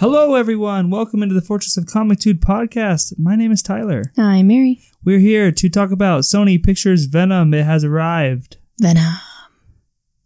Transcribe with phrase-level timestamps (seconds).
[0.00, 0.88] Hello, everyone.
[0.88, 3.18] Welcome into the Fortress of Comictude podcast.
[3.18, 4.04] My name is Tyler.
[4.16, 4.80] Hi, Mary.
[5.04, 7.52] We're here to talk about Sony Pictures Venom.
[7.52, 8.56] It has arrived.
[8.80, 9.16] Venom.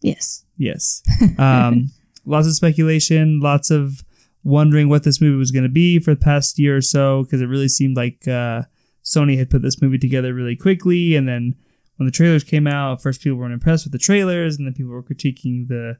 [0.00, 0.44] Yes.
[0.56, 1.02] Yes.
[1.40, 1.90] Um,
[2.24, 4.04] lots of speculation, lots of
[4.44, 7.42] wondering what this movie was going to be for the past year or so, because
[7.42, 8.62] it really seemed like uh,
[9.04, 11.16] Sony had put this movie together really quickly.
[11.16, 11.56] And then
[11.96, 14.92] when the trailers came out, first people weren't impressed with the trailers, and then people
[14.92, 15.98] were critiquing the,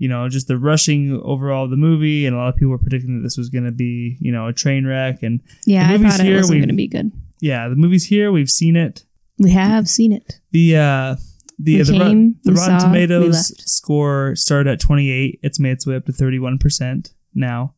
[0.00, 2.26] you know, just the rushing overall of the movie.
[2.26, 4.48] And a lot of people were predicting that this was going to be, you know,
[4.48, 5.22] a train wreck.
[5.22, 7.12] And Yeah, The I movie's thought it here, wasn't we've- going to be good.
[7.40, 8.32] yeah, the movie's here.
[8.32, 9.04] We've seen it.
[9.38, 10.40] We have seen it.
[10.52, 11.16] The uh
[11.58, 15.38] the We the, came, the we Rotten saw, Tomatoes score started at 28.
[15.42, 17.74] It's made its way up to 31% now.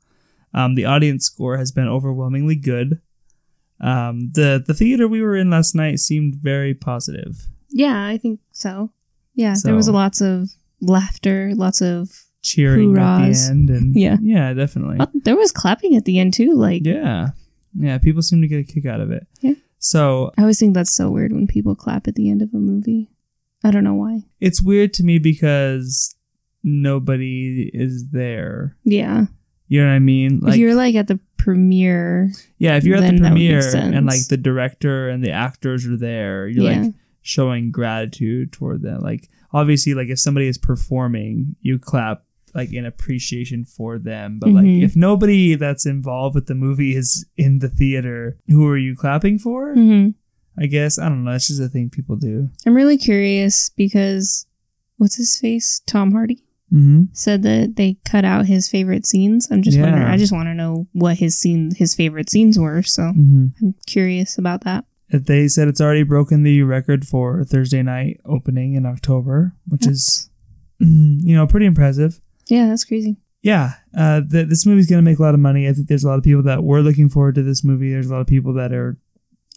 [0.55, 3.01] Um, the audience score has been overwhelmingly good.
[3.81, 7.49] Um, the the theater we were in last night seemed very positive.
[7.71, 8.93] Yeah, I think so.
[9.35, 10.51] Yeah, there was lots of
[10.83, 12.11] laughter, lots of.
[12.45, 14.17] Cheering at the end and Yeah.
[14.21, 14.97] yeah, definitely.
[14.99, 16.55] Oh, there was clapping at the end too.
[16.55, 17.29] Like Yeah.
[17.79, 19.27] Yeah, people seem to get a kick out of it.
[19.41, 19.53] Yeah.
[19.79, 22.59] So, I always think that's so weird when people clap at the end of a
[22.59, 23.11] movie.
[23.65, 24.23] I don't know why.
[24.41, 26.17] it's weird to me because
[26.65, 28.77] nobody is there.
[28.85, 29.27] Yeah,
[29.69, 30.41] You know what I mean?
[30.47, 33.51] if you're like at the premiere, Yeah, if you're at the then that would make
[33.63, 36.83] premiere and like the director and the actors are there, you're Yeah.
[36.83, 39.01] like showing gratitude toward them.
[39.01, 44.39] Like obviously, like if somebody is performing, you clap like in appreciation for them.
[44.39, 44.83] But like Mhm.
[44.83, 49.39] if nobody that's involved with the movie is in the theater, who are you clapping
[49.39, 49.75] for?
[49.75, 50.09] hmm
[50.59, 51.31] I guess I don't know.
[51.33, 52.51] It's just a thing people do.
[52.67, 54.45] I'm really curious because
[54.99, 55.81] what's his face?
[55.87, 56.43] Tom Hardy.
[56.73, 57.03] Mm-hmm.
[57.13, 59.47] said that they cut out his favorite scenes.
[59.51, 59.83] I'm just Yeah.
[59.85, 60.05] wondering.
[60.09, 62.83] I just want to know what his scene, his favorite scenes were.
[62.83, 63.47] So Mm-hmm.
[63.61, 64.87] I'm curious about that.
[65.13, 70.31] They said it's already broken the record for Thursday night opening in October, which is
[70.83, 72.21] mm, you know pretty impressive.
[72.49, 73.17] Yeah, that's crazy.
[73.43, 75.69] yeah, uh, th- this movie's gonna make a lot of money.
[75.69, 77.91] I think there's a lot of people that were looking forward to this movie.
[77.91, 78.97] There's a lot of people that are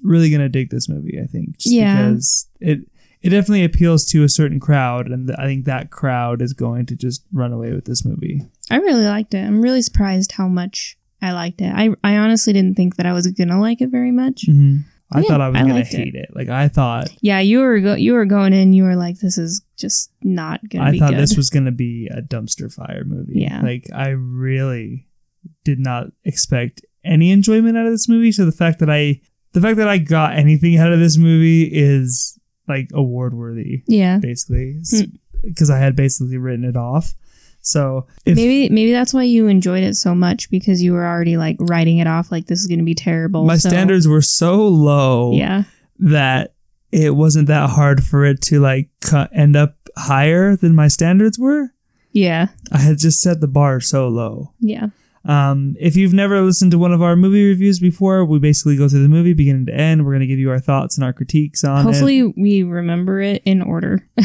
[0.04, 1.20] really gonna dig this movie.
[1.22, 2.08] I think, just Yeah.
[2.10, 2.80] because it
[3.22, 6.96] it definitely appeals to a certain crowd, and I think that crowd is going to
[6.96, 8.42] just run away with this movie.
[8.70, 9.40] I really liked it.
[9.44, 11.72] I'm really surprised how much I liked it.
[11.74, 14.46] I I honestly didn't think that I was gonna like it very much.
[14.48, 14.82] Mm-hmm.
[15.12, 15.98] I Yeah, thought I was I gonna liked it.
[15.98, 16.30] hate it.
[16.34, 18.74] Like I thought, Yeah, you were go- you were going in.
[18.74, 21.20] You were like, this is just not gonna I be thought good.
[21.20, 23.34] this was gonna be a dumpster fire movie.
[23.42, 23.62] Yeah.
[23.62, 25.08] like I really
[25.64, 28.32] did not expect any enjoyment out of this movie.
[28.32, 29.22] So the fact that I,
[29.54, 33.84] the fact that I got anything out of this movie is like award worthy.
[33.88, 34.18] yeah.
[34.18, 35.04] basically Hmm.
[35.44, 37.14] because I had basically written it off.
[37.68, 41.36] So if maybe maybe that's why you enjoyed it so much because you were already
[41.36, 43.44] like writing it off like this is gonna be terrible.
[43.46, 45.64] my so- standards were so low Yeah.
[46.00, 46.54] that
[46.92, 51.40] it wasn't that hard for it to like cu- end up higher than my standards
[51.40, 51.72] were.
[52.12, 52.48] Yeah.
[52.72, 54.54] I had just set the bar so low.
[54.60, 54.88] Yeah.
[55.28, 58.88] Um, if you've never listened to one of our movie reviews before, we basically go
[58.88, 60.06] through the movie beginning to end.
[60.06, 63.42] We're going to give you our thoughts and our critiques on Hopefully we remember it
[63.46, 64.08] in order.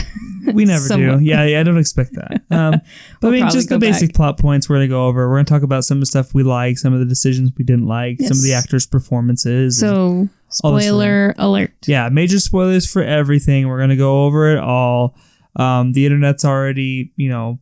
[0.55, 1.19] We never do.
[1.21, 2.41] Yeah, yeah, I don't expect that.
[2.51, 2.81] Um,
[3.21, 4.17] but I mean, just the basic back.
[4.17, 5.29] plot points we're going to go over.
[5.29, 7.51] We're going to talk about some of the stuff we like, some of the decisions
[7.57, 9.79] we didn't like, some of the actors' performances.
[9.79, 11.73] So, spoiler alert.
[11.87, 13.69] yeah, major spoilers for everything.
[13.69, 15.15] We're going to go over it all.
[15.57, 17.61] Um, the internet's already, you know,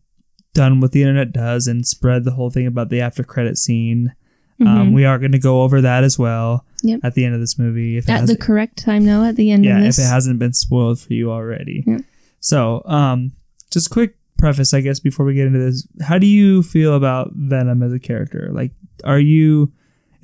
[0.59, 4.13] done what the internet does and spread the whole thing about the after credit scene.
[4.61, 4.93] Um, Mhm.
[4.95, 7.01] we are going to go over that as well Yep.
[7.05, 7.97] at the end of this movie.
[7.97, 10.53] If it At the correct time, though, at the end yeah, if it hasn't been
[10.53, 11.85] spoiled for you already.
[11.87, 11.99] Yeah.
[12.41, 13.31] So, um,
[13.71, 15.87] just quick preface, I guess, before we get into this.
[16.03, 18.51] How do you feel about Venom as a character?
[18.53, 18.73] Like,
[19.05, 19.71] are you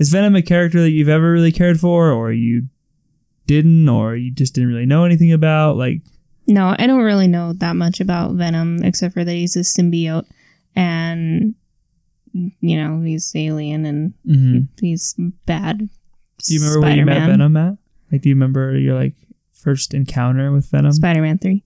[0.00, 2.64] is Venom a character that you've ever really cared for, or you
[3.46, 5.76] didn't, or you just didn't really know anything about?
[5.76, 6.00] Like,
[6.46, 10.26] no, I don't really know that much about Venom except for that he's a symbiote
[10.76, 11.54] and,
[12.32, 14.68] you know, he's alien and mhm.
[14.80, 15.14] he's
[15.46, 15.78] bad.
[15.78, 17.78] do you remember when you met Venom, Matt?
[18.12, 19.14] Like, do you remember your like
[19.52, 20.92] first encounter with Venom?
[20.92, 21.62] Spider Man 3.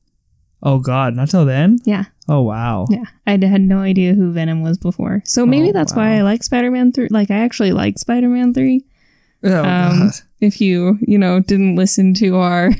[0.63, 1.79] oh God, not till then.
[1.85, 2.05] Yeah.
[2.29, 2.87] Oh wow.
[2.91, 3.05] Yeah.
[3.27, 5.23] I had no idea who Venom was before.
[5.25, 6.03] So maybe Oh, that's wow.
[6.03, 7.09] why I like Spider Man 3.
[7.11, 8.85] Like, I actually like Spider Man 3.
[9.45, 9.65] Oh Um,
[9.99, 10.13] God.
[10.41, 12.71] If you, you know, didn't listen to our.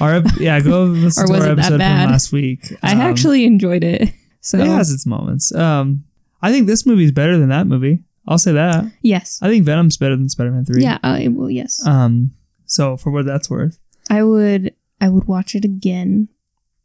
[0.00, 2.60] Our yeah, go listen to our episode from last week.
[2.82, 4.10] I Um, actually enjoyed it.
[4.40, 5.54] So, it has its moments.
[5.54, 6.04] Um,
[6.42, 8.02] I think this movie is better than that movie.
[8.28, 8.84] I'll say that.
[9.02, 9.38] yes.
[9.42, 10.82] I think Venom's better than Spider Man Three.
[10.82, 11.80] Yeah, I will, yes.
[11.86, 12.32] Um.
[12.66, 13.78] So for what that's worth,
[14.10, 16.28] I would I would watch it again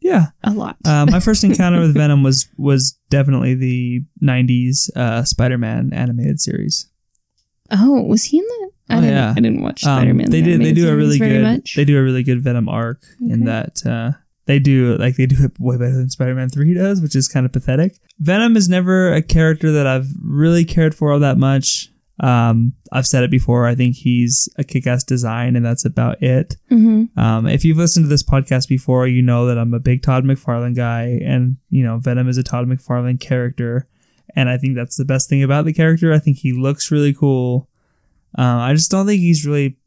[0.01, 0.27] yeah.
[0.43, 0.77] a lot.
[0.85, 6.39] Uh, my first encounter with Venom was was definitely the '90s uh, Spider Man animated
[6.39, 6.87] series.
[7.71, 8.69] oh, was he in that?
[8.89, 9.31] I Oh, didn't yeah.
[9.31, 10.29] I didn't watch Um, Spider Man.
[10.31, 11.75] they do they do a really good much.
[11.75, 14.11] they do a really good Venom arc in that uh,
[14.45, 17.45] they do like they do it way better than Spider-Man 3 does, which is kind
[17.45, 17.97] of pathetic.
[18.19, 21.89] Venom is never a character that I've really cared for all that much.
[22.21, 23.65] Um, I've said it before.
[23.67, 26.57] I think he's a kick-ass design, and that's about it.
[26.71, 27.17] Mm-hmm.
[27.17, 30.25] Um, if you've listened to this podcast before, you know that I'm a big Todd
[30.25, 33.85] McFarlane guy, and you know Venom is a Todd McFarlane character,
[34.35, 36.11] and I think that's the best thing about the character.
[36.11, 37.68] I think he looks really cool.
[38.35, 39.77] Um, I just don't think he's really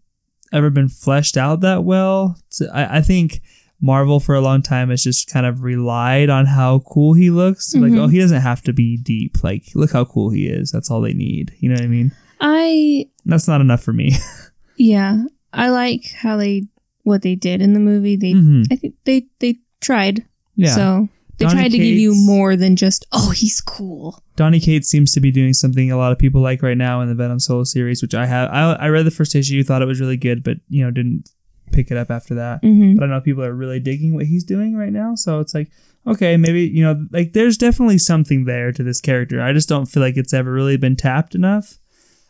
[0.53, 2.37] ever been fleshed out that well.
[2.51, 3.41] So I, I think
[3.81, 7.75] Marvel for a long time has just kind of relied on how cool he looks.
[7.75, 7.99] Like, Mhm.
[7.99, 9.43] oh, he doesn't have to be deep.
[9.43, 10.71] Like, look how cool he is.
[10.71, 11.53] That's all they need.
[11.59, 12.13] You know what I mean?
[12.41, 14.13] I That's not enough for me.
[14.77, 16.65] yeah, I like how they
[17.05, 18.17] what they did in the movie.
[18.17, 18.67] They Mhm.
[18.71, 20.25] I think they they tried.
[20.57, 20.75] Yeah.
[20.75, 21.09] So
[21.43, 24.23] they Donny tried to give you more than just oh he's cool.
[24.37, 27.09] Donny Cates seems to be doing something a lot of people like right now in
[27.09, 28.49] the Venom solo series, which I have.
[28.51, 30.91] I, I read the first issue, you thought it was really good, but you know
[30.91, 31.31] didn't
[31.73, 32.63] pick it up after that.
[32.63, 32.97] Mm-hmm.
[32.99, 35.71] But I know people are really digging what he's doing right now, so it's like
[36.07, 39.41] okay, maybe you know like there's definitely something there to this character.
[39.43, 41.79] I just don't feel like it's ever really been tapped enough.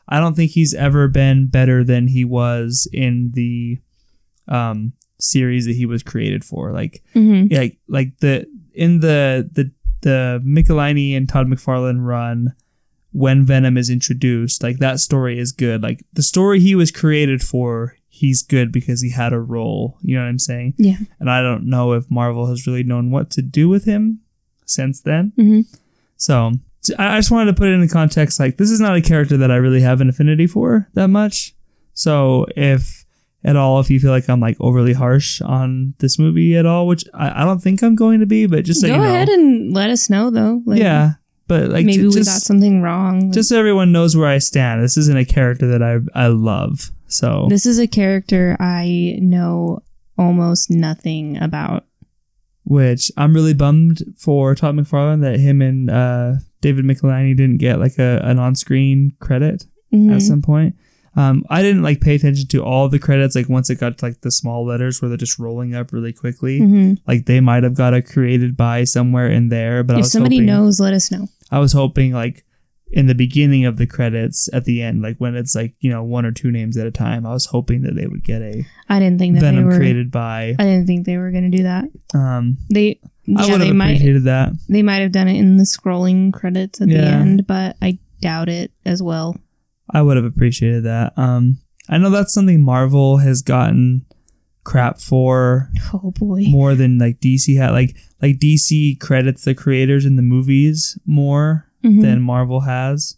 [0.09, 3.79] I don't think he's ever been better than he was in the
[4.49, 6.73] um series that he was created for.
[6.73, 7.55] Like Mm-hmm.
[7.55, 9.71] like like the in the the
[10.03, 12.55] the Michelinie and Todd McFarlane run
[13.13, 15.83] when Venom is introduced, like that story is good.
[15.83, 19.99] Like the story he was created for, he's good because he had a role.
[20.01, 20.75] You know what I'm saying?
[20.79, 20.97] Yeah.
[21.21, 24.21] And I don't know if Marvel has really known what to do with him
[24.65, 25.33] since then.
[25.39, 25.61] Mm-hmm.
[26.17, 26.53] So
[26.99, 29.03] I I just wanted to put it in the context like this is not a
[29.03, 31.55] character that I really have an affinity for that much.
[31.95, 33.02] So if
[33.45, 36.87] at all, if you feel like I'm like overly harsh on this movie at all,
[36.87, 39.05] which I, I don't think I'm going to be, but just so Go you know,
[39.05, 40.63] ahead and let us know though.
[40.65, 41.15] Like, yeah.
[41.49, 43.33] But like maybe we just, got something wrong.
[43.33, 44.83] just so everyone knows where I stand.
[44.83, 46.91] This isn't a character that I I love.
[47.09, 49.81] So this is a character I know
[50.17, 51.85] almost nothing about.
[52.65, 57.81] which I'm really bummed for Todd McFarlane that him and uh, David Michelinie didn't get
[57.81, 59.67] like a an on screen credit.
[59.93, 60.15] Mhm.
[60.15, 60.75] at some point.
[61.15, 63.35] Um, I didn't like pay attention to all the credits.
[63.37, 66.13] Like once it got to, like the small letters where they're just rolling up really
[66.13, 66.99] quickly, Mhm.
[67.07, 69.83] like they might have got a created by somewhere in there.
[69.85, 71.29] But I If was somebody hoping, knows, let us know.
[71.51, 72.45] I was hoping like
[72.91, 76.03] in the beginning of the credits at the end, like when it's like you know
[76.03, 77.27] one or two names at a time.
[77.27, 79.77] I was hoping that they would get a I didn't think that Venom they were.
[79.77, 80.55] created by.
[80.59, 81.85] I didn't think they were going to do that.
[82.15, 83.01] Um, They
[83.37, 84.53] I would have might appreciated that.
[84.69, 88.49] they might have done it in the scrolling credits at the end, but I doubt
[88.49, 89.37] it as well.
[89.91, 91.13] I would have appreciated that.
[91.17, 91.59] Um,
[91.89, 94.07] I know that's something Marvel has gotten
[94.65, 96.45] crap for Oh boy.
[96.49, 97.71] more than like DC had.
[97.73, 102.01] Like like DC credits the creators in the movies more Mhm.
[102.03, 103.17] than Marvel has.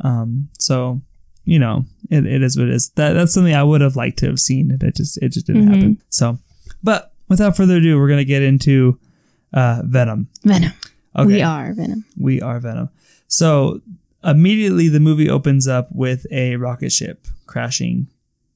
[0.00, 1.02] Um, so
[1.46, 2.90] you know, it, it is what it is.
[2.94, 4.70] That that's something I would have liked to have seen.
[4.70, 5.74] It, it just it just didn't Mhm.
[5.74, 6.02] happen.
[6.10, 6.38] So,
[6.82, 8.98] but without further ado, we're gonna get into
[9.52, 10.28] uh, Venom.
[10.44, 10.72] Venom.
[11.16, 12.04] Okay, We are Venom.
[12.16, 12.88] we are Venom.
[13.28, 13.80] So
[14.24, 18.08] immediately the movie opens up with a rocket ship crashing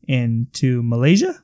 [0.06, 1.35] into Malaysia.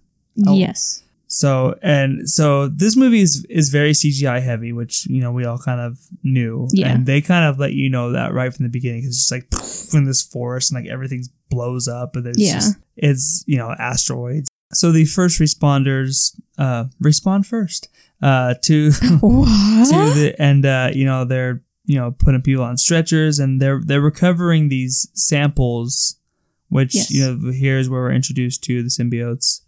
[0.46, 0.54] Oh.
[0.54, 1.02] Yes.
[1.26, 5.58] So and so this movie is is very CGI heavy, which you know we all
[5.58, 6.92] kind of knew, Yeah.
[6.92, 9.02] and they kind of let you know that right from the beginning.
[9.02, 12.38] 'cause It's just like poof, in this forest, and like everything blows up, and there's
[12.38, 12.54] Yeah.
[12.54, 14.48] just it's you know asteroids.
[14.72, 17.88] So the first responders uh, respond first
[18.22, 23.38] uh, to to the and uh, you know they're you know putting people on stretchers,
[23.38, 26.16] and they're they're recovering these samples,
[26.68, 27.10] which Yes.
[27.10, 29.60] you know here's where we're introduced to the symbiotes.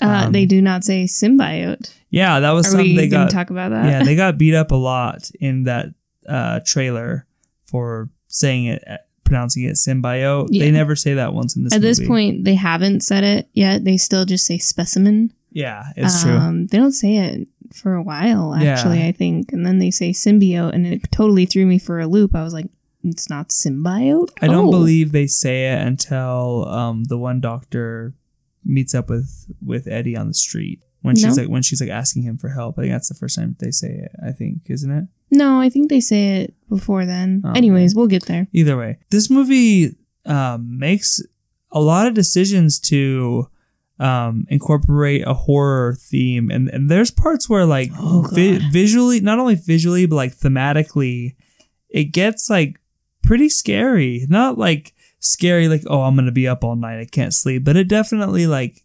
[0.00, 1.90] Uh, um, they do not say symbiote.
[2.10, 3.30] Yeah, that was Are something they got.
[3.30, 3.86] talk about that?
[3.86, 5.86] yeah, they got beat up a lot in that
[6.28, 7.26] uh, trailer
[7.64, 8.84] for saying it,
[9.24, 10.48] pronouncing it symbiote.
[10.50, 10.64] Yeah.
[10.66, 11.72] They never say that once in this.
[11.72, 13.84] At this point, they haven't said it yet.
[13.84, 15.32] They still just say specimen.
[15.50, 16.32] yeah, it's true.
[16.32, 18.72] um, They don't say it for a while, Yeah.
[18.72, 19.52] actually, I think.
[19.52, 22.34] And then they say symbiote, and it totally threw me for a loop.
[22.34, 22.66] I was like,
[23.04, 24.30] it's not symbiote?
[24.42, 24.70] I don't Oh.
[24.70, 28.14] believe they say it until um, the one doctor
[28.64, 32.22] meets up with with Eddie on the street when she's like when she's like asking
[32.22, 32.78] him for help.
[32.78, 34.10] I think that's the first time they say it.
[34.24, 35.04] I think, isn't it?
[35.30, 37.42] No, I think they say it before then.
[37.44, 38.48] Oh, Anyways, we'll get there.
[38.52, 41.20] Either way, this movie um, makes
[41.70, 43.48] a lot of decisions to
[43.98, 49.38] um, incorporate a horror theme, and, and there's parts where like Oh, vi- visually, not
[49.38, 51.34] only visually but like thematically,
[51.88, 52.80] it gets like
[53.22, 54.26] pretty scary.
[54.28, 57.76] Not like scary like oh I'm gonna be up all night I can't sleep, but
[57.76, 58.82] it definitely like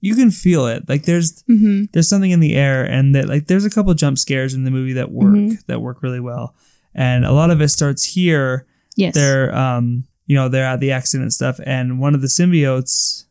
[0.00, 0.88] you can feel it.
[0.88, 4.18] Like there's hmm there's something in the air and that like there's a couple jump
[4.18, 5.64] scares in the movie that work Mhm.
[5.66, 6.54] that work really well
[6.94, 8.66] and a lot of it starts here
[8.96, 9.14] Yes.
[9.14, 13.24] they're um you know they're at the accident stuff and one of the symbiotes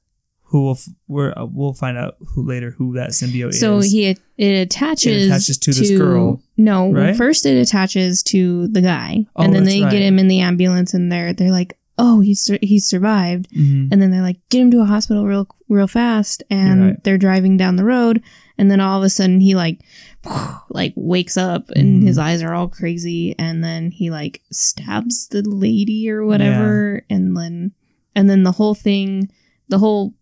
[0.51, 3.85] who will f- we're, uh, we'll find out who later who that symbiote So is.
[3.85, 7.15] So he it attaches, It attaches to this girl, No, right?
[7.15, 9.91] first it attaches to the guy, Oh, and then they right.
[9.91, 13.89] get him in the ambulance, and they're they're like, "Oh, he's sur- he's survived," Mhm.
[13.91, 17.03] and then they're like, "Get him to a hospital real real fast," and right.
[17.03, 18.21] they're driving down the road,
[18.57, 19.79] and then all of a sudden he like
[20.69, 22.07] like wakes up and Mhm.
[22.07, 27.37] his eyes are all crazy, and then he like stabs the lady or whatever, and
[27.37, 27.71] then
[28.15, 29.29] and then the whole thing,
[29.69, 30.13] the whole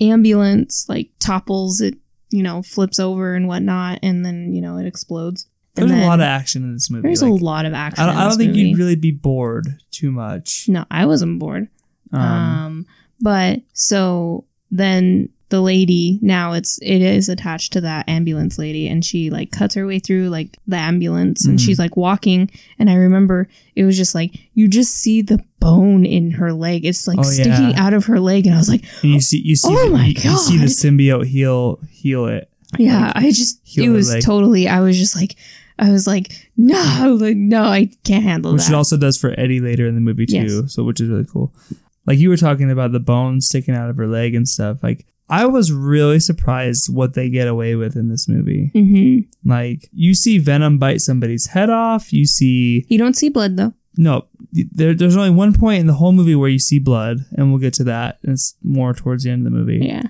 [0.00, 1.94] ambulance like topples it
[2.30, 6.20] you know flips over and whatnot and then you know it explodes There's a lot
[6.20, 7.02] of action in this movie.
[7.08, 8.60] there's like, a lot of action I don't, I don't think movie.
[8.60, 10.66] you'd really be bored too much.
[10.68, 11.68] no i wasn't bored
[12.12, 12.86] Um, um
[13.20, 19.04] but so then the lady now it's it is attached to that ambulance lady and
[19.04, 21.64] she like cuts her way through like the ambulance and Mhm.
[21.64, 22.50] she's like walking
[22.80, 26.84] and i remember it was just like you just see the bone in her leg
[26.84, 27.74] it's like Oh, sticking yeah.
[27.84, 29.92] out of her leg and i was like and you see, you see, Oh the,
[29.92, 32.50] my you, you see the symbiote heal heal it.
[32.78, 34.22] Yeah, Like, I just it was leg.
[34.24, 34.66] totally.
[34.68, 35.36] I was just like,
[35.78, 38.72] I was like, no, like no, I can't handle which that.
[38.72, 40.62] it also does for Eddie later in the movie too.
[40.62, 40.72] Yes.
[40.74, 41.54] So which is really cool.
[42.06, 44.82] Like you were talking about the bones sticking out of her leg and stuff.
[44.82, 48.70] Like I was really surprised what they get away with in this movie.
[48.74, 52.12] hmm Like you see Venom bite somebody's head off.
[52.12, 53.72] You see You don't see blood though.
[53.96, 54.26] no.
[54.72, 57.60] There, there's only one point in the whole movie where you see blood, and we'll
[57.60, 58.18] get to that.
[58.22, 59.80] It's more towards the end of the movie.
[59.84, 60.02] Yeah,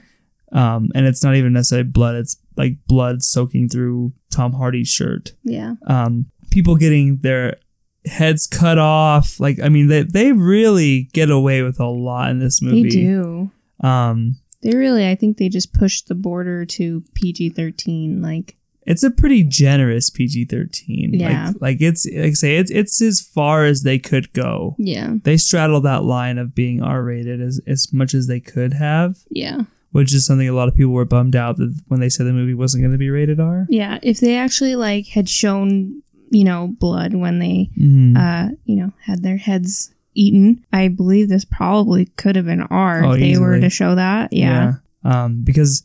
[0.52, 2.14] Um, and it's not even necessarily blood.
[2.14, 5.32] It's like blood soaking through Tom Hardy's shirt.
[5.42, 7.56] yeah, um, people getting their
[8.04, 9.40] heads cut off.
[9.40, 12.82] Like, I mean, they they really get away with a lot in this movie.
[12.84, 13.50] they do.
[13.80, 18.20] Um, They really, I think they just pushed the border to PG thirteen.
[18.22, 21.10] Like, it's a pretty generous PG thirteen.
[21.14, 21.46] Yeah.
[21.58, 24.76] Like, like it's like I say, it's it's as far as they could go.
[24.78, 28.72] yeah, They straddle that line of being R rated as as much as they could
[28.74, 32.08] have, yeah, which is something a lot of people were bummed out that when they
[32.08, 33.66] said the movie wasn't going to be rated R.
[33.70, 33.98] yeah.
[34.02, 38.16] If they actually like had shown, you know, blood when they, Mhm.
[38.16, 43.04] uh, you know, had their heads eaten, I believe this probably could have been R
[43.04, 44.32] Oh, if they were to show that.
[44.32, 45.24] Yeah, Yeah.
[45.24, 45.84] Um, because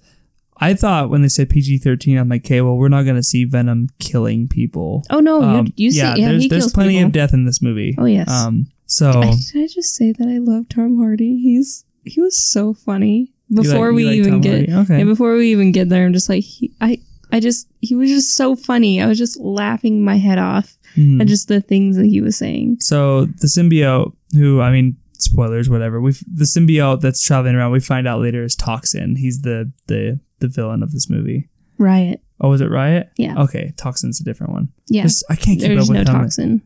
[0.57, 3.23] I thought when they said PG thirteen, I'm like, okay, well, we're not going to
[3.23, 5.03] see Venom killing people.
[5.09, 7.07] Oh no, Um, you, you see, yeah, there's, he there's plenty people.
[7.07, 7.95] of death in this movie.
[7.97, 8.29] Oh yes.
[8.29, 11.39] Um, so I, did I just say that I love Tom Hardy?
[11.41, 13.31] He's he was so funny.
[13.49, 16.05] you like- Before we like even Tom get okay, yeah, before we even get there,
[16.05, 16.99] I'm just like he, I
[17.31, 19.01] I just he was just so funny.
[19.01, 21.21] I was just laughing my head off Mhm.
[21.21, 22.77] at just the things that he was saying.
[22.81, 26.01] so the symbiote, who I mean, spoilers, whatever.
[26.01, 27.71] We the symbiote that's traveling around.
[27.71, 29.15] We find out later is Toxin.
[29.17, 31.49] He's the the the villain of this movie.
[31.77, 32.21] Riot.
[32.39, 33.09] Oh, was it Riot?
[33.17, 33.39] Yeah.
[33.43, 34.69] Okay, Toxin's a different one.
[34.87, 35.03] Yeah.
[35.03, 36.61] There's- I can't keep There's up with no toxin.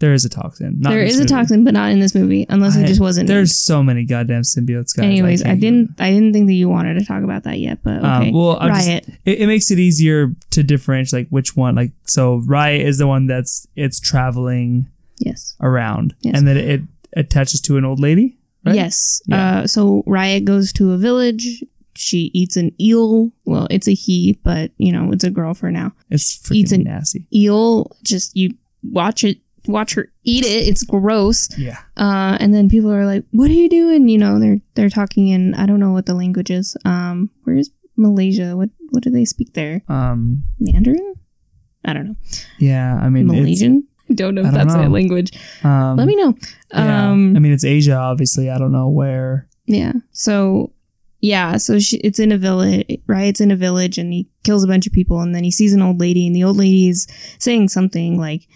[0.00, 0.80] There is a toxin.
[0.80, 3.28] Not There in a toxin, but not in this movie, unless I- it just wasn't.
[3.28, 5.04] There's so many goddamn symbiotes, guys.
[5.04, 5.94] Anyways, I, can't didn't.
[6.00, 8.74] I didn't think that you wanted to talk about that yet, but Um, well, I'm
[8.74, 9.08] just- Riot.
[9.24, 13.06] it, it makes it easier to differentiate like which one like so riot is the
[13.06, 14.86] one that's it's traveling
[15.20, 15.54] yes.
[15.60, 16.36] around Yes.
[16.36, 16.82] and then it
[17.16, 18.74] attaches to an old lady right?
[18.74, 19.22] Yes.
[19.26, 19.58] Yeah.
[19.60, 21.62] Uh, so Riot goes to a village.
[21.96, 23.30] She eats an eel.
[23.44, 25.92] Well, it's a he, but you know it's a girl for now.
[26.10, 30.68] it's freaking Eats an- nasty eel just you watch it watch her eat it.
[30.68, 31.48] It's gross.
[31.58, 31.78] Yeah.
[31.96, 34.08] Uh and then people are like what are you doing?
[34.08, 36.76] You know they're they're talking in i don't know what the language is.
[36.84, 38.56] Um where's malaysia?
[38.56, 39.82] What what do they speak there?
[39.88, 41.14] Um mandarin?
[41.84, 42.16] I don't know.
[42.58, 43.86] yeah i mean malaysian?
[44.10, 44.86] I don't know if don't that's know.
[44.86, 45.32] a language.
[45.64, 46.34] Um let me know.
[46.72, 47.10] yeah.
[47.10, 48.50] um i mean it's asia obviously.
[48.50, 49.48] I don't know where.
[49.66, 49.92] Yeah.
[50.12, 50.72] So
[51.20, 53.28] yeah, so she, it's in a village, right?
[53.28, 55.72] It's in a village, and he kills a bunch of people, and then he sees
[55.72, 57.06] an old lady, and the old lady is
[57.38, 58.46] saying something like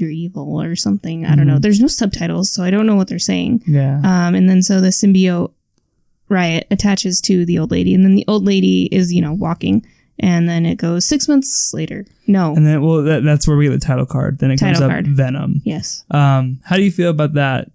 [0.00, 1.24] "you're evil" or something.
[1.26, 1.56] I don't know.
[1.56, 1.62] Mhm.
[1.62, 3.62] There's no subtitles, so I don't know what they're saying.
[3.66, 5.52] yeah Um, and then so the symbiote
[6.28, 9.84] riot attaches to the old lady, and then the old lady is you know walking,
[10.18, 12.04] and then it goes six months later.
[12.26, 12.54] No.
[12.54, 14.90] and then well that, that's where we get the title card then it comes up
[14.90, 15.06] card.
[15.08, 16.04] venom yes.
[16.10, 17.70] um how do you feel about that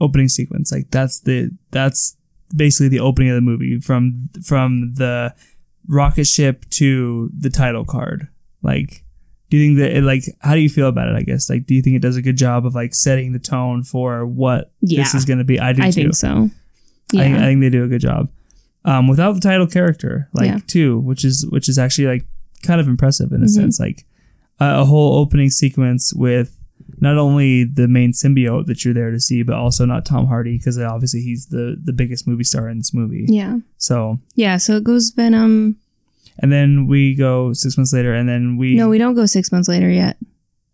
[0.00, 2.16] opening sequence like that's the that's
[2.56, 5.34] basically the opening of the movie from from the
[5.86, 8.28] rocket ship to the title card
[8.62, 9.04] like
[9.50, 11.66] do you think that it, like how do you feel about it i guess like
[11.66, 14.72] do you think it does a good job of like setting the tone for what
[14.80, 16.48] this is going to be i do I too think so.
[17.14, 18.28] I, think, I think they do a good job
[18.84, 20.58] um without the title character like Yeah.
[20.66, 22.24] too which is which is actually like
[22.62, 23.50] kind of impressive in a Mhm.
[23.50, 24.06] sense like
[24.60, 26.56] a, a whole opening sequence with
[27.00, 30.56] not only the main symbiote that you're there to see but also not tom hardy
[30.58, 33.58] because obviously he's the the biggest movie star in this movie yeah.
[33.78, 34.56] so Yeah.
[34.58, 35.76] So it goes Venom.
[36.40, 39.52] And then we go six months later and then we No, we don't go six
[39.52, 40.16] months later yet.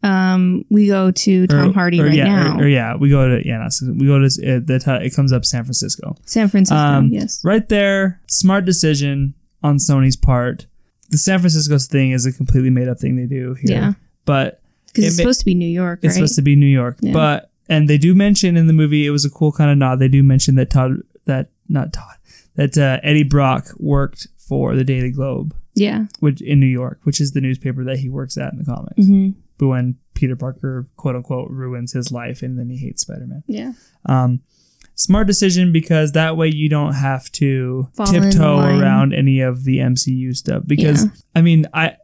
[0.02, 2.58] um, we go to Tom Or- Hardy or right yeah, now.
[2.58, 5.32] Or, or yeah, we go to yeah, not, we go to uh, the it comes
[5.32, 6.14] up San Francisco.
[6.25, 6.76] San Francisco.
[6.76, 7.40] Um, yes.
[7.44, 10.66] Right there, smart decision on Sony's part.
[11.11, 13.76] The San Francisco thing is a completely made up thing they do here.
[13.76, 13.92] Yeah.
[14.25, 16.14] But Because it it's ma- supposed to be New York, it's right?
[16.14, 16.99] supposed to be New York.
[17.00, 17.12] Yeah.
[17.12, 19.99] But and they do mention in the movie it was a cool kind of nod.
[19.99, 22.14] They do mention that Todd that not Todd
[22.54, 26.04] that uh, Eddie Brock worked for the Daily Globe, yeah.
[26.20, 29.06] which in New York, which is the newspaper that he works at in the comics.
[29.06, 33.26] hmm But when Peter Parker quote unquote ruins his life and then he hates Spider
[33.26, 33.42] Man.
[33.46, 33.72] Yeah.
[34.06, 34.40] Um,
[34.94, 39.78] smart decision because that way you don't have to Fall tiptoe around any of the
[39.78, 40.62] MCU stuff.
[40.66, 41.10] Because Yeah.
[41.34, 41.96] I mean, I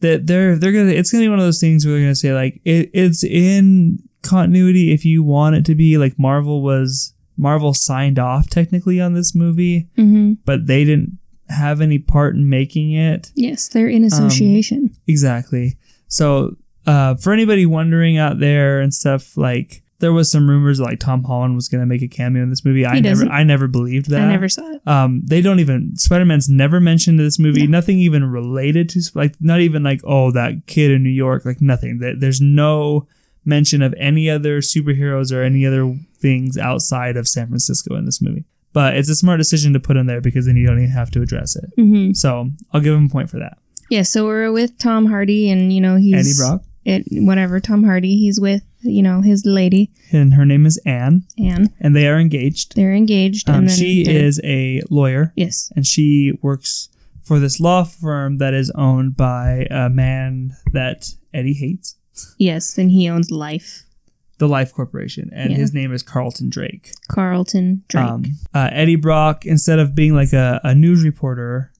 [0.00, 2.32] that they're they're gonna it's gonna be one of those things where they're gonna say
[2.34, 7.74] like it, it's in continuity if you want it to be like Marvel was Marvel
[7.74, 11.18] signed off technically on this movie, hmm but they didn't
[11.48, 13.30] have any part in making it.
[13.34, 14.94] Yes, they're in association.
[15.06, 15.76] Exactly.
[16.08, 21.00] So, uh, for anybody wondering out there and stuff, like there was some rumors like
[21.00, 22.84] Tom Holland was going to make a cameo in this movie.
[22.84, 23.30] I never, doesn't.
[23.30, 24.20] I never believed that.
[24.20, 24.86] I never saw it.
[24.86, 27.66] Um, they don't even Spider Man's never mentioned in this movie.
[27.66, 27.78] No.
[27.78, 31.44] Nothing even related to like not even like oh that kid in New York.
[31.44, 31.98] Like nothing.
[31.98, 33.06] That there's no
[33.44, 38.20] mention of any other superheroes or any other things outside of San Francisco in this
[38.20, 38.44] movie.
[38.76, 41.10] But it's a smart decision to put in there because then you don't even have
[41.12, 41.64] to address it.
[41.76, 43.56] hmm So I'll give him a point for that.
[43.88, 46.62] Yeah, so we're with Tom Hardy, and you know he's Eddie Brock.
[46.84, 48.18] It whatever Tom Hardy.
[48.18, 51.72] He's with you know his lady and her name is Anne, Anne.
[51.80, 52.76] and they are engaged.
[52.76, 56.90] They're engaged, Um, and then she they're- is a lawyer, yes, and she works
[57.22, 61.96] for this law firm that is owned by a man that Eddie hates,
[62.38, 63.84] yes, and he owns Life.
[64.38, 65.56] The Life Corporation, and Yeah.
[65.56, 66.92] his name is Carlton Drake.
[67.08, 68.04] Carlton Drake.
[68.04, 68.24] Um,
[68.54, 71.72] uh, Eddie Brock, instead of being like a, a news reporter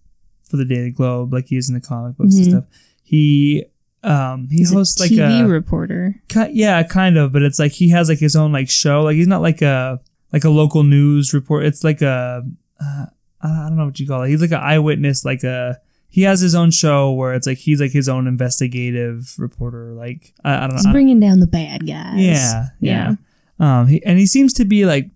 [0.49, 2.39] for the Daily Globe, like he is in the comic books Mhm.
[2.39, 2.65] and stuff,
[3.03, 3.65] he
[4.03, 6.15] um, he he's hosts a like TV a reporter.
[6.29, 9.03] Ki- yeah, kind of, but it's like he has like his own like show.
[9.03, 10.01] Like he's not like a
[10.33, 11.65] like a local news report.
[11.65, 12.45] It's like a
[12.81, 13.07] uh,
[13.43, 14.28] I don't know what you call it.
[14.28, 15.25] He's like an eyewitness.
[15.25, 19.34] Like a he has his own show where it's like he's like his own investigative
[19.38, 19.92] reporter.
[19.92, 20.76] Like I, I don't know.
[20.76, 22.19] He's bringing down the bad guys.
[22.19, 23.14] yeah, yeah.
[23.58, 25.10] Um, he, and he seems to be like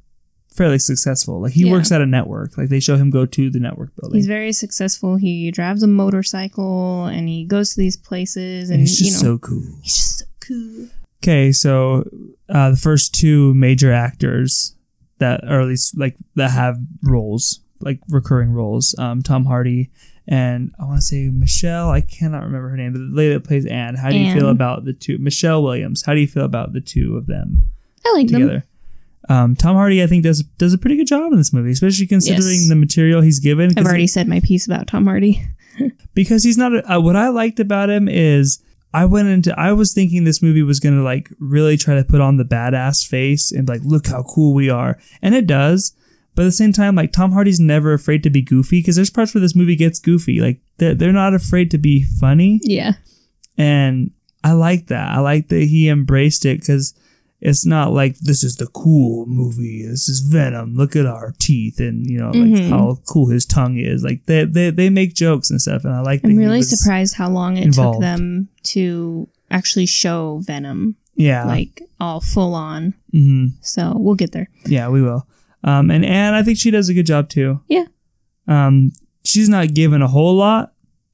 [0.54, 1.40] fairly successful.
[1.42, 1.72] Like he Yeah.
[1.72, 2.56] works at a network.
[2.58, 4.16] Like they show him go to the network building.
[4.18, 5.16] He's very successful.
[5.16, 9.22] He drives a motorcycle and he goes to these places and, and he's you just
[9.22, 9.62] know so cool.
[9.82, 10.88] he's just so cool.
[11.22, 12.08] Okay, so
[12.48, 14.74] uh, the first two major actors
[15.18, 19.90] that, or at least like that have roles, like recurring roles, um, Tom Hardy
[20.30, 21.90] and I want to say Michelle.
[21.90, 23.96] I cannot remember her name, but the lady that plays Anne.
[23.96, 25.18] How do you feel about the two?
[25.18, 26.04] Michelle Williams.
[26.06, 27.58] How do you feel about the two of them
[28.06, 28.40] I like them.
[28.40, 28.64] together?
[29.28, 32.06] Um, Tom Hardy, I think, does does a pretty good job in this movie, especially
[32.06, 32.68] considering Yes.
[32.68, 33.72] the material he's given.
[33.76, 35.42] I've already said my piece about Tom Hardy.
[36.14, 38.62] because he's not a, uh, what I liked about him is
[38.94, 42.20] I went into I was thinking this movie was gonna like really try to put
[42.20, 45.92] on the badass face and like look how cool we are and it does
[46.34, 49.10] but at the same time like Tom Hardy's never afraid to be goofy because there's
[49.10, 52.92] parts where this movie gets goofy like they're, they're not afraid to be funny Yeah.
[53.58, 54.10] and
[54.42, 56.94] I like that I like that he embraced it because
[57.42, 61.80] it's not like this is the cool movie this is Venom look at our teeth
[61.80, 62.68] and you know like Mhm.
[62.70, 66.00] how cool his tongue is like they, they they make jokes and stuff and I
[66.00, 67.96] like that I'm really surprised how long it involved.
[67.96, 71.44] took them to actually show Venom, Yeah.
[71.44, 72.94] like all full on.
[73.10, 74.48] hmm So we'll get there.
[74.66, 75.26] Yeah, we will.
[75.64, 77.60] Um, and Anne, I think she does a good job too.
[77.68, 77.84] Yeah.
[78.48, 78.92] Um,
[79.24, 80.72] she's not given a whole lot.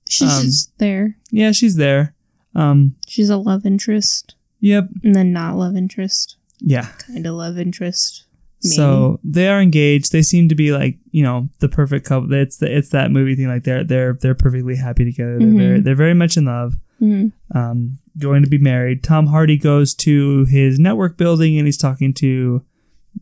[0.08, 1.16] She's Um, just there.
[1.30, 2.14] Yeah, she's there.
[2.54, 4.88] Um, She's a love interest, yep.
[5.04, 6.86] and then not love interest, Yeah.
[7.06, 8.24] kind of love interest.
[8.64, 8.74] Maybe.
[8.76, 10.10] So they are engaged.
[10.12, 12.32] They seem to be like you know the perfect couple.
[12.32, 13.48] It's the, it's that movie thing.
[13.48, 15.38] Like they're they're they're perfectly happy together.
[15.38, 15.58] They're Mhm.
[15.58, 16.78] very they're very much in love.
[17.02, 17.32] Mhm.
[17.54, 19.02] Um, going to be married.
[19.02, 22.62] Tom Hardy goes to his network building and he's talking to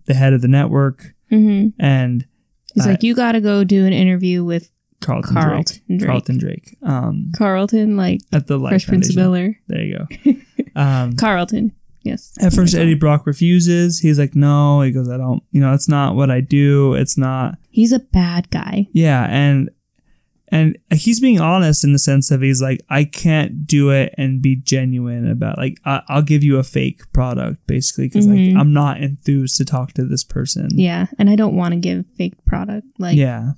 [0.07, 1.72] the head of the network Mhm.
[1.78, 2.26] and
[2.74, 4.68] He's Uh, like, you got to go do an interview with
[5.00, 5.98] Carlton, Carlton Drake.
[6.00, 6.09] Drake.
[6.09, 6.76] Carlton Drake.
[6.83, 9.33] Um, Carlton, like at the Life Fresh Prince of Foundation.
[9.33, 9.61] Bel Air.
[9.68, 10.40] There you go.
[10.80, 11.70] Um, Carlton,
[12.02, 12.33] yes.
[12.40, 14.00] at first, Eddie Brock refuses.
[14.00, 15.40] He's like, "No." He goes, "I don't.
[15.52, 16.94] You know, it's not what I do.
[16.94, 18.88] It's not." He's a bad guy.
[18.92, 19.70] Yeah, and
[20.54, 24.40] and he's being honest in the sense of he's like, "I can't do it and
[24.40, 28.52] be genuine about like I, I'll give you a fake product basically because Mhm.
[28.54, 31.80] like I'm not enthused to talk to this person." Yeah, and I don't want to
[31.80, 32.86] give fake product.
[32.98, 33.52] Like, yeah,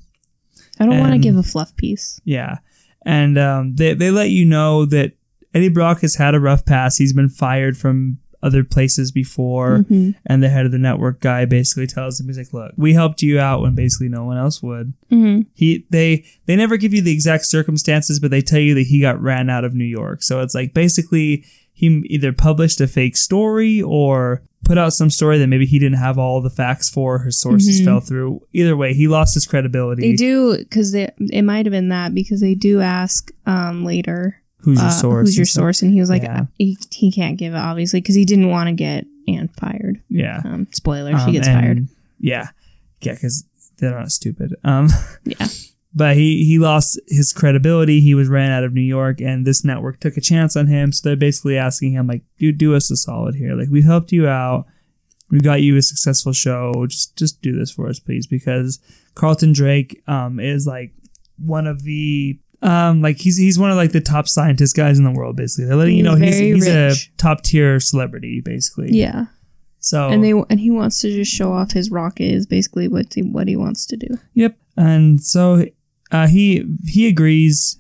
[0.80, 2.20] I don't want to give a fluff piece.
[2.24, 2.59] yeah,
[3.04, 5.12] and um, they they let you know that
[5.54, 6.98] Eddie Brock has had a rough past.
[6.98, 9.85] He's been fired from other places before.
[9.90, 10.14] Mhm.
[10.24, 13.20] and the head of the network guy basically tells him he's like look we helped
[13.22, 15.46] you out when basically no one else would Mhm.
[15.54, 19.00] he they they never give you the exact circumstances but they tell you that he
[19.00, 23.16] got ran out of new york so it's like basically he either published a fake
[23.16, 27.18] story or put out some story that maybe he didn't have all the facts for.
[27.20, 27.85] His sources Mhm.
[27.85, 28.40] fell through.
[28.54, 30.00] Either way, he lost his credibility.
[30.11, 34.79] They do because it might have been that because they do ask um later Who's
[34.79, 35.29] your uh, source?
[35.29, 36.46] who's your and source, and he was like Yeah.
[36.59, 40.02] he, he can't give it obviously because he didn't want to get Anne fired.
[40.11, 40.42] Yeah.
[40.44, 41.88] Um, spoiler, Um, she gets and- fired.
[42.18, 42.48] Yeah,
[43.00, 43.44] yeah, because
[43.79, 44.55] they're not stupid.
[44.64, 44.88] Um,
[45.24, 45.46] Yeah.
[45.94, 48.00] but he he lost his credibility.
[48.00, 50.92] He was ran out of New York, and this network took a chance on him.
[50.92, 53.55] So they're basically asking him like, "Dude, do us a solid here.
[53.55, 54.66] Like, we helped you out.
[55.31, 56.87] We got you a successful show.
[56.88, 58.79] Just just do this for us, please." Because
[59.14, 60.92] Carlton Drake um is like
[61.38, 65.05] one of the um like he's he's one of like the top scientist guys in
[65.05, 65.37] the world.
[65.37, 67.12] Basically, they're letting you know he's very he's a rich.
[67.16, 68.40] top tier celebrity.
[68.40, 69.27] Basically, Yeah,
[69.81, 73.12] So and they and he wants to just show off his rocket is basically what
[73.14, 74.09] he, what he wants to do.
[74.35, 74.57] Yep.
[74.77, 75.64] And so
[76.12, 77.79] uh, he he agrees,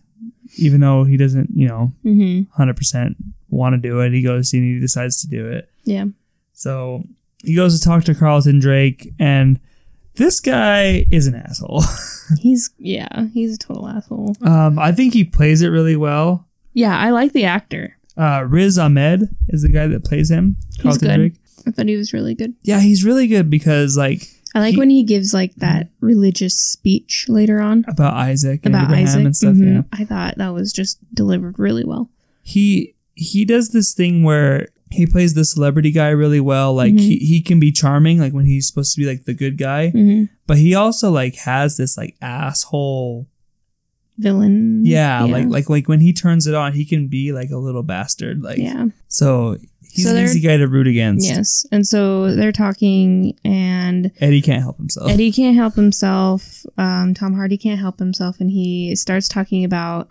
[0.58, 2.50] even though he doesn't, you know, Mm-hmm.
[2.56, 3.16] hundred percent
[3.48, 4.12] want to do it.
[4.12, 5.70] He goes and he decides to do it.
[5.84, 6.06] Yeah.
[6.52, 7.04] So
[7.44, 9.60] he goes to talk to Carlton Drake, and
[10.16, 11.82] this guy is an asshole.
[12.40, 14.34] He's yeah, he's a total asshole.
[14.42, 16.46] um, I think he plays it really well.
[16.72, 17.96] Yeah, I like the actor.
[18.16, 20.56] Uh, Riz Ahmed is the guy that plays him.
[20.82, 21.16] Carlton good.
[21.16, 21.34] Drake.
[21.66, 22.54] I thought he was really good.
[22.62, 24.22] Yeah, he's really good because like
[24.56, 28.74] I like He- when he gives like that religious speech later on about Isaac and
[28.74, 29.24] about Abraham Isaac.
[29.24, 29.54] and stuff.
[29.54, 29.74] Mhm.
[29.74, 29.82] Yeah.
[29.92, 32.10] I thought that was just delivered really well.
[32.42, 37.00] he he does this thing where he plays the celebrity guy really well like Mhm.
[37.00, 39.90] he, he can be charming like when he's supposed to be like the good guy
[39.94, 40.24] Mm-hmm.
[40.46, 43.26] but he also like has this like asshole
[44.18, 44.80] Villain.
[44.86, 47.82] yeah, like like like when he turns it on he can be like a little
[47.82, 48.86] bastard like yeah.
[49.08, 51.66] so he's So an easy guy to root against Yes.
[51.70, 56.64] And so they're talking, and eddie can't help himself Eddie can't help himself.
[56.78, 60.08] Um, Tom Hardy can't help himself, and he starts talking about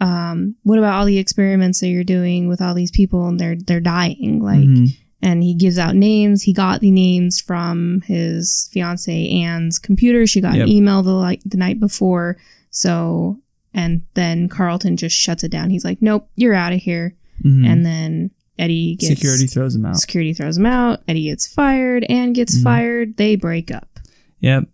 [0.00, 3.56] um, what about all the experiments that you're doing with all these people, and they're
[3.56, 4.40] they're dying.
[4.42, 4.88] Like, Mhm.
[5.22, 6.42] and he gives out names.
[6.42, 10.26] He got the names from his fiance Anne's computer.
[10.26, 10.66] She got Yep.
[10.66, 12.36] an email the like the night before.
[12.70, 13.38] So,
[13.74, 15.70] and then Carlton just shuts it down.
[15.70, 17.66] He's like, "Nope, you're out of here." Mhm.
[17.66, 21.00] And then Eddie gets security throws him out Security throws him out.
[21.08, 22.04] Eddie gets fired.
[22.10, 22.62] Anne gets Mhm.
[22.62, 23.16] fired.
[23.16, 23.98] They break up.
[24.40, 24.68] Yep.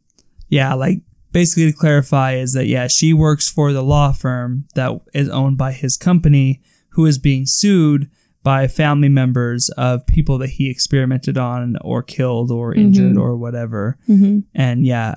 [0.49, 1.01] Yeah, like
[1.41, 5.59] basically to clarify is that yeah, she works for the law firm that is owned
[5.59, 8.09] by his company who is being sued
[8.43, 13.21] by family members of people that he experimented on or killed or injured Mhm.
[13.21, 13.99] or whatever.
[14.09, 14.39] Mm-hmm.
[14.55, 15.15] And yeah,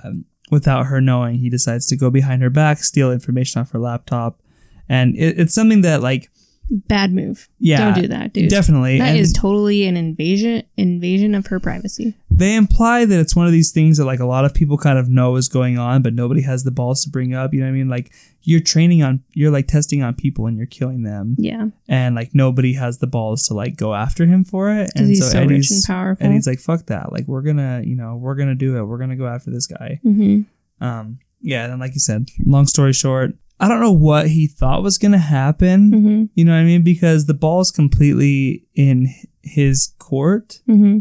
[0.52, 4.42] without her knowing, he decides to go behind her back, steal information off her laptop.
[4.90, 6.30] And it, it's something that like
[6.72, 7.48] Bad move.
[7.60, 8.50] yeah, Don't do that, dude.
[8.50, 9.00] definitely.
[9.00, 12.16] That and is totally an invasion invasion of her privacy.
[12.40, 14.98] They imply that it's one of these things that like a lot of people kind
[14.98, 17.54] of know is going on, but nobody has the balls to bring up.
[17.54, 17.90] You know what I mean?
[17.90, 22.16] Like you're training on, you're like testing on people and you're killing them, Yeah, and
[22.16, 24.90] like nobody has the balls to like go after him for it.
[24.96, 26.26] And he's so, so, rich and Eddie's powerful.
[26.26, 27.12] Eddie's like, fuck that.
[27.12, 28.84] Like we're gonna, you know, we're gonna do it.
[28.84, 30.00] We're gonna go after this guy.
[30.04, 30.42] hmm
[30.82, 31.68] Um, yeah.
[31.68, 35.18] Then like you said, long story short, I don't know what he thought was gonna
[35.18, 35.92] happen.
[35.92, 36.84] hmm You know what I mean?
[36.84, 40.62] Because the ball's completely in his court.
[40.66, 41.00] hmm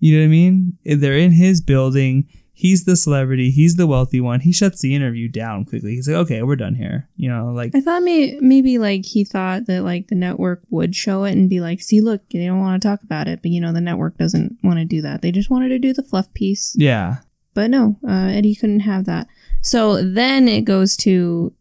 [0.00, 0.78] You know what I mean?
[0.84, 2.28] They're in his building.
[2.52, 3.50] He's the celebrity.
[3.52, 4.40] He's the wealthy one.
[4.40, 5.94] He shuts the interview down quickly.
[5.94, 7.08] He's like, okay, we're done here.
[7.16, 10.96] You know, like, I thought may- maybe like he thought that like the network would
[10.96, 13.52] show it and be like, see, look, they don't want to talk about it, but
[13.52, 15.22] you know the network doesn't want to do that.
[15.22, 16.74] They just wanted to do the fluff piece.
[16.76, 17.18] yeah.
[17.54, 19.26] But no, uh, Eddie couldn't have that.
[19.62, 21.52] So then it goes to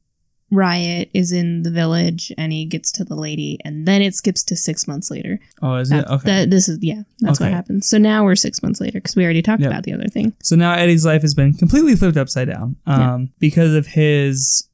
[0.49, 4.43] Riot is in the village and he gets to the lady, and then it skips
[4.45, 5.39] to six months later.
[5.61, 5.95] Oh, is it?
[6.07, 6.25] That, Okay.
[6.25, 7.87] that- this is yeah, that's what happens.
[7.89, 9.71] So now we're six months later because we already talked Yep.
[9.71, 10.33] about the other thing.
[10.41, 13.27] so now Eddie's life has been completely flipped upside down um, Yeah.
[13.39, 14.67] because of his,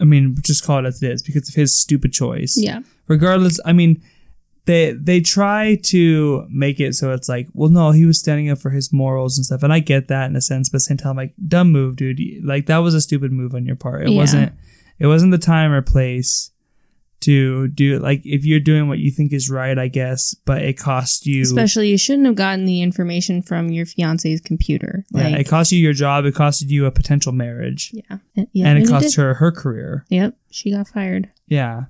[0.00, 2.56] I mean, just call it as it is, because of his stupid choice.
[2.56, 4.00] Yeah, regardless i mean
[4.66, 8.58] they they try to make it so it's like well no he was standing up
[8.58, 10.80] for his morals and stuff and i get that in a sense but at the
[10.80, 14.02] same time like dumb move dude like that was a stupid move on your part
[14.02, 14.16] it Yeah.
[14.18, 14.52] wasn't
[14.98, 16.50] it wasn't the time or place
[17.20, 20.62] to do it like if you're doing what you think is right i guess but
[20.62, 25.04] it cost you especially you shouldn't have gotten the information from your fiance's computer.
[25.10, 28.18] yeah, it cost you your job it costed you a potential marriage yeah,
[28.52, 31.30] yeah, and it cost her her career Yep, she got fired.
[31.46, 31.84] Yeah.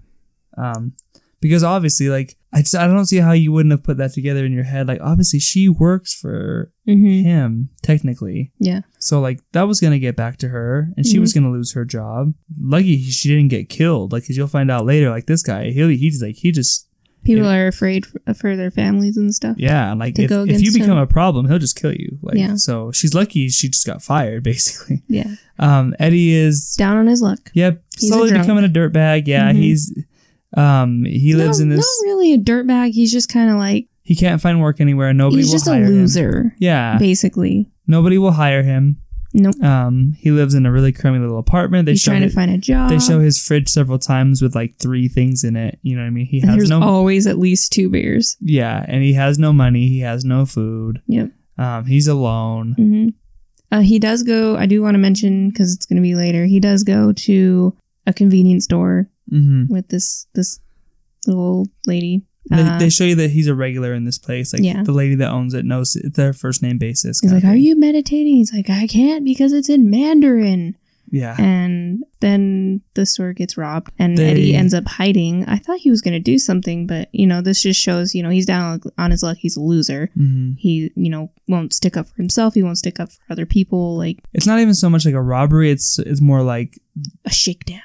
[0.57, 0.95] Um,
[1.41, 4.45] because obviously, like, I just, I don't see how you wouldn't have put that together
[4.47, 4.89] in your head.
[4.89, 8.53] Like, obviously, she works for hmm him, technically.
[8.59, 11.21] Yeah, So, like, that was going to get back to her, and she Mhm.
[11.21, 12.33] was going to lose her job.
[12.59, 14.13] Lucky she didn't get killed.
[14.13, 16.87] Like, because you'll find out later, like, this guy, he, he's like, he just,
[17.23, 19.57] people are afraid for their families and stuff.
[19.59, 20.99] yeah, like, To if, go if you become him.
[20.99, 22.19] a problem, he'll just kill you.
[22.23, 22.55] Like, Yeah.
[22.57, 25.03] so she's lucky she just got fired, basically.
[25.07, 27.51] Yeah, Um, Eddie is down on his luck.
[27.53, 29.27] Yep, He's slowly becoming a dirtbag.
[29.27, 29.57] Yeah, Mhm.
[29.57, 29.93] he's
[30.57, 31.79] Um, he lives No- in this.
[31.79, 32.93] Not really a dirtbag.
[32.93, 35.13] He's just kind of like He can't find work anywhere.
[35.13, 35.91] Nobody he's will just a hire him.
[35.91, 37.71] loser, Yeah, basically.
[37.87, 38.99] nobody will hire him.
[39.35, 39.63] Nope.
[39.63, 41.85] Um, he lives in a really crummy little apartment.
[41.85, 42.89] They he's trying his, to find a job.
[42.89, 45.79] they show his fridge several times with like three things in it.
[45.83, 46.25] You know what I mean?
[46.25, 48.39] He has There's no always at least two beers.
[48.41, 49.87] yeah, and he has no money.
[49.89, 51.03] He has no food.
[51.09, 51.31] Yep.
[51.59, 52.73] Um, he's alone.
[52.79, 53.09] hmm
[53.71, 54.57] Uh, he does go.
[54.57, 56.47] I do want to mention because it's going to be later.
[56.47, 60.61] He does go to a convenience store hmm with this this
[61.27, 62.23] little old lady.
[62.51, 64.53] They, Uh, they show you that he's a regular in this place.
[64.55, 64.83] Like Yeah.
[64.83, 67.21] the lady that owns it knows it's their first name basis.
[67.21, 70.77] he's like, "Are you meditating?" He's like, "I can't because it's in Mandarin."
[71.11, 71.37] Yeah.
[71.39, 75.45] And then the store gets robbed, and They- Eddie ends up hiding.
[75.47, 78.23] I thought he was going to do something, but you know, this just shows you
[78.23, 79.37] know he's down on his luck.
[79.39, 80.11] He's a loser.
[80.15, 82.55] hmm He you know won't stick up for himself.
[82.55, 83.97] He won't stick up for other people.
[83.99, 85.71] Like It's not even so much like a robbery.
[85.71, 86.79] It's it's more like
[87.27, 87.81] a shakedown.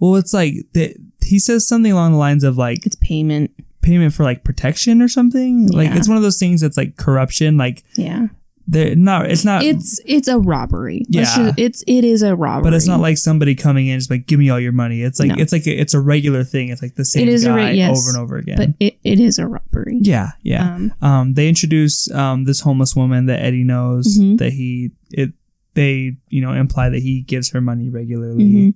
[0.00, 3.50] Well, it's like the, he says something along the lines of like It's payment.
[3.82, 5.68] payment for like protection or something.
[5.68, 7.56] Like it's one of those things that's like corruption.
[7.56, 8.26] Like Yeah.
[8.66, 9.30] they're not.
[9.30, 9.62] It's not.
[9.62, 11.04] it's it's a robbery.
[11.08, 11.22] Yeah.
[11.24, 12.64] just- it's it is a robbery.
[12.64, 15.02] but it's not like somebody coming in just like give me all your money.
[15.02, 15.36] It's like No.
[15.38, 16.68] it's like a, it's a regular thing.
[16.70, 17.98] It's like the same It is a guy re- yes.
[17.98, 18.56] over and over again.
[18.56, 19.98] but it, it is a robbery.
[20.02, 20.74] yeah, yeah.
[20.76, 24.38] Um, Um, they introduce um this homeless woman that Eddie knows Mhm.
[24.38, 25.32] that he it
[25.74, 28.44] they you know imply that he gives her money regularly.
[28.44, 28.74] mhm.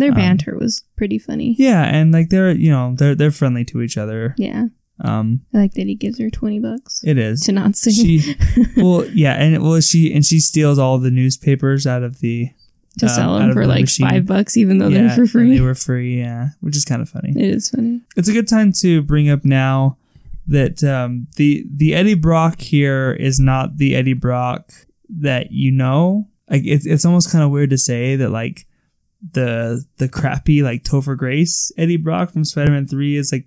[0.00, 1.54] Their Um, banter was pretty funny.
[1.58, 4.34] Yeah, and like they're you know they're they're friendly to each other.
[4.36, 4.66] Yeah.
[5.02, 7.40] Um, I like that he gives her twenty bucks it is.
[7.42, 8.34] to not sing She
[8.76, 12.50] well yeah, and well she and she steals all the newspapers out of the
[12.98, 14.06] to um, sell them for the like machine.
[14.08, 15.54] five bucks, even though yeah, they're for free.
[15.56, 17.30] They were free, yeah, which is kind of funny.
[17.30, 18.02] it is funny.
[18.16, 19.96] It's a good time to bring up now
[20.46, 24.70] that um, the the Eddie Brock here is not the Eddie Brock
[25.08, 26.28] that you know.
[26.50, 28.66] Like it's it's almost kind of weird to say that like
[29.32, 33.46] the the crappy like Topher Grace Eddie Brock from Spider Man Three is like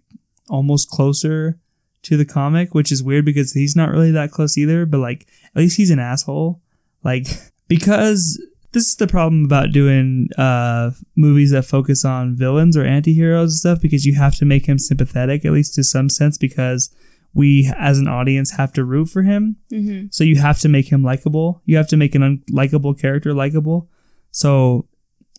[0.49, 1.57] almost closer
[2.03, 4.85] to the comic, which is weird because he's not really that close either.
[4.85, 6.61] But like at least he's an asshole.
[7.03, 7.27] Like
[7.67, 8.41] because
[8.73, 13.59] this is the problem about doing uh movies that focus on villains or anti-heroes and
[13.59, 16.93] stuff because you have to make him sympathetic at least to some sense because
[17.35, 20.07] we as an audience have to root for him Mm-hmm.
[20.11, 23.89] so you have to make him likable you have to make an unlikable character likable
[24.31, 24.87] so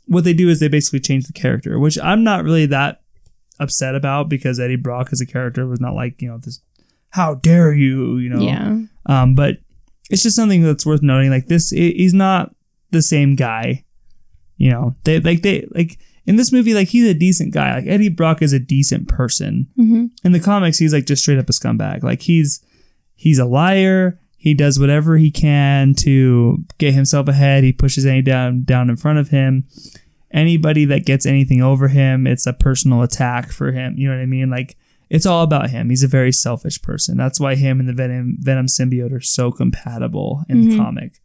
[0.07, 3.01] what they do is they basically change the character which i'm not really that
[3.61, 6.61] upset about because eddie brock as a character was not like you know this
[7.11, 8.79] how dare you you know Yeah.
[9.07, 9.59] um, but
[10.11, 11.31] it's just something that's worth noting.
[11.31, 12.55] Like this, he- he's not
[12.91, 13.85] the same guy.
[14.59, 17.75] You know, they like they like in this movie, like he's a decent guy.
[17.77, 19.67] Like Eddie Brock is a decent person.
[19.79, 20.07] Mm-hmm.
[20.25, 22.03] In the comics, he's like just straight up a scumbag.
[22.03, 22.63] Like he's
[23.15, 24.21] he's a liar.
[24.45, 27.65] He does whatever he can to get himself ahead.
[27.65, 29.65] He pushes any down down in front of him.
[30.33, 33.97] Anybody that gets anything over him, it's a personal attack for him.
[33.97, 34.51] You know what I mean?
[34.51, 34.77] Like
[35.09, 35.89] it's all about him.
[35.89, 37.17] He's a very selfish person.
[37.17, 40.77] That's why him and the Venom Venom symbiote are so compatible in the Mhm.
[40.77, 41.23] comic.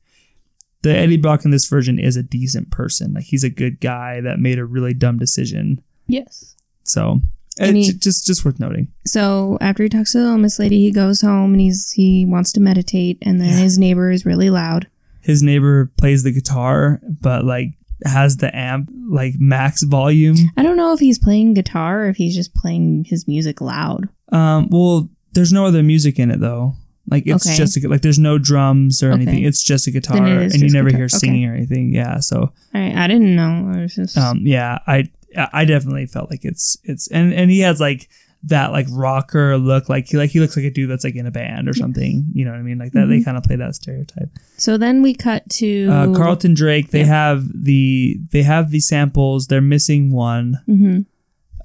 [0.83, 3.11] The Eddie Brock in this version is a decent person.
[3.11, 5.81] Like he's a good guy that made a really dumb decision.
[6.07, 6.55] Yes.
[6.85, 7.19] So
[7.59, 8.87] It's he- just just worth noting.
[9.05, 12.51] So after he talks to the homeless lady, he goes home and he's he wants
[12.53, 13.59] to meditate, and then Yeah.
[13.59, 14.87] his neighbor is really loud.
[15.21, 17.73] His neighbor plays the guitar, but like
[18.05, 20.37] has the amp like max volume.
[20.55, 24.07] I don't know if he's playing guitar or if he's just playing his music loud.
[24.31, 26.75] Um, well, there's no other music in it though.
[27.11, 27.57] Like it's Okay.
[27.57, 29.23] just a, like there's no drums or Okay.
[29.23, 29.43] anything.
[29.43, 30.97] It's just a guitar, and you never guitar.
[30.99, 31.17] hear Okay.
[31.17, 31.91] singing or anything.
[31.93, 33.71] Yeah, so I I didn't know.
[33.75, 37.59] I was just um, yeah, I I definitely felt like it's it's and and he
[37.61, 38.09] has like
[38.43, 41.25] that like rocker look, like he like he looks like a dude that's like in
[41.27, 42.25] a band or something.
[42.33, 42.77] You know what I mean?
[42.77, 43.07] Like that.
[43.07, 43.25] They Mhm.
[43.25, 44.29] kind of play that stereotype.
[44.57, 44.77] so.
[44.77, 46.91] Then we cut to Uh, Carlton Drake.
[46.91, 47.05] They Yeah.
[47.07, 49.47] have the they have the samples.
[49.47, 50.59] They're missing one.
[50.65, 50.99] hmm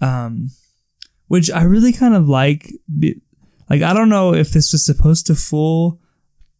[0.01, 0.51] um,
[1.29, 2.73] which I really kind of like.
[3.71, 5.99] Like I don't know if this was supposed to fool,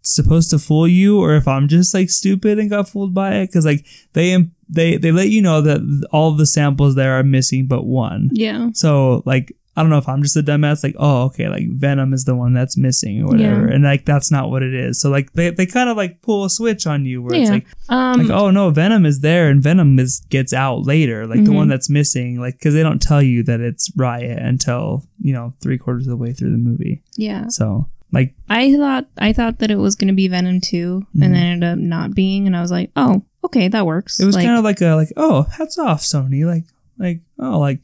[0.05, 3.47] supposed to fool you, or if I'm just like stupid and got fooled by it.
[3.49, 4.37] Because like they
[4.69, 8.31] they they let you know that all of the samples there are missing but one.
[8.33, 8.69] Yeah.
[8.75, 10.85] So like I don't know if I'm just a dumbass.
[10.85, 13.75] Like oh okay, like Venom is the one that's missing or whatever, Yeah.
[13.75, 15.01] and like that's not what it is.
[15.01, 17.67] So like they they kind of like pull a switch on you where it's like
[17.89, 18.21] Um.
[18.21, 21.57] like oh no venom is there and venom is gets out later like the Mhm.
[21.57, 25.53] one that's missing like because they don't tell you that it's riot until you know
[25.61, 27.49] three quarters of the way through the movie yeah.
[27.49, 31.25] so like I thought I thought that it was going to be Venom 2 Mhm.
[31.25, 34.21] and then it ended up not being, and I was like, oh, okay, that works.
[34.21, 36.65] it was like, kind of like a like oh hats off sony like
[36.99, 37.81] like oh like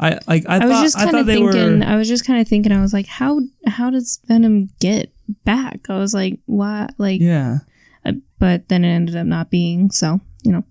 [0.00, 1.80] i like i, I, thought was just kind of thinking.
[1.80, 2.72] were I was just kind of thinking.
[2.72, 5.12] I was like, how how does Venom get
[5.44, 5.88] back?
[5.88, 6.88] I was like, why?
[6.98, 7.58] Like, yeah
[8.04, 9.90] uh, but then it ended up not being.
[9.90, 10.64] So you know,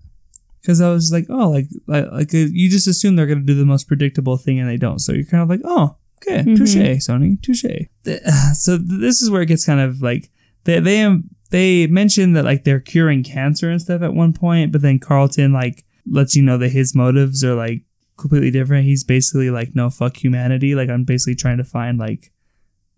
[0.62, 3.66] because I was like, oh, like like, like you just assume they're gonna do the
[3.66, 4.98] most predictable thing and they don't.
[5.00, 6.56] So you're kind of like, oh, okay, Mhm.
[6.56, 6.76] touche,
[7.06, 7.64] Sony, touche.
[8.54, 10.30] So th- this is where it gets kind of like
[10.64, 14.72] they they um, they mention that like they're curing cancer and stuff at one point,
[14.72, 17.82] but then Carlton like lets you know that his motives are like
[18.16, 18.84] completely different.
[18.86, 20.74] He's basically like, no, fuck humanity.
[20.74, 22.32] Like I'm basically trying to find like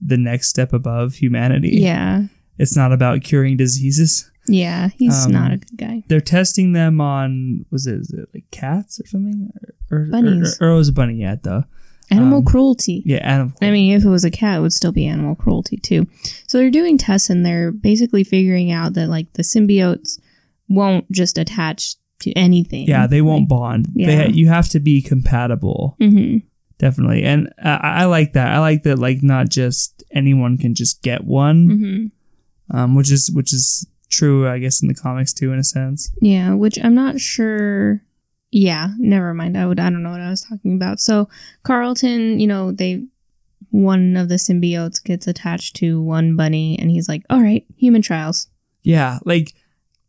[0.00, 1.70] the next step above humanity.
[1.80, 2.24] Yeah.
[2.56, 4.30] It's not about curing diseases.
[4.46, 4.88] Yeah.
[4.96, 6.04] He's Um, not a good guy.
[6.08, 9.50] They're testing them on was it, is it like cats or something
[9.90, 10.56] or, or Bunnies.
[10.60, 11.64] or, or it was a bunny yet though.
[12.10, 13.02] Animal um, cruelty.
[13.04, 13.48] Yeah, animal.
[13.58, 13.66] Cruelty.
[13.66, 16.06] I mean, if it was a cat, it would still be animal cruelty too.
[16.46, 20.18] So they're doing tests and they're basically figuring out that like the symbiotes
[20.68, 22.86] won't just attach to anything.
[22.86, 23.88] yeah, they won't bond.
[23.94, 24.06] yeah.
[24.26, 26.38] They you have to be compatible, hmm
[26.78, 27.24] definitely.
[27.24, 28.48] And I, I like that.
[28.54, 28.98] I like that.
[29.00, 32.10] Like not just anyone can just get one,
[32.70, 35.64] hmm um, which is which is true, I guess, in the comics too, in a
[35.64, 36.10] sense.
[36.20, 38.02] Yeah, which I'm not sure.
[38.50, 39.56] Yeah, never mind.
[39.58, 39.78] I would.
[39.78, 41.00] I don't know what I was talking about.
[41.00, 41.28] So
[41.62, 43.04] Carlton, you know, they
[43.70, 48.02] one of the symbiotes gets attached to one bunny, and he's like, "All right, human
[48.02, 48.48] trials."
[48.82, 49.52] Yeah, like.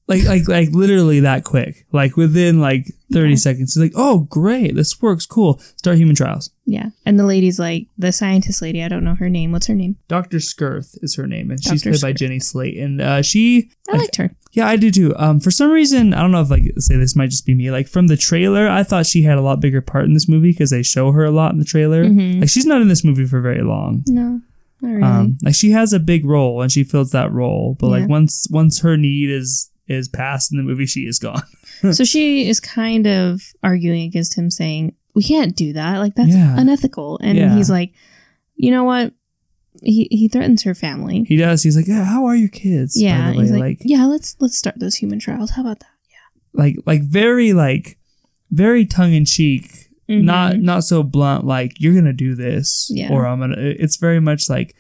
[0.10, 1.86] Like, like, like, literally that quick.
[1.92, 3.36] Like within like thirty Yeah.
[3.38, 6.50] seconds, he's like, "Oh, great, this works, cool." Start human trials.
[6.66, 8.84] Yeah, and the lady's like the scientist lady.
[8.84, 9.52] I don't know her name.
[9.52, 9.98] What's her name?
[10.08, 10.40] Dr.
[10.40, 11.92] Skirth is her name, and she's Dr.
[11.92, 12.78] played by Jenny Slate.
[12.80, 14.32] And uh, she, I liked her.
[14.54, 15.14] yeah, I do too.
[15.16, 17.70] Um, for some reason, I don't know if like say this might just be me.
[17.70, 20.52] Like from the trailer, I thought she had a lot bigger part in this movie
[20.54, 22.04] because they show her a lot in the trailer.
[22.06, 22.40] Mhm.
[22.42, 24.04] Like she's not in this movie for very long.
[24.08, 24.42] No,
[24.82, 25.04] really.
[25.04, 27.92] Um, like she has a big role and she fills that role, but Yeah.
[28.00, 31.44] like once once her need is is passed in the movie, she is gone.
[31.92, 35.98] so she is kind of arguing against him, saying, "We can't do that.
[35.98, 36.60] Like that's Yeah.
[36.60, 37.56] unethical." And Yeah.
[37.56, 37.94] he's like,
[38.56, 39.14] "You know what?"
[39.82, 41.24] He he threatens her family.
[41.28, 41.64] He does.
[41.64, 42.04] He's like, yeah.
[42.04, 42.96] How are your kids?
[43.00, 43.44] by yeah, the way?
[43.44, 45.52] he's like, like "Yeah, let's let's start those human trials.
[45.52, 47.98] How about that?" Yeah, like like very like
[48.52, 50.24] very tongue in cheek Mhm.
[50.24, 53.12] not not so blunt like you're gonna do this Yeah.
[53.12, 54.76] or i'm gonna it's very much like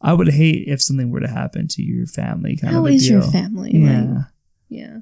[0.00, 2.94] i would hate if something were to happen to your family kind How of a
[2.94, 3.20] is deal.
[3.20, 3.72] your family?
[3.76, 4.24] yeah Like,
[4.72, 4.98] yeah.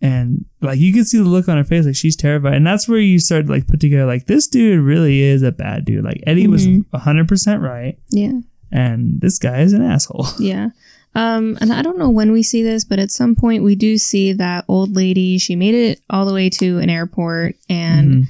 [0.00, 2.88] and like you can see the look on her face like she's terrified and that's
[2.88, 6.22] where you start like put together like this dude really is a bad dude like
[6.26, 6.50] eddie Mhm.
[6.50, 8.40] was 100% right Yeah.
[8.70, 10.68] and this guy is an asshole Yeah.
[11.14, 13.96] Um, and I don't know when we see this, but at some point we do
[13.98, 15.38] see that old lady.
[15.38, 18.26] She made it all the way to an airport and Mhm.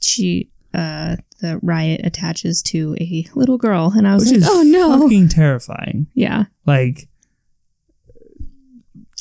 [0.00, 3.92] she, uh, the riot attaches to a little girl.
[3.94, 5.02] And I was which like, oh no.
[5.02, 6.44] fucking terrifying yeah.
[6.64, 7.08] like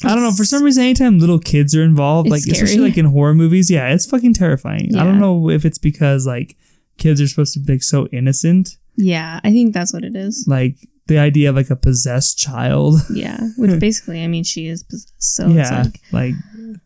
[0.03, 0.31] I don't know.
[0.31, 2.55] For some reason, anytime little kids are involved, like scary.
[2.55, 4.95] especially like in horror movies, yeah, it's fucking terrifying.
[4.97, 6.57] I don't know if it's because like
[6.97, 9.39] kids are supposed to be like so innocent, Yeah.
[9.43, 10.45] I think that's what it is.
[10.47, 10.75] like
[11.07, 12.99] the idea of like a possessed child.
[13.13, 13.39] Yeah.
[13.57, 15.13] Which basically, I mean, she is possessed.
[15.19, 16.79] So yeah, it's like, like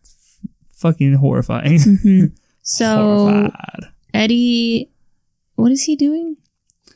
[0.76, 1.78] fucking horrifying.
[1.78, 2.32] Mhm.
[2.62, 3.92] so Horrified.
[4.14, 4.90] Eddie,
[5.56, 6.36] what is he doing?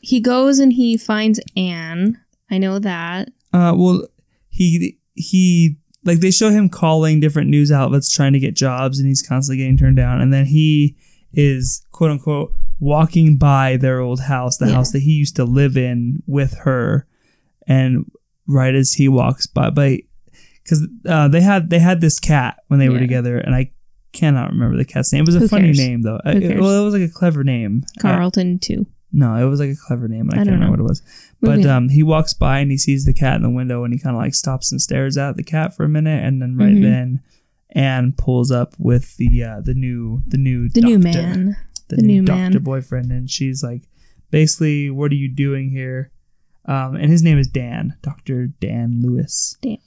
[0.01, 2.19] He goes and he finds Anne.
[2.51, 3.29] I know that.
[3.53, 4.07] Uh, well,
[4.49, 9.07] he he like they show him calling different news outlets trying to get jobs, and
[9.07, 10.21] he's constantly getting turned down.
[10.21, 10.95] And then he
[11.33, 14.73] is quote unquote walking by their old house, the Yeah.
[14.75, 17.07] house that he used to live in with her,
[17.67, 18.05] and
[18.47, 19.99] right as he walks by, by
[20.63, 23.71] because uh, they had they had this cat when they were together, and I
[24.13, 25.21] cannot remember the cat's name.
[25.23, 25.77] It was a Who funny cares?
[25.77, 26.19] name though.
[26.25, 27.83] Well, it was like a clever name.
[27.99, 28.85] Uh, Carlton, too.
[29.17, 30.29] No, it was like a clever name.
[30.31, 30.71] I, I can't remember know.
[30.71, 31.01] what it was.
[31.41, 33.93] Moving But um, he walks by and he sees the cat in the window and
[33.93, 36.57] he kind of like stops and stares at the cat for a minute, and then
[36.57, 36.81] right Mhm.
[36.83, 37.21] then,
[37.71, 41.55] Anne pulls up with the uh, the new the new the new man.
[41.87, 42.63] the, the new, new doctor man.
[42.63, 43.83] boyfriend, and she's like,
[44.31, 46.11] basically, what are you doing here?
[46.67, 49.55] Um, and his name is Dan, Doctor Dan Lewis.
[49.61, 49.77] Dan.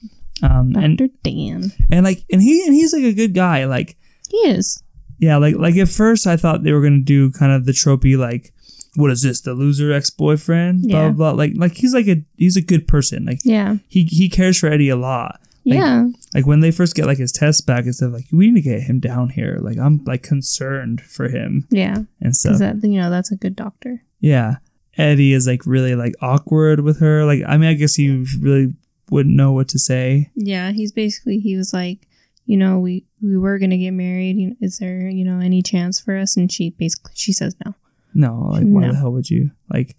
[0.42, 1.10] Um, and Dr.
[1.24, 1.72] Dan.
[1.90, 3.96] and like and he and he's like a good guy, like
[4.30, 4.80] He is.
[5.18, 8.16] yeah, like like at first I thought they were gonna do kind of the tropey
[8.16, 8.52] like,
[8.98, 10.82] what is this, the loser ex boyfriend?
[10.88, 11.08] Blah Yeah.
[11.10, 11.38] blah blah.
[11.44, 13.24] Like like he's like a he's a good person.
[13.26, 13.76] Like Yeah.
[13.88, 15.40] he he cares for Eddie a lot.
[15.64, 16.06] Like- yeah.
[16.34, 18.68] Like when they first get like his test back and stuff, like we need to
[18.70, 19.58] get him down here.
[19.60, 22.02] Like I'm like concerned for him Yeah.
[22.20, 22.58] and stuff.
[22.58, 24.02] that, you know, that's a good doctor.
[24.20, 24.56] yeah,
[24.96, 27.24] Eddie is like really like awkward with her.
[27.24, 28.74] Like I mean, I guess he really
[29.10, 30.30] wouldn't know what to say.
[30.34, 30.72] Yeah.
[30.72, 32.06] He's basically, he was like,
[32.46, 34.36] you know, we, we were going to get married.
[34.36, 36.36] You is there, you know, any chance for us?
[36.36, 37.74] And she basically, she says no.
[38.14, 38.92] No, like why No.
[38.92, 39.50] the hell would you?
[39.72, 39.96] Like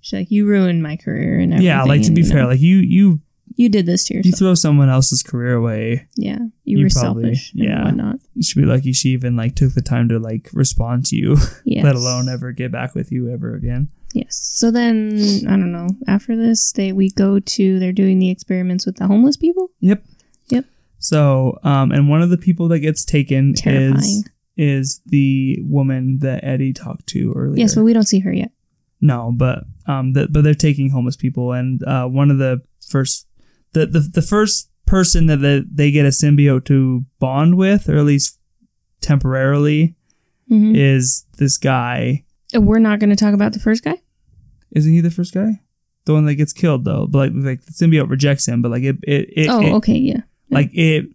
[0.00, 1.66] She's like, you ruined my career and everything.
[1.66, 3.20] yeah, like to and, be you fair, know, like you you
[3.54, 4.32] you did this to yourself.
[4.32, 6.06] you throw someone else's career away.
[6.16, 6.38] yeah.
[6.64, 7.84] You, you were probably- selfish and yeah.
[7.84, 8.16] whatnot.
[8.34, 11.36] You should be lucky she even like took the time to like respond to you,
[11.64, 11.84] Yes.
[11.84, 13.88] let alone ever get back with you ever again.
[14.14, 14.36] Yes.
[14.36, 15.12] So then
[15.46, 15.88] I don't know.
[16.08, 19.70] After this, they we go to they're doing the experiments with the homeless people.
[19.80, 20.02] Yep.
[20.48, 20.64] Yep.
[20.98, 23.94] So, um, and one of the people that gets taken Terrifying.
[23.96, 24.24] is
[24.62, 27.58] is the woman that Eddie talked to earlier.
[27.58, 28.52] Yes, but we don't see her yet.
[29.00, 33.26] No, but um, the, but they're taking homeless people, and uh, one of the first,
[33.72, 37.96] the the, the first person that the, they get a symbiote to bond with, or
[37.98, 38.38] at least
[39.00, 39.94] temporarily,
[40.50, 40.76] Mhm.
[40.76, 42.24] is this guy.
[42.54, 44.00] Uh, We're not going to talk about the first guy.
[44.72, 45.60] Isn't he the first guy?
[46.04, 48.82] The one that gets killed though, but like like the symbiote rejects him, but like
[48.82, 50.20] it it, it, oh, it okay, yeah.
[50.50, 51.06] like it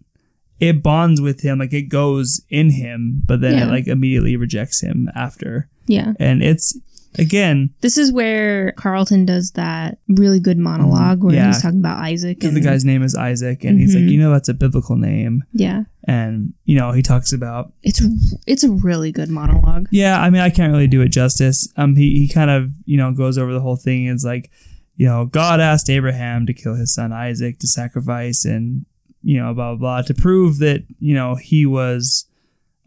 [0.59, 3.67] it bonds with him, like it goes in him, but then Yeah.
[3.67, 6.13] it like immediately rejects him after, Yeah.
[6.19, 6.77] and it's
[7.19, 11.37] again This is where Carlton does that really good monologue where Mm-hmm.
[11.37, 11.47] Yeah.
[11.47, 12.37] he's talking about Isaac.
[12.39, 14.11] because And, the guy's name is Isaac, and he's like, Mhm.
[14.11, 15.43] you know, that's a biblical name.
[15.53, 15.83] Yeah.
[16.09, 18.01] and you know he talks about It's
[18.47, 19.87] it's a really good monologue.
[19.91, 22.95] yeah i mean i can't really do it justice um he, he kind of you
[22.95, 24.49] know goes over the whole thing and it's like
[24.95, 28.85] you know god asked abraham to kill his son isaac to sacrifice and
[29.31, 32.25] you know blah blah blah to prove that you know he was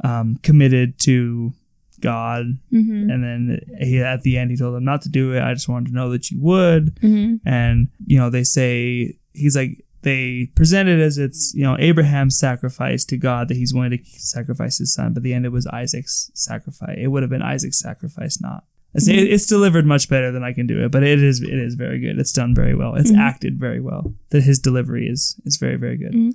[0.04, 1.52] um committed to
[2.00, 3.10] god Mm-hmm.
[3.10, 5.68] and then he at the end he told them not to do it i just
[5.68, 7.46] wanted to know that you would Mm-hmm.
[7.46, 12.38] and you know they say he's like they present it as it's you know abraham's
[12.38, 15.52] sacrifice to god that he's willing to sacrifice his son but at the end it
[15.52, 18.64] was isaac's sacrifice it would have been isaac's sacrifice not
[18.94, 19.26] it's, Mhm.
[19.32, 21.98] it's delivered much better than i can do it but it is it is very
[22.00, 23.18] good it's done very well it's Mhm.
[23.18, 26.32] acted very well that his delivery is is very very good Mhm.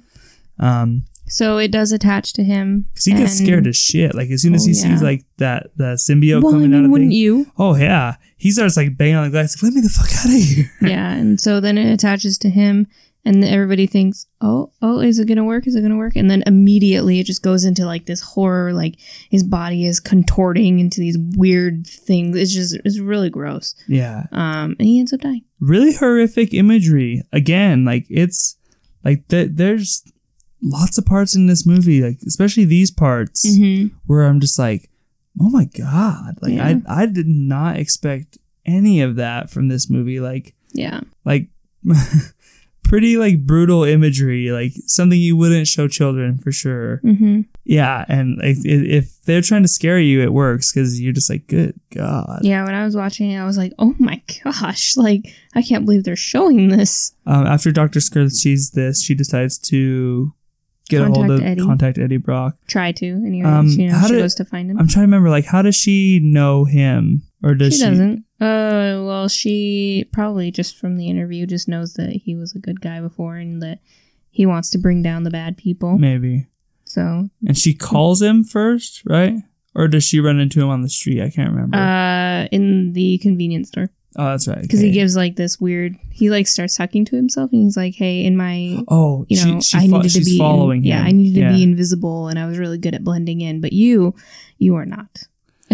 [0.59, 2.85] um So it does attach to him.
[2.93, 4.83] because he gets scared as shit like as soon as Oh, he yeah.
[4.83, 7.47] sees like that the symbiote Well, I coming mean, out of wouldn't thing you?
[7.57, 10.25] oh yeah he starts like banging on the glass like, let me the fuck out
[10.25, 12.85] of here yeah, and so then it attaches to him,
[13.25, 15.65] and everybody thinks, "Oh, oh, is it gonna work?
[15.67, 18.95] Is it gonna work?" And then immediately it just goes into like this horror, like
[19.29, 22.37] his body is contorting into these weird things.
[22.37, 23.73] It's just it's really gross.
[23.87, 25.43] yeah Um, and he ends up dying.
[25.59, 28.57] really horrific imagery again like it's
[29.03, 30.03] like th- there's
[30.61, 33.95] lots of parts in this movie like especially these parts Mm-hmm.
[34.07, 34.89] where i'm just like
[35.39, 36.79] oh my god like Yeah.
[36.87, 41.49] i i did not expect any of that from this movie like Yeah, like
[42.85, 47.41] pretty like brutal imagery like something you wouldn't show children for sure mm-hmm.
[47.63, 51.47] yeah and like, if they're trying to scare you it works because you're just like
[51.47, 52.63] good god yeah.
[52.63, 56.03] When I was watching it, I was like, "Oh my gosh!" Like I can't believe
[56.03, 57.13] they're showing this.
[57.25, 57.99] Um, after Dr.
[57.99, 60.33] Skirth sees this, she decides to
[60.89, 61.61] get a hold Contact of Eddie.
[61.61, 62.57] contact Eddie Brock.
[62.67, 64.77] Try to, and Um, you know, how she did- goes to find him.
[64.77, 67.85] I'm trying to remember, like, how does she know him, or does she, she?
[67.85, 68.25] doesn't.
[68.41, 72.81] Uh, well, she probably just from the interview just knows that he was a good
[72.81, 73.79] guy before and that
[74.31, 75.97] he wants to bring down the bad people.
[75.97, 76.47] Maybe.
[76.85, 79.35] So, And she calls him first, right?
[79.73, 81.21] Or does she run into him on the street?
[81.21, 81.77] I can't remember.
[81.77, 84.61] uh, in the convenience store, oh, that's right.
[84.61, 84.87] because okay.
[84.87, 85.95] he gives like this weird.
[86.11, 89.59] He like starts talking to himself, and he's like, "Hey, in my." Oh, You know,
[89.59, 90.85] she, she I fo- needed to she's be in- following him.
[90.87, 91.51] Yeah, I needed to yeah.
[91.51, 93.59] be invisible, and I was really good at blending in.
[93.59, 94.15] But you,
[94.59, 95.23] you are not.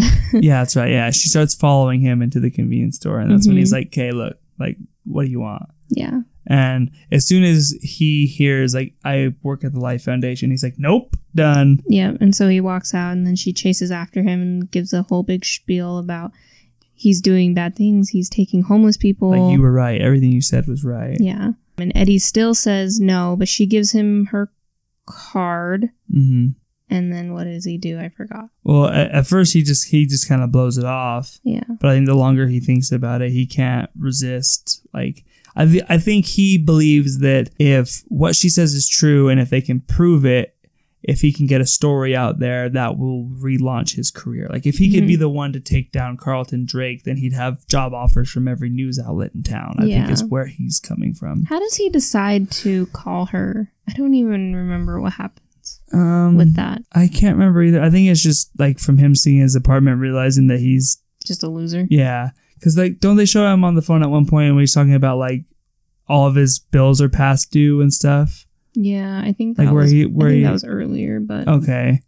[0.34, 0.92] yeah, that's right.
[0.92, 3.60] Yeah, she starts following him into the convenience store, and that's when Mhm.
[3.60, 8.26] he's like, "Okay, look, like, what do you want?" Yeah, And as soon as he
[8.26, 12.14] hears, like, I work at the Life Foundation, he's like, "Nope, done." yeah.
[12.22, 15.24] And so he walks out, and then she chases after him and gives a whole
[15.24, 16.32] big spiel about
[16.94, 18.10] he's doing bad things.
[18.10, 19.30] He's taking homeless people.
[19.32, 20.00] Like you were right.
[20.02, 21.18] Everything you said was right.
[21.20, 21.52] Yeah.
[21.78, 24.52] And Eddie still says no, but she gives him her
[25.06, 25.90] card.
[26.12, 26.50] hmm
[26.92, 27.98] And then what does he do?
[27.98, 28.50] I forgot.
[28.64, 31.64] Well, at, at first he just he just kind of blows it off, Yeah.
[31.80, 34.86] but I think the longer he thinks about it, he can't resist.
[34.94, 35.24] Like
[35.56, 39.50] I th- I think he believes that if what she says is true, and if
[39.50, 40.54] they can prove it,
[41.02, 44.48] if he can get a story out there, that will relaunch his career.
[44.50, 45.22] Like if he could be mm-hmm.
[45.22, 49.00] the one to take down Carlton Drake, then he'd have job offers from every news
[49.00, 49.78] outlet in town.
[49.80, 51.46] I think is where he's coming from.
[51.46, 53.72] How does he decide to call her?
[53.88, 55.42] I don't even remember what happens
[55.94, 56.82] Um, with that.
[56.94, 57.82] I can't remember either.
[57.82, 61.50] I think it's just like from him seeing his apartment, realizing that he's Just a
[61.50, 61.88] loser.
[61.90, 64.74] Yeah, because like, don't they show him on the phone at one point when he's
[64.74, 65.44] talking about like
[66.08, 68.46] all of his bills are past due and stuff?
[68.74, 72.00] Yeah, I think that Like where was, he- where he- that was earlier, but Okay,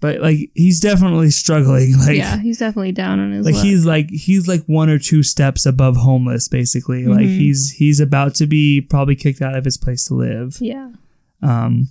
[0.00, 1.94] but like he's definitely struggling.
[1.98, 3.64] Like, yeah, he's definitely down on his like luck.
[3.64, 7.06] he's like he's like one or two steps above homeless, basically.
[7.06, 7.36] Like Mhm.
[7.38, 10.56] he's he's about to be probably kicked out of his place to live.
[10.60, 10.90] yeah.
[11.40, 11.88] Um,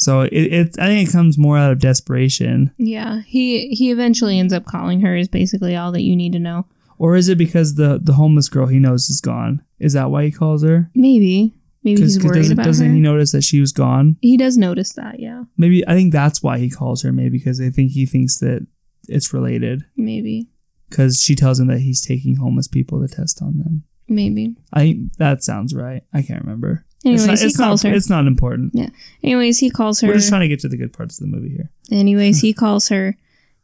[0.00, 3.20] so it, it I think it comes more out of desperation, Yeah.
[3.26, 6.66] He he eventually ends up calling her is basically all that you need to know.
[6.98, 9.62] or is it because the the homeless girl he knows is gone?
[9.78, 10.90] Is that why he calls her?
[10.94, 11.54] Maybe.
[11.82, 12.94] Maybe he's worried doesn't, about doesn't her.
[12.94, 14.16] he notice that she was gone?
[14.20, 15.44] he does notice that, yeah.
[15.56, 17.10] Maybe I think that's why he calls her.
[17.12, 18.66] Maybe because I think he thinks that
[19.08, 19.84] it's related.
[19.96, 20.48] Maybe.
[20.90, 23.84] Because she tells him that he's taking homeless people to test on them.
[24.08, 24.56] Maybe.
[24.74, 26.02] I that sounds right.
[26.12, 26.84] I can't remember.
[27.04, 27.96] Anyways, it's not, he it's calls not, her.
[27.96, 28.72] It's not important.
[28.74, 28.90] Yeah.
[29.22, 30.08] Anyways, he calls her.
[30.08, 31.70] We're just trying to get to the good parts of the movie here.
[31.90, 33.16] Anyways, he calls her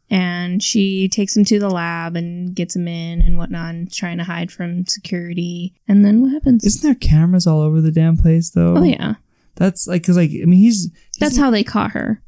[0.09, 4.17] and she takes him to the lab and gets him in and whatnot and trying
[4.17, 5.75] to hide from security.
[5.87, 6.65] And then what happens?
[6.65, 8.75] Isn't there cameras all over the damn place though?
[8.77, 9.15] oh, yeah.
[9.55, 12.21] That's like, cause like, I mean, he's, he's That's how they caught her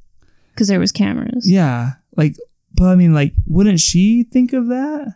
[0.54, 1.50] because there was cameras.
[1.50, 2.36] yeah, like,
[2.74, 5.16] but I mean, like, wouldn't she think of that?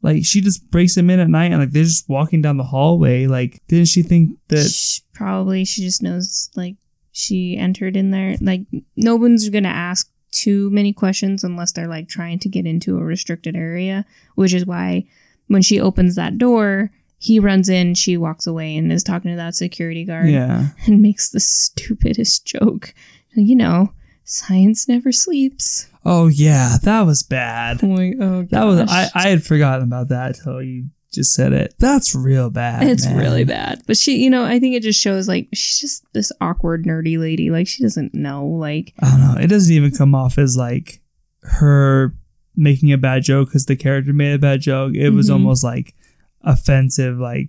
[0.00, 2.64] Like, she just breaks him in at night and like they're just walking down the
[2.64, 3.26] hallway.
[3.26, 4.68] Like, didn't she think that?
[4.68, 6.76] Sh- Probably she just knows like
[7.12, 8.36] she entered in there.
[8.40, 8.62] Like
[8.96, 13.04] no one's gonna ask too many questions unless they're like trying to get into a
[13.04, 14.04] restricted area,
[14.34, 15.04] which is why
[15.48, 19.36] when she opens that door, he runs in, she walks away and is talking to
[19.36, 20.68] that security guard Yeah.
[20.86, 22.94] and makes the stupidest joke.
[23.34, 23.92] You know,
[24.24, 25.88] science never sleeps.
[26.04, 27.80] Oh yeah, that was bad.
[27.82, 29.08] Oh like, oh, That was I.
[29.14, 31.74] I had forgotten about that until you just said it.
[31.78, 32.84] That's real bad.
[32.84, 33.16] It's man.
[33.18, 33.82] really bad.
[33.86, 37.18] But she, you know, I think it just shows like she's just this awkward, nerdy
[37.18, 37.50] lady.
[37.50, 38.46] Like she doesn't know.
[38.46, 39.40] Like, I don't know.
[39.40, 41.00] It doesn't even come off as like
[41.42, 42.14] her
[42.56, 44.94] making a bad joke because the character made a bad joke.
[44.94, 45.34] It was Mhm.
[45.34, 45.94] almost like
[46.42, 47.48] offensive, like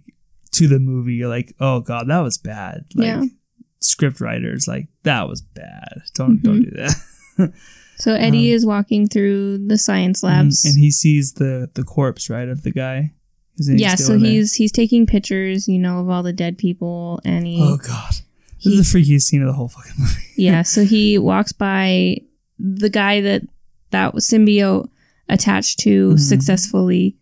[0.51, 1.13] to the movie.
[1.15, 2.85] You're like, oh god, that was bad.
[2.95, 3.23] Like Yeah.
[3.79, 6.01] script writers, like that was bad.
[6.15, 6.69] Don't don't Mhm.
[6.69, 6.71] do
[7.37, 7.53] that.
[7.97, 10.65] so Eddie is walking through the science labs.
[10.65, 13.13] Um, and he sees the the corpse right of the guy.
[13.57, 17.57] Yeah, so he's he's taking pictures, you know, of all the dead people, and he,
[17.61, 18.23] Oh god, this
[18.57, 20.21] he is the freakiest scene of the whole fucking movie.
[20.37, 22.17] yeah, so he walks by
[22.59, 23.43] the guy that
[23.91, 24.89] that symbiote
[25.29, 26.19] attached to Mhm.
[26.19, 27.15] successfully.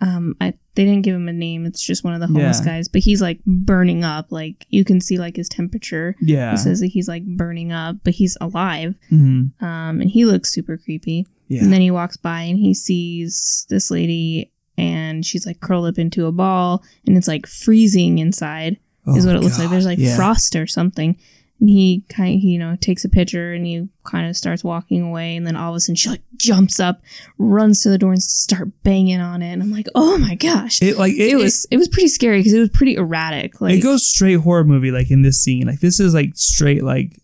[0.00, 1.66] Um, I they didn't give him a name.
[1.66, 2.66] It's just one of the homeless Yeah.
[2.66, 4.30] guys, but he's like burning up.
[4.30, 6.14] Like you can see like his temperature.
[6.20, 6.52] Yeah.
[6.52, 8.96] He says that he's like burning up, but he's alive.
[9.10, 9.60] Mhm.
[9.60, 11.26] Um, and he looks super creepy.
[11.48, 11.64] Yeah.
[11.64, 15.98] And then he walks by and he sees this lady and she's like curled up
[15.98, 19.68] into a ball and it's like freezing inside is Oh, what it oh, looks like.
[19.70, 20.16] There's like Yeah.
[20.16, 21.16] frost or something.
[21.60, 25.02] And he kind of, you know, takes a picture and he kind of starts walking
[25.02, 25.34] away.
[25.34, 27.02] And then all of a sudden she like jumps up,
[27.36, 29.52] runs to the door and start banging on it.
[29.52, 30.80] And I'm like, oh my gosh.
[30.80, 33.60] It, It like it, was, it was pretty scary because it was pretty erratic.
[33.60, 35.66] Like, it goes straight horror movie like in this scene.
[35.66, 37.18] Like this is like straight like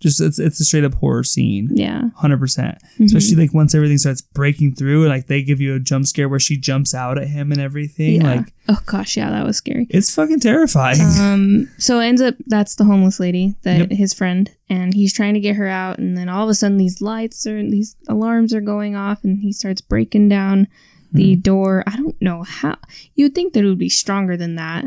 [0.00, 1.68] just it's it's a straight up horror scene.
[1.72, 2.10] yeah.
[2.16, 2.78] Hundred percent.
[2.98, 3.06] Mhm.
[3.06, 6.28] Especially like once everything starts breaking through and like they give you a jump scare
[6.28, 8.20] where she jumps out at him and everything.
[8.20, 8.34] Yeah.
[8.36, 9.16] Like oh gosh.
[9.16, 9.30] Yeah.
[9.30, 9.86] That was scary.
[9.90, 11.00] it's fucking terrifying.
[11.20, 13.90] um so it ends up that's the homeless lady that Yep.
[13.90, 16.76] his friend and he's trying to get her out and then all of a sudden
[16.78, 20.68] these lights are these alarms are going off and he starts breaking down
[21.10, 21.40] the Hmm.
[21.40, 22.76] door i don't know how
[23.14, 24.84] you would think that it would be stronger than that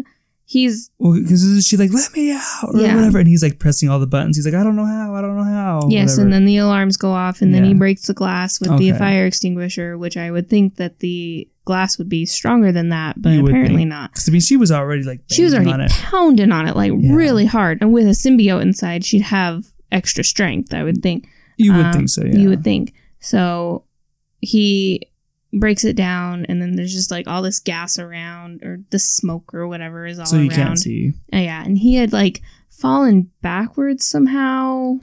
[0.51, 2.41] he's well, because she's like, "Let me out"
[2.73, 2.95] or Yeah.
[2.95, 4.35] whatever, and he's like pressing all the buttons.
[4.35, 5.15] He's like, "I don't know how.
[5.15, 6.21] I don't know how." yes whatever.
[6.23, 9.25] and then the alarms go off and then he breaks the glass with the fire
[9.25, 13.77] extinguisher which i would think that the glass would be stronger than that but apparently
[13.83, 13.89] think.
[13.89, 16.75] not 'Cause, I mean, she was already like she was already on pounding on it
[16.75, 17.13] like Yeah.
[17.13, 21.27] really hard and with a symbiote inside she'd have extra strength i would think
[21.57, 22.37] You would Um, think so, yeah.
[22.41, 22.93] You would think.
[23.19, 23.83] So
[24.39, 25.01] he
[25.53, 29.53] breaks it down, and then there's just like all this gas around, or the smoke
[29.53, 30.55] or whatever is all so you around.
[30.55, 31.13] can't see.
[31.33, 34.95] Uh, yeah, and he had like fallen backwards somehow.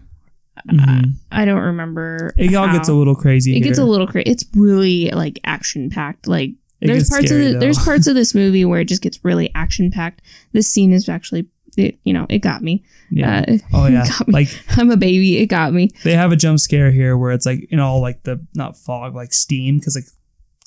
[0.69, 1.13] Mhm.
[1.31, 2.35] I don't remember.
[2.37, 2.77] It all how.
[2.77, 3.57] gets a little crazy.
[3.57, 4.29] It gets a little crazy.
[4.31, 6.27] It's really like action packed.
[6.27, 7.61] Like It there's parts scary, of the, though.
[7.61, 10.21] there's parts of this movie where it just gets really action packed.
[10.53, 11.47] This scene is actually,
[11.77, 12.83] it, you know, it got me.
[13.11, 13.45] Yeah.
[13.47, 14.07] Uh, oh yeah.
[14.27, 15.39] Like I'm a baby.
[15.39, 15.91] It got me.
[16.03, 19.15] they have a jump scare here where it's like in all like the not fog
[19.15, 20.07] like steam because like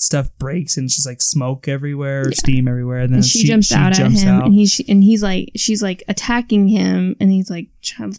[0.01, 2.33] stuff breaks and it's just like smoke everywhere Yeah.
[2.35, 4.45] steam everywhere and then and she, jumps out at him out.
[4.45, 7.67] and he's and he's like she's like attacking him and he's like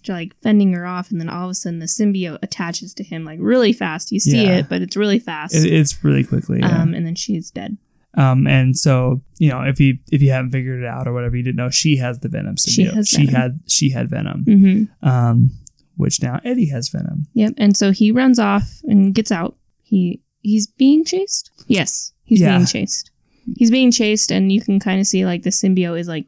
[0.08, 3.24] like fending her off and then all of a sudden the symbiote attaches to him
[3.24, 4.58] like really fast you see Yeah.
[4.58, 6.82] it but it's really fast It- it's really quickly yeah.
[6.82, 7.76] um and then she's dead
[8.14, 11.36] Um, and so you know if you if you haven't figured it out or whatever
[11.36, 13.34] you didn't know she has the venom She symbiote has she venom.
[13.40, 15.08] had she had venom mm-hmm.
[15.08, 15.50] um
[15.96, 20.21] which now Eddie has venom yep and so he runs off and gets out he
[20.42, 22.56] he's being chased yes he's Yeah.
[22.56, 23.10] being chased
[23.56, 26.26] he's being chased and you can kind of see like the symbiote is like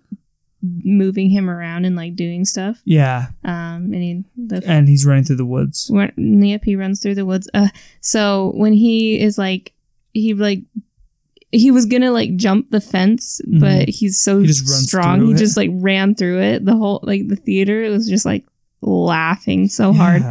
[0.62, 5.22] moving him around and like doing stuff yeah um and he, the and he's running
[5.22, 7.50] through the woods Run- Yep, he runs through the woods.
[7.52, 7.68] Uh,
[8.00, 9.72] so when he is like,
[10.12, 10.62] he like,
[11.52, 13.60] he was gonna like jump the fence, Mhm.
[13.60, 15.26] but he's so He strong.
[15.26, 15.36] He it.
[15.36, 16.64] just like ran through it.
[16.64, 18.44] The whole like the theater it was just like
[18.80, 20.22] laughing so hard.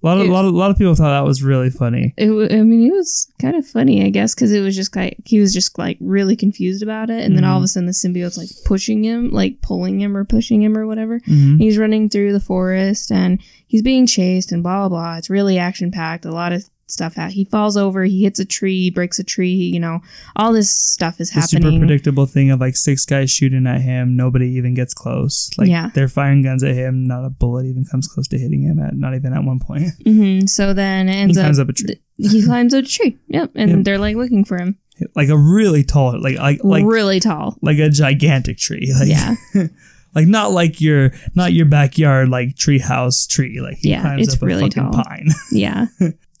[0.00, 2.30] A lot of It- lot of lot of people thought that was really funny It,
[2.52, 5.40] I mean, it was kind of funny, I guess, because it was just like he
[5.40, 8.38] was just like really confused about it, and then all of a sudden the symbiote's
[8.38, 11.18] like pushing him, like pulling him or pushing him or whatever.
[11.20, 11.58] Mhm.
[11.58, 15.16] He's running through the forest and he's being chased and blah blah blah.
[15.16, 16.24] It's really action packed.
[16.24, 17.32] A lot of stuff out.
[17.32, 20.00] He falls over, he hits a tree, breaks a tree, you know,
[20.36, 21.62] all this stuff is happening.
[21.62, 25.50] the super predictable thing of like six guys shooting at him, nobody even gets close.
[25.58, 25.90] Like Yeah.
[25.94, 28.94] they're firing guns at him, not a bullet even comes close to hitting him at
[28.96, 29.90] not even at one point.
[30.06, 32.00] hmm So then He ends up, climbs up a tree.
[32.16, 33.18] he climbs up a tree.
[33.28, 33.52] Yep.
[33.54, 33.84] And Yep.
[33.84, 34.78] they're like looking for him.
[35.14, 37.56] Like a really tall, like like like really tall.
[37.62, 38.92] like a gigantic tree.
[38.98, 39.36] Like Yeah.
[40.14, 43.60] like not like your not your backyard like tree house tree.
[43.60, 45.04] Like he Yeah, climbs it's up a really fucking tall.
[45.04, 45.28] pine.
[45.52, 45.86] Yeah.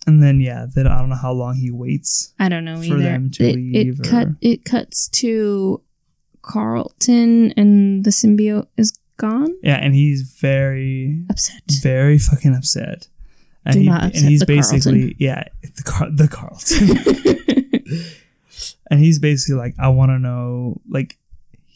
[0.08, 2.32] And then yeah, then I don't know how long he waits.
[2.38, 2.98] I don't know For either.
[2.98, 5.82] them to it, leave it cut it cuts to
[6.42, 9.54] Carlton and the symbiote is gone.
[9.62, 11.62] Yeah, and he's very Upset.
[11.82, 13.08] very fucking upset.
[13.64, 16.88] And Do he, not and he's the basically yeah, the Car- the Carlton.
[18.90, 21.18] and he's basically like, I want to know, like,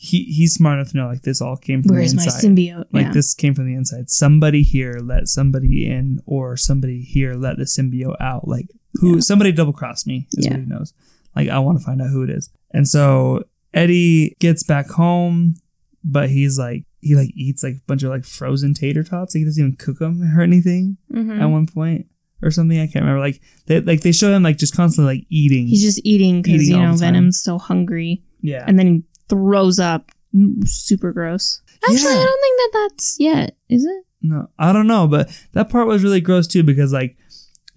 [0.05, 2.25] he he's smart enough to know, like, this all came from Where is the my
[2.25, 2.43] inside.
[2.45, 2.85] symbiote?
[2.93, 3.13] Like, yeah.
[3.13, 4.11] this came from the inside.
[4.11, 8.49] Somebody here let somebody in, or somebody here let the symbiote out.
[8.49, 9.15] Like, who?
[9.15, 9.21] Yeah.
[9.21, 10.27] Somebody double crossed me.
[10.33, 10.53] Is Yeah.
[10.55, 10.93] what he knows.
[11.37, 12.51] Like, I want to find out who it is.
[12.75, 15.55] And so Eddie gets back home,
[16.03, 19.35] but he's like, he like eats like a bunch of like frozen tater tots.
[19.35, 21.41] Like, he doesn't even cook them or anything Mhm.
[21.41, 22.07] at one point
[22.43, 22.79] or something.
[22.81, 23.21] I can't remember.
[23.21, 25.69] Like they like they show him like just constantly like eating.
[25.69, 26.95] He's just eating because you know.
[26.95, 28.65] Venom's so hungry, yeah.
[28.67, 29.03] and then he
[29.33, 30.11] throws up.
[30.35, 31.61] Mm, Super gross.
[31.85, 32.21] Actually, Yeah.
[32.21, 33.57] I don't think that that's yet.
[33.69, 34.05] Is it?
[34.23, 37.17] no, I don't know, but that part was really gross too because like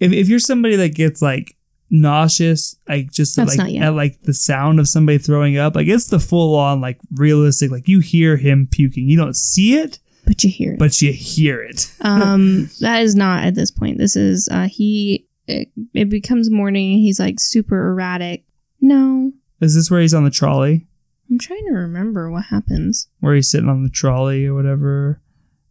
[0.00, 1.56] if if you're somebody that gets like
[1.90, 3.82] nauseous like just That's like not yet.
[3.84, 7.70] at like the sound of somebody throwing up like it's the full on like realistic
[7.70, 10.78] like you hear him puking you don't see it But you hear it.
[10.78, 13.98] but you hear it um, that is not at this point.
[13.98, 15.26] This is uh he.
[15.48, 16.98] It, it becomes morning.
[16.98, 18.44] He's like super erratic.
[18.80, 20.86] No, is this where he's on the trolley
[21.30, 23.08] I'm trying to remember what happens.
[23.20, 25.20] where he's sitting on the trolley or whatever,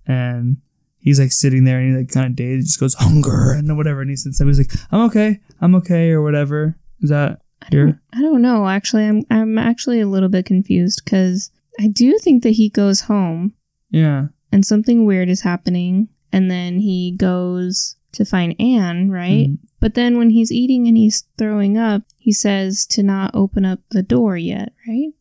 [0.06, 0.58] and
[0.98, 3.76] he's like sitting there and he like kind of dazed, he just goes hunger and
[3.78, 6.78] whatever, and he said somebody's like, "I'm okay, I'm okay" or whatever.
[7.02, 8.02] Is that I don't, here?
[8.14, 8.68] I don't know.
[8.68, 13.02] Actually, I'm I'm actually a little bit confused because I do think that he goes
[13.02, 13.54] home
[13.92, 19.50] Yeah, and something weird is happening, and then he goes to find Anne, right?
[19.50, 19.58] Mhm.
[19.82, 23.82] But then when he's eating and he's throwing up, he says to not open up
[23.92, 25.12] the door yet, right?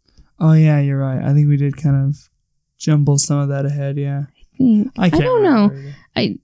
[0.40, 1.22] Oh yeah, you're right.
[1.22, 2.16] I think we did kind of
[2.78, 3.96] jumble some of that ahead.
[3.96, 5.64] Yeah, I think I I, don't know.
[5.72, 5.94] either.
[6.16, 6.38] I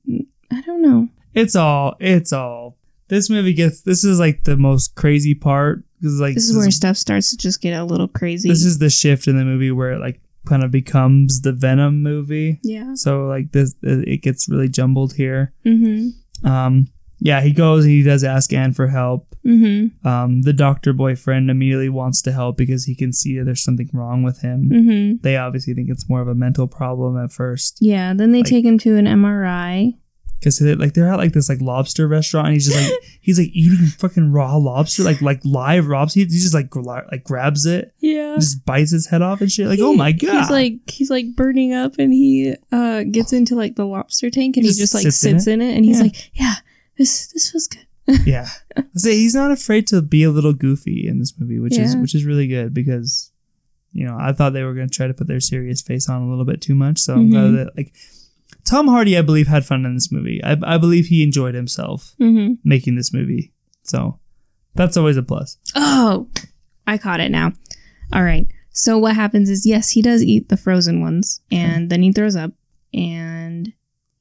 [0.51, 1.09] I don't know.
[1.35, 1.97] It's all.
[2.01, 2.77] It's all.
[3.09, 3.83] This movie gets.
[3.83, 7.37] This is like the most crazy part because like This is where stuff starts to
[7.37, 8.49] just get a little crazy.
[8.49, 12.03] this is the shift in the movie where it like kind of becomes the Venom
[12.03, 12.59] movie.
[12.63, 12.95] yeah.
[12.95, 15.53] So like this, it gets really jumbled here.
[15.67, 16.47] Mm-hmm.
[16.49, 16.87] Um,
[17.21, 19.27] yeah, he goes and he does ask Anne for help.
[19.47, 20.07] Mm-hmm.
[20.07, 23.89] Um, the doctor boyfriend immediately wants to help because he can see that there's something
[23.93, 24.69] wrong with him.
[24.71, 25.23] Mm-hmm.
[25.23, 28.13] They obviously think it's more of a mental problem at first Yeah.
[28.15, 29.95] Then they Like- take him to an MRI.
[30.41, 33.39] because they're, like they're at like this like lobster restaurant and he's just like he's
[33.39, 36.21] like eating fucking raw lobster like like live lobster.
[36.21, 38.37] He just like like grabs it, Yeah.
[38.37, 39.67] just bites his head off and shit.
[39.69, 43.55] Like oh my god, He's like he's like burning up, and he uh gets into
[43.55, 45.77] like the lobster tank, and he Just just, like sits sits, in in, it?
[45.77, 46.03] and he's Yeah.
[46.05, 46.55] like, yeah,
[47.01, 47.87] this this feels good.
[48.27, 48.47] yeah.
[48.95, 52.15] Say he's not afraid to be a little goofy in this movie, which is which
[52.15, 53.33] is really good because
[53.93, 56.23] you know I thought they were going to try to put their serious face on
[56.23, 56.99] a little bit too much.
[56.99, 57.57] So I'm glad Mhm.
[57.57, 57.95] that like
[58.65, 60.43] Tom Hardy, I believe, had fun in this movie.
[60.45, 62.55] I, I believe he enjoyed himself Mm-hmm.
[62.65, 63.53] making this movie.
[63.85, 64.19] So
[64.75, 65.57] that's always a plus.
[65.75, 66.29] Oh,
[66.87, 67.53] I caught it now.
[68.13, 68.47] All right.
[68.73, 72.37] So what happens is, yes, he does eat the frozen ones, and then he throws
[72.37, 72.53] up,
[72.95, 73.73] and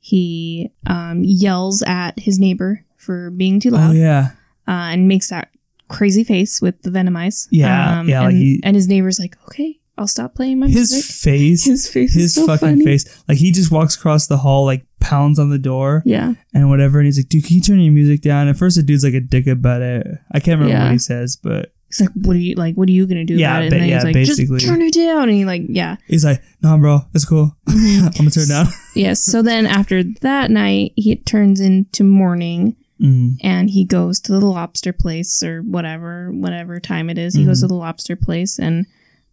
[0.10, 4.32] he um, yells at his neighbor for being too Oh loud, yeah,
[4.68, 5.50] uh, and makes that
[5.88, 7.48] crazy face with the venom eyes.
[7.52, 10.92] Yeah, yeah, and, like he- and his neighbor's like, "Okay, I'll stop playing my his
[10.92, 12.86] music." face, his, His face is so fucking funny.
[12.86, 16.70] face, like he just walks across the hall, like pounds on the door Yeah, and
[16.70, 19.04] whatever, and he's like, "Dude, can you turn your music down?" At first, the dude's
[19.04, 20.08] like a dick about it.
[20.32, 20.84] I can't remember Yeah.
[20.86, 22.76] what he says, but he's like, "What are you like?
[22.76, 24.60] What are you gonna do Yeah, about it?" ba- And then yeah, he's like, basically.
[24.60, 27.56] "Just turn it down." And he like, yeah, he's like, "Nah, bro, it's cool.
[27.68, 29.22] I'm gonna turn it down." yes.
[29.22, 32.76] So then after that night, he turns into morning.
[33.02, 33.38] Mm.
[33.42, 37.60] and he goes to the lobster place or whatever whatever time it is he goes
[37.60, 37.62] Mhm.
[37.62, 38.86] to the lobster place and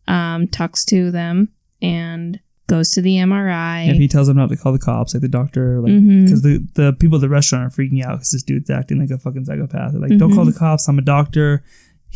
[0.06, 1.48] um, talks to them
[1.82, 2.38] and
[2.68, 5.28] goes to the mri If he tells them not to call the cops, like the
[5.28, 5.92] doctor, like
[6.24, 9.10] because the the people at the restaurant are freaking out because this dude's acting like
[9.10, 9.90] a fucking psychopath.
[9.90, 10.88] They're like, "Don't call the cops.
[10.88, 11.64] I'm a doctor."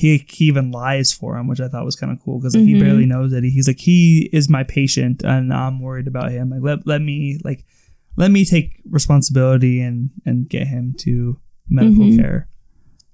[0.00, 2.64] He, he even lies for him, which I thought was kind of cool because like,
[2.64, 2.80] he Mhm.
[2.80, 6.50] barely knows that he, he's like he is my patient and I'm worried about him.
[6.50, 7.64] Like let let me like
[8.16, 11.38] let me take responsibility and and get him to
[11.68, 12.18] medical Mhm.
[12.20, 12.48] care.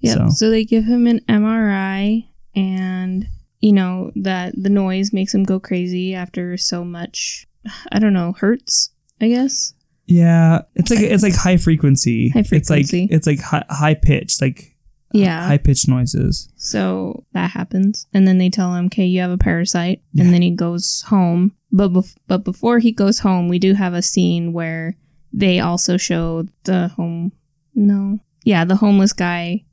[0.01, 0.17] yep.
[0.19, 0.51] so- so.
[0.51, 3.27] they give him an mri and
[3.61, 7.47] you know that the noise makes him go crazy after so much
[7.93, 9.73] i don't know hurts i guess
[10.07, 12.29] Yeah, it's like it's like high frequency.
[12.29, 13.01] High It's frequency.
[13.03, 14.76] like it's like high, high pitched, like
[15.13, 15.47] Yeah.
[15.47, 16.49] high pitched noises.
[16.57, 20.25] So that happens, and then they tell him, "Okay, you have a parasite," Yeah.
[20.25, 21.53] and then he goes home.
[21.73, 24.97] But bef- but before he goes home, we do have a scene where
[25.33, 27.33] they also show the home.
[27.75, 29.65] No, yeah, the homeless guy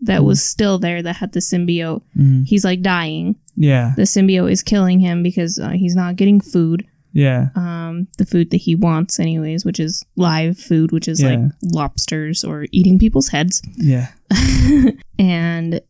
[0.00, 0.24] that Mm.
[0.24, 2.02] was still there that had the symbiote.
[2.16, 2.46] Mm.
[2.46, 3.36] He's like dying.
[3.56, 6.84] Yeah, The symbiote is killing him because uh, he's not getting food.
[7.12, 11.40] Yeah, Um, the food that he wants, anyways, which is live food, which is like
[11.62, 13.62] lobsters or eating people's heads.
[13.76, 14.08] yeah,
[15.18, 15.80] and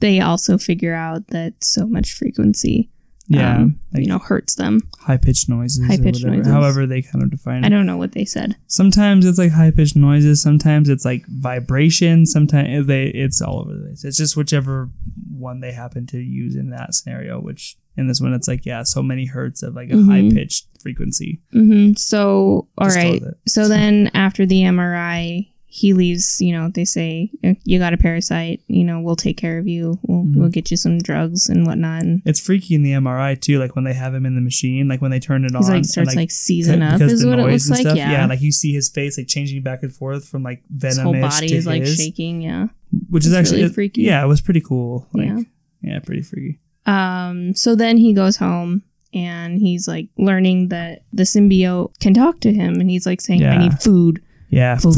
[0.00, 2.88] they also figure out that so much frequency,
[3.26, 3.56] yeah.
[3.56, 4.80] um, like you know, hurts them.
[5.00, 5.84] high pitched noises.
[5.86, 6.46] High-pitched noises.
[6.52, 7.66] However, they kind of define it.
[7.66, 8.56] I don't know what they said.
[8.68, 10.40] Sometimes it's like high pitched noises.
[10.40, 12.26] Sometimes it's like vibration.
[12.26, 14.04] Sometimes they it's all over the place.
[14.04, 14.90] It's just whichever
[15.30, 17.40] one they happen to use in that scenario.
[17.40, 20.06] Which in this one, it's like yeah, so many hertz of like a Mhm.
[20.06, 21.40] high pitched frequency.
[21.52, 23.20] hmm So, all right.
[23.46, 26.40] So then after the MRI, he leaves.
[26.40, 27.30] You know, they say
[27.64, 28.62] you got a parasite.
[28.68, 29.98] You know, we'll take care of you.
[30.02, 30.34] We'll Mhm.
[30.36, 32.02] we'll get you some drugs and whatnot.
[32.04, 34.88] And It's freaky in the MRI too, like when they have him in the machine,
[34.88, 35.62] like when they turn it on.
[35.62, 37.00] like and, starts like, seizing up.
[37.00, 37.80] Is what it looks and like.
[37.82, 37.96] stuff.
[37.98, 38.24] Yeah.
[38.26, 41.48] like you see his face like changing back and forth from like his whole body
[41.48, 42.40] to is like his, shaking.
[42.40, 42.68] Yeah.
[43.10, 44.02] which is actually really freaky.
[44.02, 45.06] Yeah, it was pretty cool.
[45.12, 45.40] Like, Yeah.
[45.82, 46.58] yeah, pretty freaky.
[46.86, 52.40] Um, so then he goes home and he's like learning that the symbiote can talk
[52.40, 54.96] to him and he's like saying, I need food, Yeah, Food.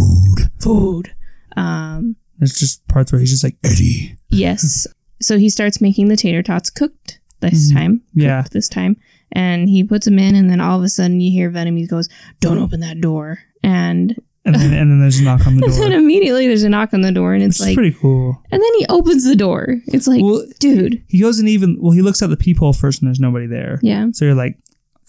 [0.60, 1.14] food.
[1.56, 4.16] Um, There's just parts where he's just like Eddie.
[4.28, 4.86] yes.
[5.20, 7.74] so he starts making the tater tots cooked this Mhm.
[7.74, 7.96] time.
[7.98, 8.44] Cooked Yeah.
[8.52, 8.96] This time.
[9.32, 11.86] And he puts them in and then all of a sudden you hear Venom, he
[11.86, 12.08] goes,
[12.40, 13.40] don't open that door.
[13.62, 15.70] And, And then and then there's a knock on the door.
[15.70, 18.40] and then immediately there's a knock on the door and it's is like, pretty cool.
[18.50, 19.76] and then he opens the door.
[19.88, 21.02] It's like, Well, dude.
[21.08, 23.78] he goes and even well, he looks at the peephole first and there's nobody there.
[23.82, 24.06] Yeah.
[24.12, 24.56] So you're like,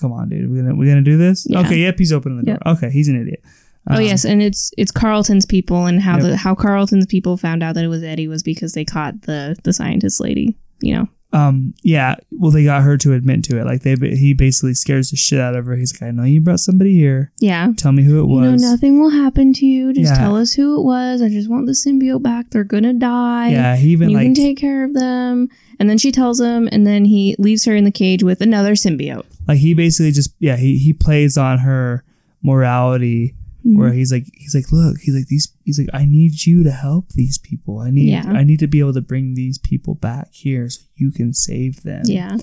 [0.02, 1.48] come on, dude, we're gonna we're gonna do this?
[1.50, 1.60] Yeah.
[1.62, 2.58] Okay, yep, he's opening the door.
[2.74, 3.42] Okay, he's an idiot.
[3.90, 6.22] Oh Um, yes, and it's it's Carlton's people, and how Yep.
[6.24, 9.56] the how Carlton's people found out that it was Eddie was because they caught the
[9.64, 10.56] the scientist lady.
[10.82, 11.74] You know, Um.
[11.82, 12.16] Yeah.
[12.32, 13.66] Well, they got her to admit to it.
[13.66, 15.76] Like they, he basically scares the shit out of her.
[15.78, 17.32] He's like, I know you brought somebody here.
[17.40, 17.72] yeah.
[17.78, 18.62] Tell me who it You know, was.
[18.62, 19.94] nothing will happen to you.
[19.94, 20.18] Just Yeah.
[20.18, 21.22] tell us who it was.
[21.22, 22.50] I just want the symbiote back.
[22.50, 23.50] They're gonna die.
[23.52, 23.76] yeah.
[23.78, 25.48] He even you like can take care of them.
[25.80, 28.74] And then she tells him, and then he leaves her in the cage with another
[28.74, 29.26] symbiote.
[29.48, 32.04] like he basically just yeah he he plays on her
[32.44, 33.34] morality
[33.66, 33.78] Mm-hmm.
[33.80, 36.72] where he's like he's like look he's like these he's like I need you to
[36.72, 37.78] help these people.
[37.80, 38.26] I need Yeah.
[38.26, 41.84] I need to be able to bring these people back here so you can save
[41.84, 42.02] them.
[42.06, 42.38] Yeah,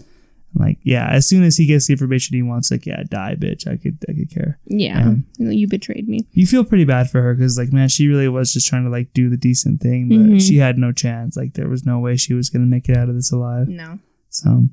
[0.54, 1.08] Like yeah.
[1.10, 3.66] As soon as he gets the information he wants, like yeah, die, bitch.
[3.66, 4.60] I could I could care.
[4.66, 5.14] yeah.
[5.38, 6.20] You betrayed me.
[6.32, 8.90] you feel pretty bad for her because like man she really was just trying to
[8.90, 10.40] like do the decent thing but Mhm.
[10.40, 13.08] she had no chance like there was no way she was gonna make it out
[13.08, 13.98] of this alive No.
[14.28, 14.66] so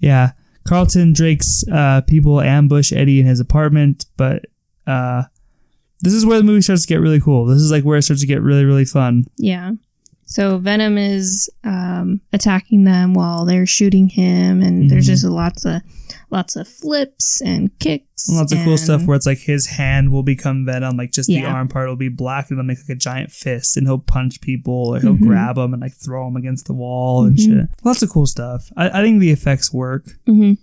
[0.00, 0.32] yeah
[0.64, 4.46] carlton drake's uh people ambush eddie in his apartment but
[4.86, 5.24] uh
[6.02, 8.02] this is where the movie starts to get really cool this is like where it
[8.02, 9.72] starts to get really really fun Yeah.
[10.24, 15.10] So Venom is um, attacking them while they're shooting him, and there's Mhm.
[15.10, 15.82] just lots of
[16.30, 18.30] lots of flips and kicks.
[18.30, 21.44] lots of cool stuff where it's like his hand will become venom like just the
[21.44, 24.40] arm part will be black and it'll make like a giant fist and he'll punch
[24.40, 25.20] people or he'll Mhm.
[25.26, 27.44] grab them and like throw them against the wall and Mhm.
[27.44, 30.56] shit lots of cool stuff I, I think the effects work Mhm.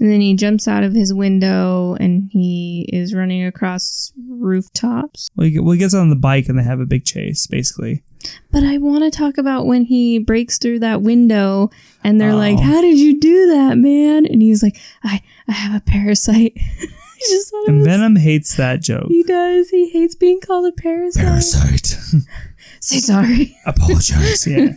[0.00, 5.28] And then he jumps out of his window and he is running across rooftops.
[5.36, 8.02] Well, he, well, he gets on the bike and they have a big chase, basically.
[8.50, 11.70] But I want to talk about when he breaks through that window
[12.02, 12.36] and they're Oh.
[12.36, 16.56] like, "How did you do that, man?" And he's like, "I I have a parasite."
[17.28, 19.06] Just And was- Venom hates that joke.
[19.08, 19.70] He does.
[19.70, 21.84] He hates being called a parasite.
[22.80, 23.56] Say sorry.
[23.66, 24.46] Apologize.
[24.46, 24.72] Yeah.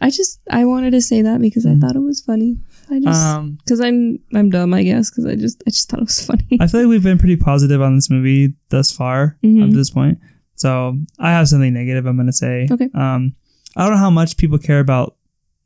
[0.00, 1.80] I just I wanted to say that because I mm.
[1.80, 2.58] thought it was funny.
[2.90, 5.10] I just Um, because I'm I'm dumb, I guess.
[5.10, 6.58] Because I just I just thought it was funny.
[6.60, 9.64] I feel like we've been pretty positive on this movie thus far Mhm.
[9.64, 10.18] up to this point.
[10.54, 12.66] So I have something negative I'm going to say.
[12.70, 12.88] Okay.
[12.94, 13.34] Um,
[13.76, 15.16] I don't know how much people care about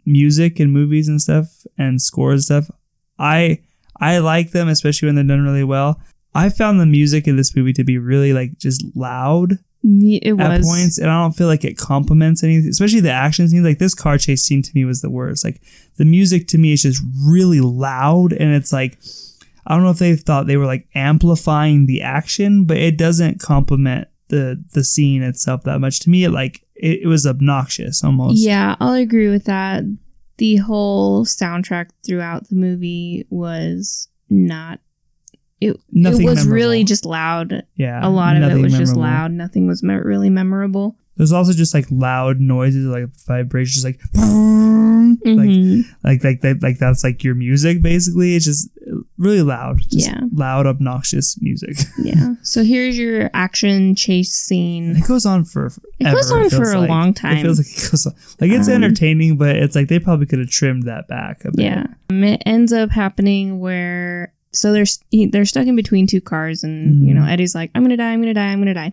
[0.05, 2.77] music and movies and stuff and scores and stuff.
[3.19, 3.61] I
[4.01, 6.01] I like them, especially when they're done really well.
[6.35, 9.59] I found the music in this movie to be really like just loud.
[9.85, 13.49] It at was points, and I don't feel like it complements anything, especially the action
[13.49, 13.65] scenes.
[13.65, 15.45] Like this car chase scene to me was the worst.
[15.45, 15.61] Like
[15.97, 18.99] the music to me is just really loud, and it's like
[19.67, 23.41] I don't know if they thought they were like amplifying the action, but it doesn't
[23.41, 26.01] complement the the scene itself that much.
[26.01, 28.39] To me, it like it, it was obnoxious almost.
[28.39, 29.85] Yeah, I'll agree with that.
[30.39, 34.81] The whole soundtrack throughout the movie was not.
[35.63, 36.55] It, Nothing it was memorable.
[36.55, 37.63] really just loud.
[37.77, 38.07] yeah.
[38.07, 39.33] A lot of it was just loud.
[39.33, 40.97] Nothing was me- really memorable.
[41.17, 45.85] There's also just like loud noises, like vibrations, like like Mhm.
[46.03, 48.69] like like that like that's like your music basically it's just
[49.19, 49.81] really loud.
[49.91, 50.21] Just Yeah.
[50.33, 51.77] loud, obnoxious music.
[52.03, 52.35] Yeah.
[52.43, 54.97] So here's your action chase scene.
[54.97, 55.67] it goes on for
[56.01, 56.89] It goes on feels for a like.
[56.89, 57.37] long time.
[57.39, 58.15] It feels like it goes on.
[58.41, 61.53] Like it's Um, entertaining, but it's like they probably could have trimmed that back a
[61.53, 61.65] bit.
[61.65, 61.87] Yeah.
[62.11, 66.63] Um, It ends up happening where so they're he, they're stuck in between two cars,
[66.65, 67.19] and you Mhm.
[67.19, 68.93] know Eddie's like, "I'm gonna die, I'm gonna die, I'm gonna die,"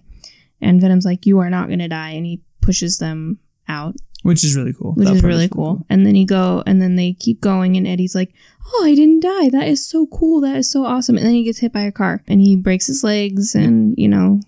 [0.62, 4.56] and Venom's like, "You are not gonna die," and he pushes them out, Which is
[4.56, 4.94] really cool.
[4.94, 5.86] which That is really cool.
[5.90, 8.34] And then he go, and then they keep going, and Eddie's like,
[8.74, 9.50] "Oh, I didn't die.
[9.50, 10.42] That is so cool.
[10.42, 12.88] That is so awesome." And then he gets hit by a car, and he breaks
[12.88, 14.42] his legs, and you know,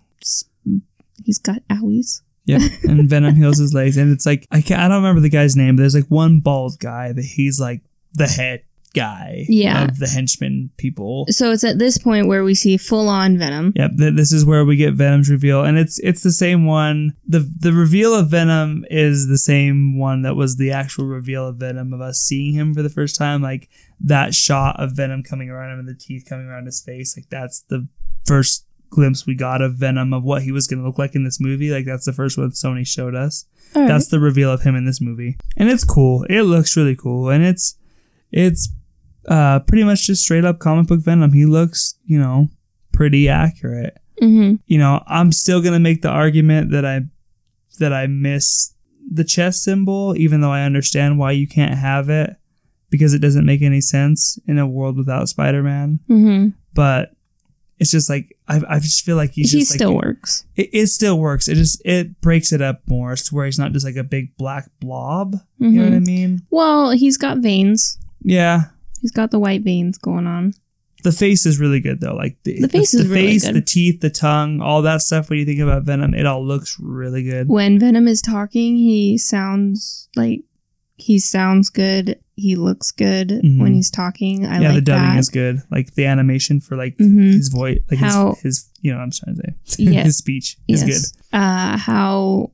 [1.23, 2.21] he's got owies.
[2.45, 5.29] Yeah, and Venom heals his legs, and it's like I can't, I don't remember the
[5.29, 7.81] guy's name, but there's like one bald guy that he's like
[8.13, 8.63] the head
[8.93, 9.85] guy Yeah.
[9.85, 11.25] of the henchmen people.
[11.29, 13.71] So it's at this point where we see full on Venom.
[13.75, 17.13] Yep, th- this is where we get Venom's reveal, and it's it's the same one.
[17.27, 21.57] the The reveal of Venom is the same one that was the actual reveal of
[21.57, 23.41] Venom of us seeing him for the first time.
[23.41, 23.69] Like
[24.01, 27.15] that shot of Venom coming around him and the teeth coming around his face.
[27.17, 27.87] Like that's the
[28.25, 31.23] first glimpse we got of Venom of what he was going to look like in
[31.23, 31.69] this movie.
[31.71, 33.45] Like that's the first one Sony showed us.
[33.73, 33.87] Right.
[33.87, 36.25] That's the reveal of him in this movie, and it's cool.
[36.29, 37.77] It looks really cool, and it's
[38.33, 38.69] it's
[39.27, 41.33] uh pretty much just straight up comic book Venom.
[41.33, 42.49] He looks, you know,
[42.91, 43.97] pretty accurate.
[44.21, 44.55] mm-hmm.
[44.67, 47.01] You know, I'm still gonna make the argument that I
[47.79, 48.73] that I miss
[49.11, 52.35] the chest symbol, even though I understand why you can't have it
[52.89, 55.99] because it doesn't make any sense in a world without Spider-Man.
[56.09, 56.49] Mm-hmm.
[56.73, 57.11] But
[57.79, 60.45] it's just like I, I just feel like he's he just like, still works.
[60.55, 61.47] it, it still works.
[61.47, 64.35] It just it breaks it up more to where he's not just like a big
[64.37, 65.35] black blob.
[65.57, 66.05] You know what I Mhm.
[66.05, 66.41] mean?
[66.51, 67.97] Well, he's got veins.
[68.23, 68.65] Yeah.
[69.01, 70.53] He's got the white veins going on.
[71.03, 72.13] The face is really good though.
[72.13, 73.55] Like the, The face the, is really face, good.
[73.55, 75.29] the teeth, the tongue, all that stuff.
[75.29, 77.49] When you think about Venom, it all looks really good.
[77.49, 80.41] When Venom is talking, he sounds like
[80.97, 82.19] he sounds good.
[82.35, 83.59] He looks good Mhm.
[83.59, 84.45] when he's talking.
[84.45, 85.19] I yeah, like the dubbing that.
[85.19, 85.61] is good.
[85.71, 87.33] Like the animation for like Mhm.
[87.33, 90.03] his voice, like How- his, his, you know, what I'm trying to say Yeah.
[90.03, 91.13] his speech is yes.
[91.33, 92.51] Uh, how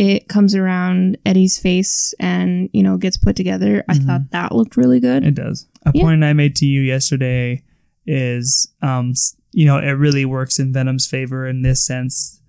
[0.00, 3.84] it comes around Eddie's face and you know gets put together.
[3.86, 4.06] I Mhm.
[4.06, 5.24] thought that looked really good.
[5.26, 5.66] It does.
[5.84, 6.02] A Yeah.
[6.02, 7.62] point I made to you yesterday
[8.06, 9.12] is, um,
[9.52, 12.40] you know, it really works in Venom's favor in this sense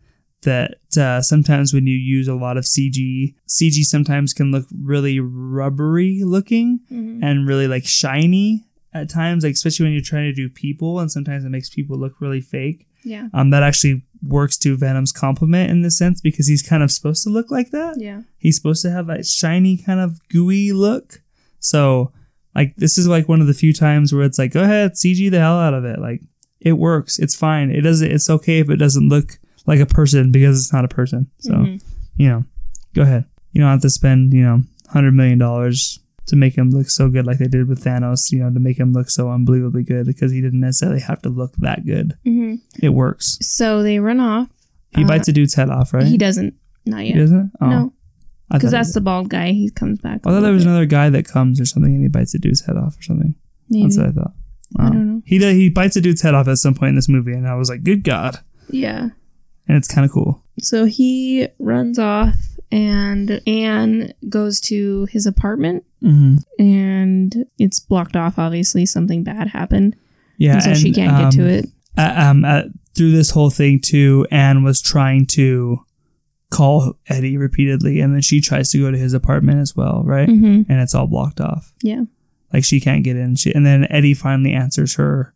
[0.43, 5.19] that uh, sometimes when you use a lot of CG, CG sometimes can look really
[5.19, 6.79] rubbery looking.
[6.89, 7.19] Mhm.
[7.21, 8.63] and really like shiny
[8.93, 11.97] at times, like especially when you're trying to do people, and sometimes it makes people
[11.97, 12.87] look really fake.
[13.03, 13.29] Yeah.
[13.33, 17.23] Um, that actually works to Venom's compliment in this sense because he's kind of supposed
[17.23, 17.95] to look like that.
[17.99, 18.21] Yeah.
[18.37, 21.21] He's supposed to have that shiny kind of gooey look.
[21.59, 22.11] So,
[22.53, 25.31] like, this is like one of the few times where it's like, go ahead, CG
[25.31, 25.99] the hell out of it.
[25.99, 26.21] Like,
[26.59, 27.17] it works.
[27.17, 27.71] It's fine.
[27.71, 28.11] It doesn't.
[28.11, 31.27] It's okay if it doesn't look like a person because it's not a person.
[31.39, 31.81] So, Mhm.
[32.17, 32.45] you know,
[32.93, 33.25] go ahead.
[33.51, 35.99] You don't have to spend, you know, hundred million dollars
[36.31, 38.79] to make him look so good like they did with Thanos, you know, to make
[38.79, 42.15] him look so unbelievably good because he didn't necessarily have to look that good.
[42.25, 42.59] Mhm.
[42.81, 43.37] It works.
[43.41, 44.49] So they run off.
[44.95, 46.05] He Uh, bites a dude's head off, right?
[46.07, 46.55] He doesn't.
[46.85, 47.13] Not yet.
[47.13, 47.51] He doesn't?
[47.61, 47.93] Oh, No,
[48.51, 49.51] because that's the bald guy.
[49.51, 50.21] He comes back.
[50.25, 52.65] I thought there was another guy that comes or something and he bites a dude's
[52.65, 53.35] head off or something.
[53.69, 53.83] Maybe.
[53.83, 54.33] That's what I thought.
[54.79, 55.21] I don't know.
[55.25, 57.55] He he bites a dude's head off at some point in this movie and I
[57.55, 58.39] was like, good God.
[58.69, 59.09] Yeah.
[59.67, 60.43] And it's kind of cool.
[60.59, 62.35] So he runs off,
[62.71, 66.37] and Anne goes to his apartment, Mm-hmm.
[66.63, 68.39] and it's blocked off.
[68.39, 69.95] Obviously, something bad happened,
[70.37, 70.53] Yeah.
[70.53, 71.65] and so she can't get to um, it.
[71.97, 72.61] uh, um, uh,
[72.95, 75.79] through this whole thing too, Anne was trying to
[76.49, 80.27] call Eddie repeatedly, and then she tries to go to his apartment as well, right?
[80.27, 81.71] hmm And it's all blocked off.
[81.81, 82.01] Yeah.
[82.51, 83.35] Like she can't get in.
[83.35, 85.33] She, and then Eddie finally answers her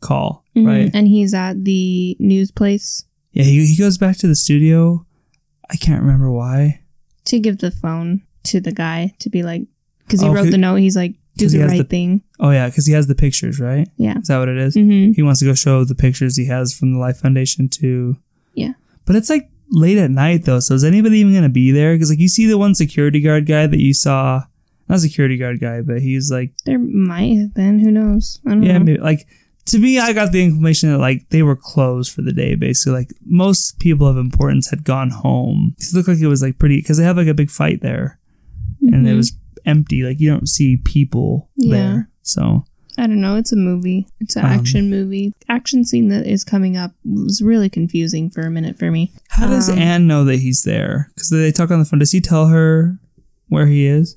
[0.00, 0.66] call, Mhm.
[0.66, 0.90] right?
[0.94, 5.05] And he's at the news place Yeah, he, he goes back to the studio.
[5.70, 6.80] I can't remember why.
[7.26, 9.62] to give the phone to the guy to be like,
[10.06, 10.76] because he Oh, wrote 'cause- the note.
[10.76, 12.22] He's like, do 'cause he the has right the- thing.
[12.38, 13.88] Oh yeah, because he has the pictures, right?
[13.96, 14.18] Yeah.
[14.20, 14.74] Is that what it is?
[14.74, 18.16] hmm He wants to go show the pictures he has from the Life Foundation to.
[18.54, 18.74] Yeah.
[19.06, 21.94] But it's like late at night though, so is anybody even gonna be there?
[21.94, 24.44] Because like you see the one security guard guy that you saw,
[24.88, 27.80] not security guard guy, but he's like There might have been.
[27.80, 28.40] Who knows?
[28.46, 28.84] I don't yeah, know.
[28.84, 29.26] maybe, like
[29.66, 32.54] to me, I got the information that like they were closed for the day.
[32.54, 35.74] Basically, like most people of importance had gone home.
[35.78, 38.18] It looked like it was like pretty because they have like a big fight there,
[38.80, 39.16] and it Mhm.
[39.16, 39.32] was
[39.64, 40.02] empty.
[40.02, 41.76] Like you don't see people Yeah.
[41.76, 42.08] there.
[42.22, 42.64] So
[42.98, 43.36] I don't know.
[43.36, 44.06] It's a movie.
[44.20, 45.32] It's an Um, action movie.
[45.50, 49.12] Action scene that is coming up was really confusing for a minute for me.
[49.28, 51.10] how does Um, Anne know that he's there?
[51.14, 51.98] Because they talk on the phone.
[51.98, 52.98] Does he tell her
[53.48, 54.16] where he is?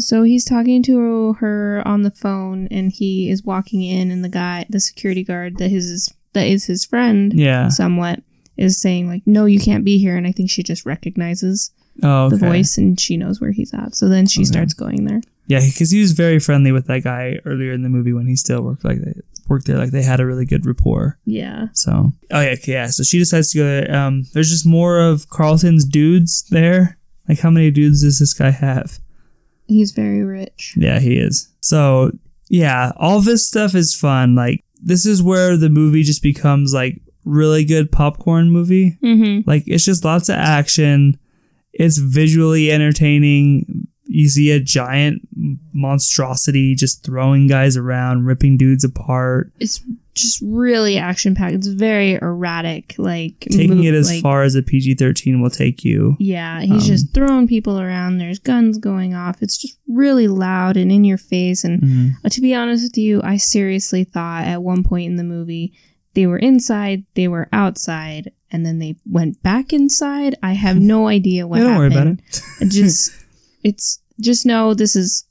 [0.00, 4.28] So he's talking to her on the phone, and he is walking in, and the
[4.28, 7.68] guy, the security guard that his that is his friend, Yeah.
[7.68, 8.22] somewhat,
[8.56, 11.70] is saying like, "No, you can't be here." And I think she just recognizes
[12.02, 12.36] Oh, okay.
[12.36, 13.94] the voice, and she knows where he's at.
[13.94, 14.46] So then she Okay.
[14.46, 15.20] starts going there.
[15.48, 18.36] Yeah, because he was very friendly with that guy earlier in the movie when he
[18.36, 19.14] still worked like they
[19.48, 19.76] worked there.
[19.78, 21.18] Like they had a really good rapport.
[21.26, 21.66] Yeah.
[21.74, 22.86] So oh yeah, yeah.
[22.86, 23.64] So she decides to go.
[23.64, 23.92] There.
[23.94, 26.96] Um, there's just more of Carlton's dudes there.
[27.28, 29.00] Like how many dudes does this guy have?
[29.70, 30.74] He's very rich.
[30.76, 31.48] Yeah, he is.
[31.60, 32.10] So
[32.48, 34.34] yeah, all this stuff is fun.
[34.34, 38.98] Like this is where the movie just becomes like really good popcorn movie.
[39.02, 39.48] Mm-hmm.
[39.48, 41.18] Like it's just lots of action.
[41.72, 43.86] It's visually entertaining.
[44.06, 45.22] You see a giant
[45.72, 49.80] monstrosity just throwing guys around, ripping dudes apart, It's
[50.14, 51.54] just really action packed.
[51.54, 52.94] It's very erratic.
[52.98, 56.16] Like taking move- it as like- far as a PG thirteen will take you.
[56.18, 58.18] Yeah, he's Um, just throwing people around.
[58.18, 59.42] There's guns going off.
[59.42, 61.64] It's just really loud and in your face.
[61.64, 62.10] And Mhm.
[62.24, 65.72] uh, to be honest with you, I seriously thought at one point in the movie
[66.14, 70.34] they were inside, they were outside, and then they went back inside.
[70.42, 72.18] I have no idea what Yeah, don't worry about it.
[72.60, 73.12] It just,
[73.62, 75.24] it's just know this is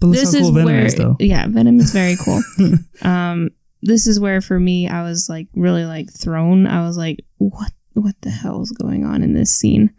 [0.00, 1.16] But this is cool Venom where is, though.
[1.20, 2.42] yeah, Venom is very cool.
[3.02, 3.50] um,
[3.84, 6.66] this is where for me I was like really like thrown.
[6.66, 9.90] I was like, what what the hell is going on in this scene?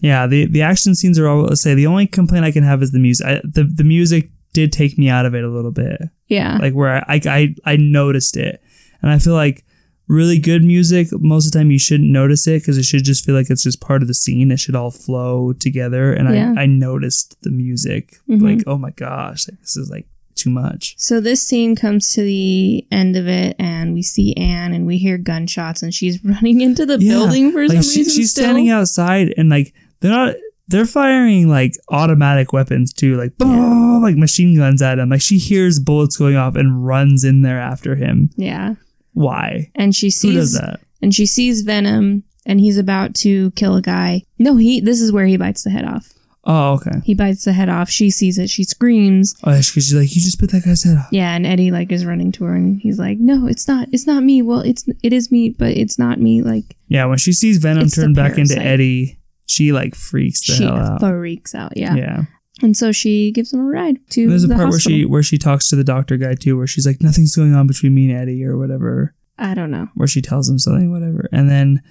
[0.00, 1.42] Yeah, the the action scenes are all.
[1.42, 3.26] Let's say the only complaint I can have is the music.
[3.26, 6.00] I, the the music did take me out of it a little bit.
[6.28, 8.60] Yeah, like where I, I I noticed it,
[9.02, 9.64] and I feel like
[10.06, 13.24] really good music most of the time you shouldn't notice it because it should just
[13.24, 14.50] feel like it's just part of the scene.
[14.50, 16.52] It should all flow together, and Yeah.
[16.56, 18.42] I I noticed the music Mhm.
[18.42, 20.94] like oh my gosh, like, this is like too much.
[20.98, 24.98] So this scene comes to the end of it, and we see Anne, and we
[24.98, 28.14] hear gunshots, and she's running into the Yeah, building for some she, reason.
[28.14, 28.44] she's still.
[28.44, 30.34] standing outside and like they're not.
[30.66, 33.98] They're firing like automatic weapons too, like Yeah.
[34.02, 35.10] like machine guns at him.
[35.10, 38.30] Like she hears bullets going off and runs in there after him.
[38.36, 38.76] Yeah,
[39.12, 39.70] Why?
[39.74, 40.80] and she sees that?
[41.02, 44.22] and she sees Venom, and he's about to kill a guy.
[44.38, 44.80] No, he.
[44.80, 46.12] This is where he bites the head off.
[46.46, 47.00] Oh, okay.
[47.04, 47.88] He bites the head off.
[47.88, 48.50] She sees it.
[48.50, 49.34] She screams.
[49.44, 51.08] Oh, because she's like, you just bit that guy's head off.
[51.10, 53.88] Yeah, and Eddie like is running to her, and he's like, "No, it's not.
[53.92, 54.42] It's not me.
[54.42, 57.88] Well, it's it is me, but it's not me." Like Yeah, when she sees Venom
[57.88, 58.58] turn back into.
[58.58, 61.00] Eddie, she like freaks the she hell out.
[61.00, 61.76] freaks out.
[61.76, 61.94] Yeah.
[61.94, 62.22] Yeah.
[62.62, 64.92] and so she gives him a ride to there's a the part hospital.
[64.92, 67.54] where she where she talks to the doctor guy too, where she's like, nothing's going
[67.54, 69.14] on between me and Eddie or whatever.
[69.38, 69.88] I don't know.
[69.94, 71.82] Where she tells him something, whatever, and then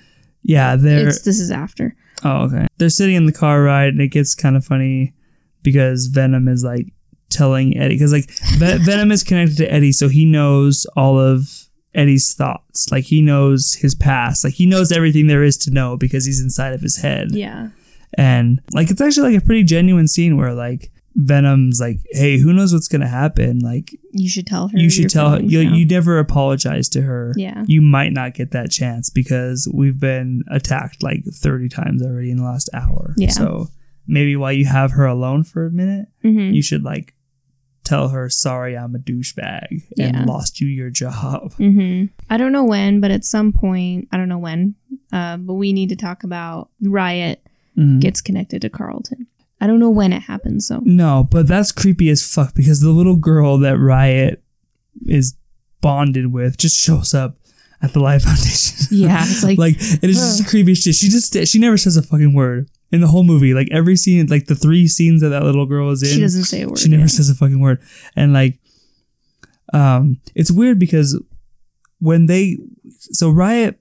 [0.44, 1.96] yeah, they're this is after.
[2.24, 5.14] Oh okay, they're sitting in the car ride, and it gets kind of funny
[5.62, 6.88] because Venom is like
[7.30, 11.68] telling Eddie because like Ve- Venom is connected to Eddie, so he knows all of
[11.96, 12.92] Eddie's thoughts.
[12.92, 14.44] Like he knows his past.
[14.44, 17.30] Like he knows everything there is to know because he's inside of his head.
[17.32, 17.70] Yeah.
[18.16, 22.54] And like it's actually like a pretty genuine scene where like Venom's like, "Hey, who
[22.54, 23.60] knows what's gonna happen?
[23.60, 24.78] Like You should tell her.
[24.78, 25.42] you should tell her.
[25.42, 25.76] You, now.
[25.76, 27.34] you never apologize to her.
[27.36, 27.64] Yeah.
[27.68, 32.38] You might not get that chance because we've been attacked like thirty times already in
[32.38, 33.14] the last hour.
[33.18, 33.30] Yeah.
[33.30, 33.70] So
[34.08, 36.54] maybe while you have her alone for a minute, Mhm.
[36.54, 37.14] you should like
[37.84, 40.24] tell her, "Sorry, I'm a douchebag and Yeah.
[40.26, 44.30] lost you your job." hmm I don't know when, but at some point, I don't
[44.30, 44.76] know when,
[45.12, 47.46] uh, but we need to talk about Riot
[47.78, 48.00] Mhm.
[48.00, 49.28] gets connected to Carlton.
[49.64, 52.90] I don't know when it happens, so No, but that's creepy as fuck because the
[52.90, 54.44] little girl that Riot
[55.06, 55.38] is
[55.80, 57.38] bonded with just shows up
[57.82, 58.88] at the Life Foundation.
[58.92, 60.96] yeah, it's like, like it is just creepy shit.
[60.96, 63.54] She just she never says a fucking word in the whole movie.
[63.54, 66.44] Like every scene, like the three scenes that that little girl is in, she doesn't
[66.44, 66.80] say a word.
[66.80, 67.08] she never yeah.
[67.08, 67.82] says a fucking word.
[68.18, 68.60] And like,
[69.72, 71.18] um, it's weird because
[72.02, 72.58] when they
[72.90, 73.80] so Riot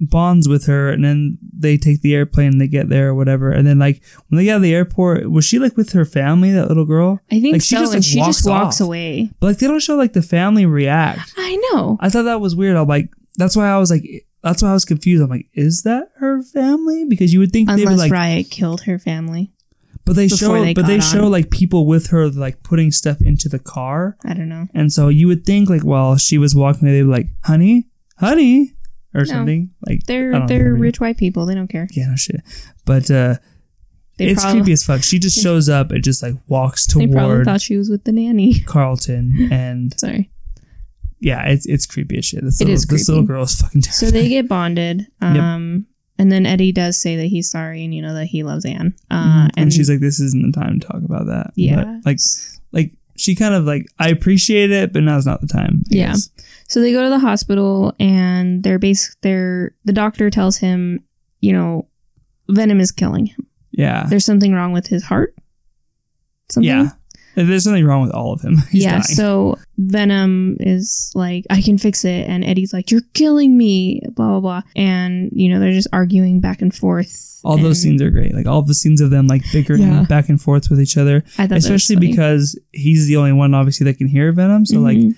[0.00, 3.50] bonds with her and then they take the airplane and they get there or whatever
[3.50, 6.06] and then like when they get out of the airport was she like with her
[6.06, 8.64] family that little girl I think like, she so, just, and like, she just walks
[8.64, 8.86] walks off.
[8.86, 9.30] away.
[9.40, 11.98] but like they don't show like the family react I know.
[12.00, 14.72] i thought that was weird i'm like that's why i was like that's why i
[14.72, 17.96] was confused i'm like is that her family because you would think they Unless were
[17.98, 19.52] like Riot killed her family.
[20.06, 23.20] but they show they but they got show like people with her like putting stuff
[23.20, 24.66] into the car I don't know.
[24.72, 27.88] and so you would think like while she was walking away, they were like honey
[28.18, 28.72] honey
[29.14, 29.24] or No.
[29.24, 31.46] something like They're they're rich white people.
[31.46, 31.88] They don't care.
[31.92, 32.40] yeah no shit
[32.84, 33.36] but uh
[34.18, 37.10] They it's probably creepy as fuck she just shows up and just like walks toward.
[37.10, 38.60] they probably thought she was with the nanny.
[38.66, 40.30] carlton and Sorry.
[41.20, 43.82] yeah it's it's creepy as shit this, It little, is this little girl is fucking
[43.82, 44.10] Terrifying.
[44.10, 45.06] So they get bonded.
[45.22, 45.86] Um,
[46.18, 48.94] and then Eddie does say that he's sorry and you know that he loves Anne.
[49.10, 49.50] Uh, Mhm.
[49.56, 52.18] and, she's like, "This isn't the time to talk about that." yeah, But, like,
[52.72, 55.82] like she kind of like, I appreciate it, but now's not the time.
[55.90, 56.06] I Yeah.
[56.12, 56.28] guess.
[56.70, 59.20] So they go to the hospital and they're basic.
[59.22, 61.04] They're the doctor tells him,
[61.40, 61.88] you know,
[62.48, 63.46] venom is killing him.
[63.72, 65.34] yeah, There's something wrong with his heart.
[66.50, 66.68] Something.
[66.68, 66.88] yeah.
[67.36, 68.56] There's something wrong with all of him.
[68.70, 69.02] He's yeah, dying.
[69.02, 72.26] so Venom is like, I can fix it.
[72.28, 74.62] And Eddie's like, You're killing me, blah, blah, blah.
[74.76, 77.40] And, you know, they're just arguing back and forth.
[77.44, 78.34] all those scenes are great.
[78.34, 80.02] Like all the scenes of them like bickering Yeah.
[80.04, 81.24] back and forth with each other.
[81.38, 84.66] I thought that was Especially because he's the only one obviously that can hear Venom.
[84.66, 85.16] So like Mhm.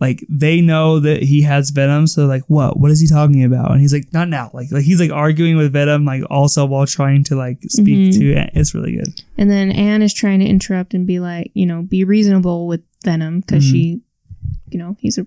[0.00, 2.78] Like they know that he has Venom, so like what?
[2.78, 3.72] What is he talking about?
[3.72, 4.50] And he's like, not now.
[4.52, 8.18] Like like he's like arguing with Venom, like also while trying to like speak Mhm.
[8.18, 9.22] to it's really good.
[9.36, 12.82] And then Anne is trying to interrupt and be like, you know, be reasonable with
[13.04, 13.70] Venom because Mhm.
[13.70, 14.00] she,
[14.70, 15.26] you know, he's a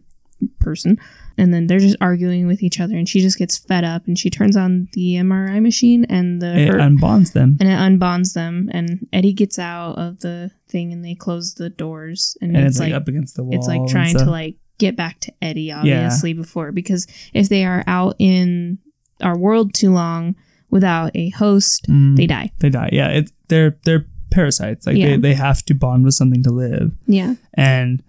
[0.59, 0.97] person.
[1.41, 4.17] And then they're just arguing with each other and she just gets fed up and
[4.17, 7.57] she turns on the MRI machine and the It her- unbonds them.
[7.59, 11.69] and it unbonds them and Eddie gets out of the thing and they close the
[11.69, 13.55] doors and, And it's, it's like, like, up against the wall.
[13.55, 17.83] it's like trying to like get back to Eddie obviously before because if they are
[17.87, 18.77] out in
[19.21, 20.35] our world too long
[20.69, 22.51] without a host, Mm, they die.
[22.59, 22.89] they die.
[22.93, 24.85] Yeah, it, they're they're parasites.
[24.87, 25.07] Like Yeah.
[25.07, 26.91] they, they have to bond with something to live.
[27.07, 27.35] Yeah.
[27.55, 28.01] And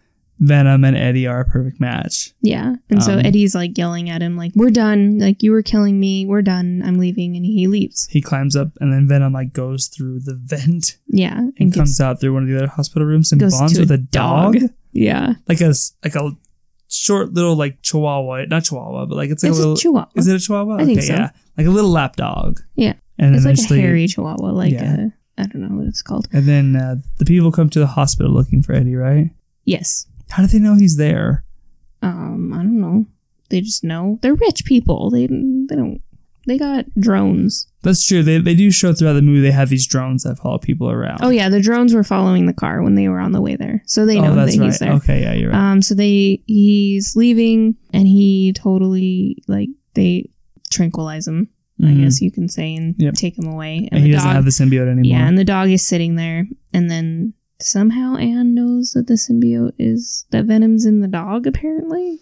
[0.45, 2.33] Venom and Eddie are a perfect match.
[2.43, 2.75] Yeah.
[2.91, 5.19] And so Um, Eddie's like yelling at him, like, We're done.
[5.19, 6.27] Like, you were killing me.
[6.27, 6.83] We're done.
[6.85, 7.37] I'm leaving.
[7.37, 8.09] And he leaves.
[8.11, 11.39] He climbs up, and then Venom like goes through the vent Yeah.
[11.39, 13.95] and, And comes out through one of the other hospital rooms and bonds with a
[13.95, 14.55] a dog.
[14.59, 14.71] dog.
[14.93, 15.35] yeah.
[15.49, 15.73] like a
[16.05, 16.31] like a
[16.89, 19.77] short little like chihuahua, not chihuahua, but like it's like It's a a little.
[19.77, 20.11] chihuahua.
[20.17, 20.79] is it a chihuahua?
[20.81, 21.13] I think so.
[21.15, 22.61] Yeah, like a little lap dog.
[22.75, 22.95] Yeah.
[23.19, 24.51] and it's like a hairy chihuahua.
[24.51, 24.97] Like Yeah.
[25.39, 26.29] a, I don't know what it's called.
[26.33, 29.31] And then uh, the people come to the hospital looking for Eddie, right?
[29.65, 30.07] Yes.
[30.33, 31.45] How do they know he's there?
[32.03, 33.07] Um, I don't know.
[33.51, 34.19] They just know.
[34.23, 35.11] They're rich people.
[35.11, 36.01] They, they don't,
[36.47, 37.69] they got drones.
[37.83, 38.23] That's true.
[38.23, 41.19] They, they do show throughout the movie they have these drones that follow people around.
[41.23, 41.49] Oh, yeah.
[41.49, 43.83] The drones were following the car when they were on the way there.
[43.87, 44.79] So they know oh, that he's right.
[44.81, 44.93] there.
[44.95, 45.59] Okay, yeah, you're right.
[45.73, 50.31] Um, so they he's leaving and he totally like they
[50.71, 51.49] tranquilize him,
[51.81, 52.05] I Mhm.
[52.05, 53.15] guess you can say, and Yep.
[53.15, 53.89] take him away.
[53.93, 55.05] And he the doesn't dog, have the symbiote anymore.
[55.05, 57.35] yeah, and the dog is sitting there, and then
[57.65, 61.47] somehow Anne knows that the symbiote is that Venom's in the dog.
[61.47, 62.21] Apparently,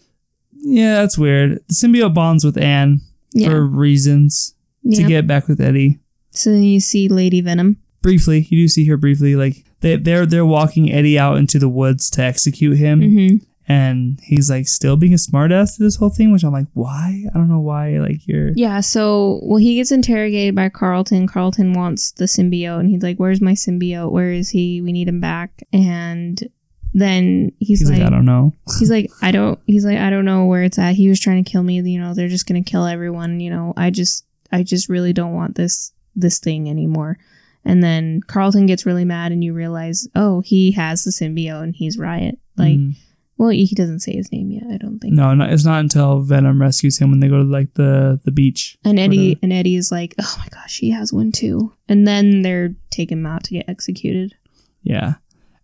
[0.53, 1.61] Yeah, that's weird.
[1.69, 3.01] The symbiote bonds with Anne
[3.33, 4.55] yeah, for reasons
[4.95, 5.99] to get back with Eddie.
[6.31, 7.77] so then you see Lady Venom.
[8.03, 9.37] Briefly, you do see her briefly.
[9.37, 13.37] Like they, they're they're walking Eddie out into the woods to execute him, hmm
[13.71, 16.33] and he's like still being a smartass to this whole thing.
[16.33, 17.25] Which I'm like, why?
[17.33, 17.99] I don't know why.
[17.99, 21.29] Like you're Yeah, so well, he gets interrogated by Carlton.
[21.29, 24.11] Carlton wants the symbiote, and he's like, "Where's my symbiote?
[24.11, 24.81] Where is he?
[24.83, 26.51] We need him back." And
[26.93, 28.53] then he's, he's like, like, I don't know.
[28.81, 29.61] he's like, I don't.
[29.67, 30.97] He's like, I don't know where it's at.
[30.97, 31.81] He was trying to kill me.
[31.81, 33.39] You know, they're just gonna kill everyone.
[33.39, 37.19] You know, I just, I just really don't want this this thing anymore.
[37.65, 41.77] And then Carlton gets really mad, and you realize, oh, he has the symbiote, and
[41.77, 42.39] he's Riot.
[42.57, 42.97] Like, Mm.
[43.41, 44.65] Well, he doesn't say his name yet.
[44.71, 45.15] I don't think.
[45.15, 48.31] no, not, it's not until Venom rescues him when they go to like the the
[48.31, 48.77] beach.
[48.85, 51.73] And Eddie the- and Eddie is like, oh my gosh, he has one too.
[51.89, 54.35] And then they're taking him out to get executed.
[54.83, 55.15] Yeah.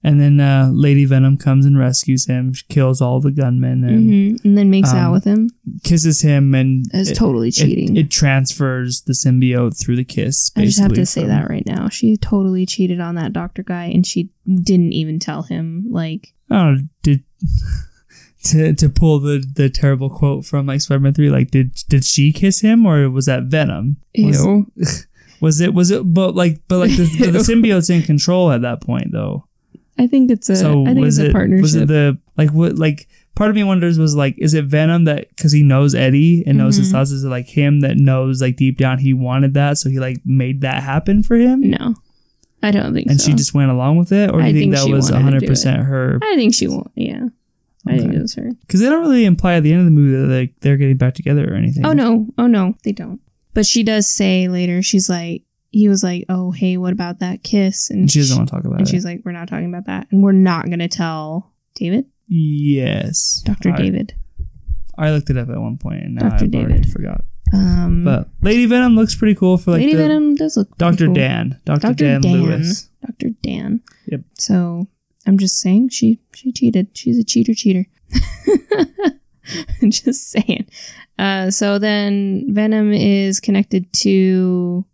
[0.07, 4.39] And then uh, Lady Venom comes and rescues him, she kills all the gunmen, and
[4.41, 5.51] hmm And then makes um, out with him.
[5.83, 7.97] kisses him, and is totally cheating.
[7.97, 10.53] It, transfers the symbiote through the kiss.
[10.57, 11.89] I just have to say that right now.
[11.89, 15.87] She totally cheated on that doctor guy, and she didn't even tell him.
[15.91, 17.25] Like, I did
[18.45, 21.31] to to pull the the terrible quote from like Spider Man three.
[21.31, 23.97] Like, did did she kiss him or was that Venom?
[24.17, 24.71] Was, ew.
[25.41, 26.15] was it was it?
[26.15, 29.49] But like, but like the, the symbiote's in control at that point though.
[29.99, 30.57] I think it's a.
[30.57, 31.63] so I think was it's a it partnership.
[31.63, 35.05] was it the like what like part of me wonders was like is it Venom
[35.05, 36.93] that because he knows Eddie and knows his Mhm.
[36.93, 39.99] thoughts is it like him that knows like deep down he wanted that so he
[39.99, 41.95] like made that happen for him no,
[42.63, 43.11] I don't think so.
[43.13, 43.31] and so.
[43.31, 45.13] she just went along with it or do I you think, think that was wanted
[45.13, 46.91] to do hundred percent her I think she won't.
[46.95, 47.27] Yeah,
[47.87, 48.51] I think it was her.
[48.63, 50.97] because they don't really imply at the end of the movie that like they're getting
[50.97, 51.87] back together or anything.
[51.87, 53.21] Oh no, oh no, they don't.
[53.55, 57.43] But she does say later, she's like, he was like, oh hey, what about that
[57.43, 57.91] kiss?
[57.91, 58.91] and she doesn't want to talk about And it.
[58.91, 63.73] she's like, we're not talking about that, and we're not gonna tell David, yes, Doctor
[63.73, 64.15] David.
[64.99, 66.45] I looked it up at one point and now Dr.
[66.47, 66.91] I've already David.
[66.93, 67.25] forgot.
[67.53, 71.15] Um, But Lady Venom looks pretty cool for like Lady Venom does look Doctor cool.
[71.15, 71.95] Dan, Doctor Dr.
[72.05, 72.33] Dan, Dan.
[72.43, 72.89] Lewis.
[73.07, 73.31] Dr.
[73.43, 73.83] Dan.
[74.07, 74.21] Yep.
[74.39, 74.89] So
[75.27, 76.89] I'm just saying she she cheated.
[76.95, 77.85] She's a cheater cheater.
[79.89, 80.67] just saying.
[81.19, 84.85] Uh, so then Venom is connected to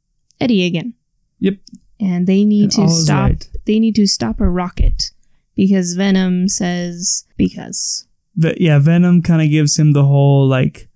[0.43, 0.95] Eddie again.
[1.41, 1.57] Yep.
[2.01, 3.51] And they need And to stop right.
[3.65, 5.13] they need to stop a rocket
[5.55, 8.07] because Venom says because.
[8.37, 10.89] Yeah, Venom kind of gives him the whole like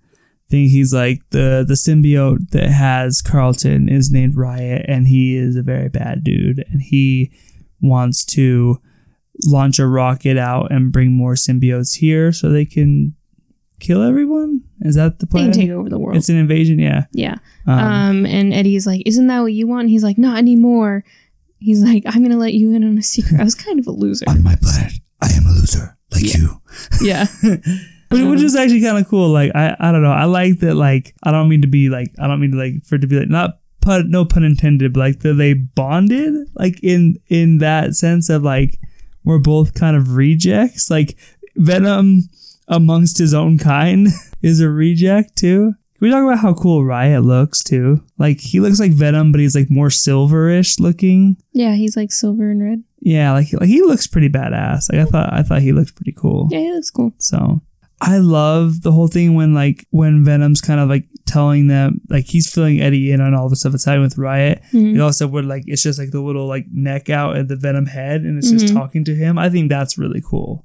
[0.49, 0.69] thing.
[0.69, 5.61] He's like the the symbiote that has Carlton is named Riot, and he is a
[5.61, 7.31] very bad dude, and he
[7.79, 8.81] wants to
[9.45, 13.15] launch a rocket out and bring more symbiotes here so they can
[13.79, 14.63] kill everyone.
[14.81, 15.51] Is that the They plan?
[15.51, 16.17] can take over the world.
[16.17, 17.05] It's an invasion, yeah.
[17.11, 17.35] yeah.
[17.65, 21.03] Um, Um, and Eddie's like, "Isn't that what you want?" And he's like, "Not anymore."
[21.59, 23.41] he's like, I'm gonna let you in on a secret.
[23.41, 24.25] I was kind of a loser.
[24.29, 24.93] On my planet,
[25.23, 26.37] I am a loser, like Yeah.
[26.37, 26.61] you.
[27.01, 27.25] yeah.
[28.09, 29.29] Which, which is actually kind of cool.
[29.29, 30.11] Like I, I don't know.
[30.11, 30.75] I like that.
[30.75, 33.07] Like I don't mean to be like I don't mean to like for it to
[33.07, 37.57] be like not pun no pun intended, but like that they bonded like in in
[37.57, 38.79] that sense of like
[39.25, 40.89] we're both kind of rejects.
[40.91, 41.17] Like
[41.57, 42.29] Venom
[42.69, 44.07] amongst his own kind
[44.47, 45.73] is a reject too.
[45.99, 48.03] Can we talk about how cool Riot looks too?
[48.19, 51.37] Like he looks like Venom, but he's like more silverish looking.
[51.53, 52.83] Yeah, he's like silver and red.
[52.99, 54.91] Yeah, like like he looks pretty badass.
[54.91, 56.47] Like I thought I thought he looked pretty cool.
[56.51, 57.13] Yeah, he looks cool.
[57.19, 57.61] So
[57.99, 62.25] I love the whole thing when like when Venom's kind of like telling them like
[62.25, 64.61] he's filling Eddie in on all the stuff that's happening with Riot.
[64.73, 64.95] Mhm.
[64.95, 67.87] It also would like it's just like the little like neck out at the Venom
[67.87, 68.73] head and it's just Mhm.
[68.73, 69.39] talking to him.
[69.39, 70.63] I think that's really cool.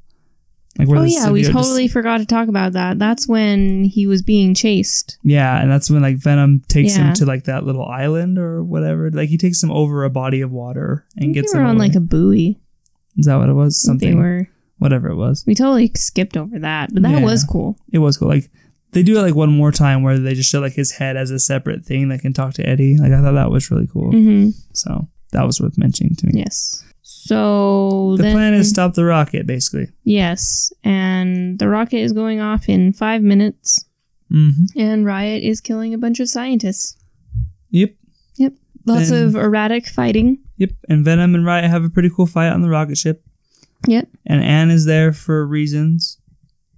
[0.78, 2.98] Like where Oh yeah, we symbiote just- totally forgot to talk about that.
[2.98, 5.18] That's when he was being chased.
[5.22, 7.08] yeah, and that's when like Venom takes Yeah.
[7.08, 9.10] him to like that little island or whatever.
[9.10, 11.88] Like he takes him over a body of water and gets they him on away.
[11.88, 12.58] like a buoy.
[13.18, 13.82] Is that what it was?
[13.86, 14.18] Think They Something.
[14.22, 14.48] were.
[14.78, 15.44] Whatever it was.
[15.46, 17.24] We totally skipped over that, but that Yeah.
[17.24, 17.76] was cool.
[17.92, 18.28] It was cool.
[18.28, 18.50] Like
[18.92, 21.30] they do it like one more time where they just show like his head as
[21.30, 22.96] a separate thing that can talk to Eddie.
[22.98, 24.10] Like I thought that was really cool.
[24.10, 26.32] hmm So that was worth mentioning to me.
[26.36, 26.82] Yes.
[27.24, 29.88] So The then, plan is stop the rocket, basically.
[30.02, 33.84] yes, and the rocket is going off in five minutes,
[34.32, 34.80] Mm-hmm.
[34.80, 36.96] and Riot is killing a bunch of scientists.
[37.70, 37.94] Yep.
[38.36, 38.54] Yep.
[38.86, 40.38] Lots And- of erratic fighting.
[40.56, 40.70] Yep.
[40.88, 43.22] And Venom and Riot have a pretty cool fight on the rocket ship.
[43.86, 44.08] Yep.
[44.26, 46.18] And Anne is there for reasons.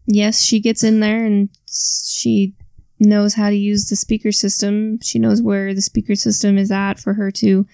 [0.07, 2.55] Yes, she gets in there and she
[2.99, 4.99] knows how to use the speaker system.
[5.01, 7.67] She knows where the speaker system is at for her to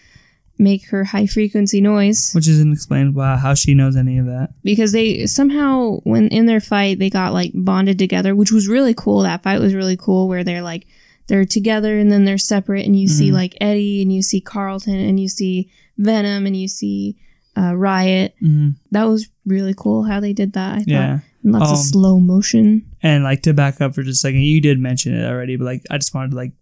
[0.60, 2.32] make her high frequency noise.
[2.34, 4.50] Which isn't explained why how she knows any of that.
[4.62, 8.94] Because they somehow, when in their fight, they got like bonded together, which was really
[8.94, 9.22] cool.
[9.22, 10.86] That fight was really cool where they're like,
[11.28, 13.34] they're together and then they're separate, and you see Mhm.
[13.34, 17.16] like Eddie and you see Carlton and you see Venom and you see
[17.56, 18.34] uh, Riot.
[18.42, 18.70] Mm-hmm.
[18.92, 20.72] That was really cool how they did that.
[20.74, 20.88] I thought.
[20.88, 21.18] Yeah.
[21.42, 22.84] And lots of Um, slow motion.
[23.02, 25.64] And like to back up for just a second, you did mention it already, but
[25.64, 26.52] like I just wanted to like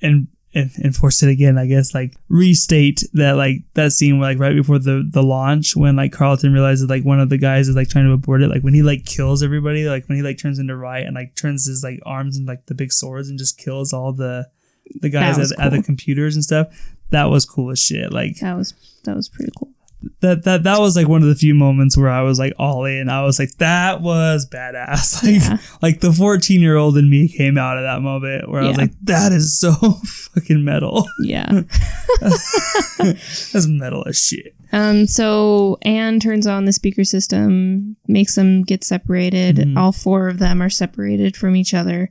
[0.00, 4.54] and enforce it again, I guess, like restate that like that scene where like right
[4.54, 7.88] before the the launch when like Carlton realizes like one of the guys is like
[7.88, 10.58] trying to abort it, like when he like kills everybody, like when he like turns
[10.58, 13.58] into Riot and like turns his like arms and like the big swords and just
[13.58, 14.46] kills all the
[15.00, 16.68] the guys at, was at the computers and stuff.
[17.10, 18.12] That was cool as shit.
[18.12, 18.74] Like That was
[19.04, 19.72] that was pretty cool.
[20.20, 22.84] That that that was like one of the few moments where I was like all
[22.84, 23.08] in.
[23.08, 25.22] I was like, that was badass.
[25.22, 25.58] Like Yeah.
[25.82, 28.76] like the 14 year old in me came out of that moment where I was
[28.76, 29.72] like, that is so
[30.34, 31.06] fucking metal.
[31.20, 31.62] Yeah.
[32.98, 34.54] That's metal as shit.
[34.72, 35.06] um.
[35.06, 39.56] So Anne turns on the speaker system, makes them get separated.
[39.56, 39.76] Mhm.
[39.76, 42.08] All four of them are separated from each other.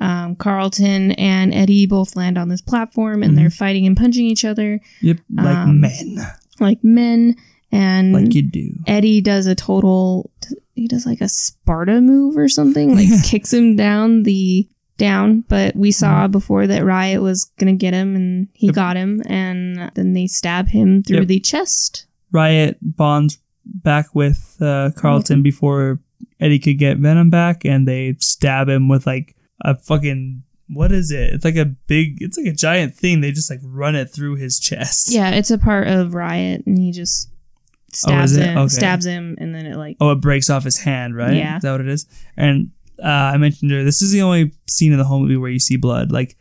[0.00, 3.36] Um, Carlton and Eddie both land on this platform, and Mhm.
[3.36, 6.26] they're fighting and punching each other Yep, like Um, men,
[6.60, 7.36] like men.
[7.70, 8.70] And like you do.
[8.86, 10.30] Eddie does a total.
[10.74, 14.68] He does like a Sparta move or something, like kicks him down the
[14.98, 15.40] down.
[15.48, 18.74] But we saw before that Riot was gonna get him, and he Yep.
[18.74, 21.28] got him, and then they stab him through Yep.
[21.28, 22.06] the chest.
[22.30, 25.42] Riot bonds back with uh, Carlton Carlton.
[25.42, 26.00] before
[26.40, 29.34] Eddie could get Venom back, and they stab him with like
[29.64, 30.42] a fucking
[30.72, 31.32] what is it?
[31.34, 33.20] It's like a big, it's like a giant thing.
[33.20, 35.10] They just like run it through his chest.
[35.12, 38.46] Yeah, it's a part of Riot, and he just Oh, stabs it?
[38.46, 38.68] him, Okay.
[38.68, 41.34] stabs him, and then it like Oh, it breaks off his hand, right?
[41.36, 41.56] Yeah.
[41.56, 42.06] Is that what it is?
[42.36, 42.70] And
[43.02, 45.58] uh, I mentioned earlier, this is the only scene in the whole movie where you
[45.58, 46.10] see blood.
[46.12, 46.36] Like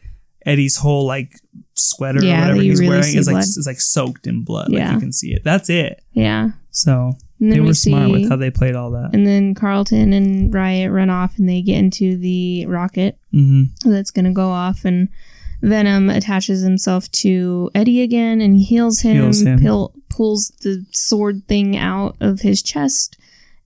[0.45, 1.33] Eddie's whole like
[1.73, 4.69] sweater Yeah, or whatever he's really wearing is like is like soaked in blood.
[4.69, 4.93] Like Yeah.
[4.93, 5.43] you can see it.
[5.43, 6.01] That's it.
[6.13, 6.51] yeah.
[6.69, 9.09] So And they were we smart see, with how they played all that.
[9.13, 13.18] and then Carlton and Riot run off, and they get into the rocket.
[13.34, 13.89] Mm-hmm.
[13.89, 15.07] that's going to go off and
[15.61, 19.88] Venom attaches himself to Eddie again and heals him, Heals him.
[20.09, 23.15] Pulls the sword thing out of his chest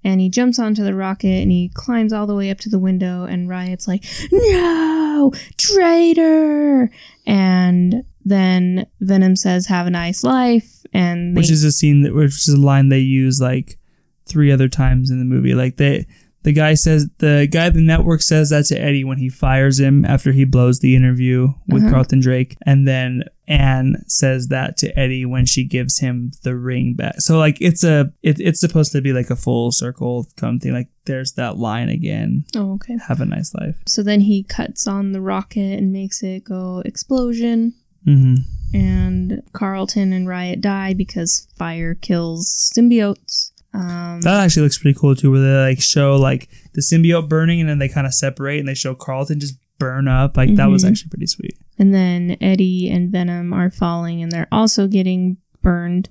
[0.03, 2.77] and he jumps onto the rocket and he climbs all the way up to the
[2.77, 6.91] window and Riot's like, "No, traitor!"
[7.25, 12.13] And then Venom says, "Have a nice life." And they, Which is a scene that
[12.15, 13.77] which is a line they use like
[14.25, 15.53] three other times in the movie.
[15.53, 16.05] Like they
[16.43, 20.05] the guy says the guy the network says that to Eddie when he fires him
[20.05, 21.91] after he blows the interview with Uh-huh.
[21.91, 22.55] Carlton Drake.
[22.65, 27.15] And then Anne says that to Eddie when she gives him the ring back.
[27.21, 30.73] So like it's a it, it's supposed to be like a full circle come thing.
[30.73, 32.45] Like there's that line again.
[32.55, 32.95] oh, okay.
[33.07, 33.75] Have a nice life.
[33.87, 37.73] So then he cuts on the rocket and makes it go explosion.
[38.07, 38.35] Mm-hmm.
[38.75, 43.51] and Carlton and Riot die because fire kills symbiotes.
[43.73, 47.59] Um, That actually looks pretty cool too, where they like show like the symbiote burning
[47.59, 50.37] and then they kind of separate and they show Carlton just burn up.
[50.37, 50.89] Like that was Mhm.
[50.89, 51.57] actually pretty sweet.
[51.77, 56.07] and then Eddie and Venom are falling and they're also getting burned.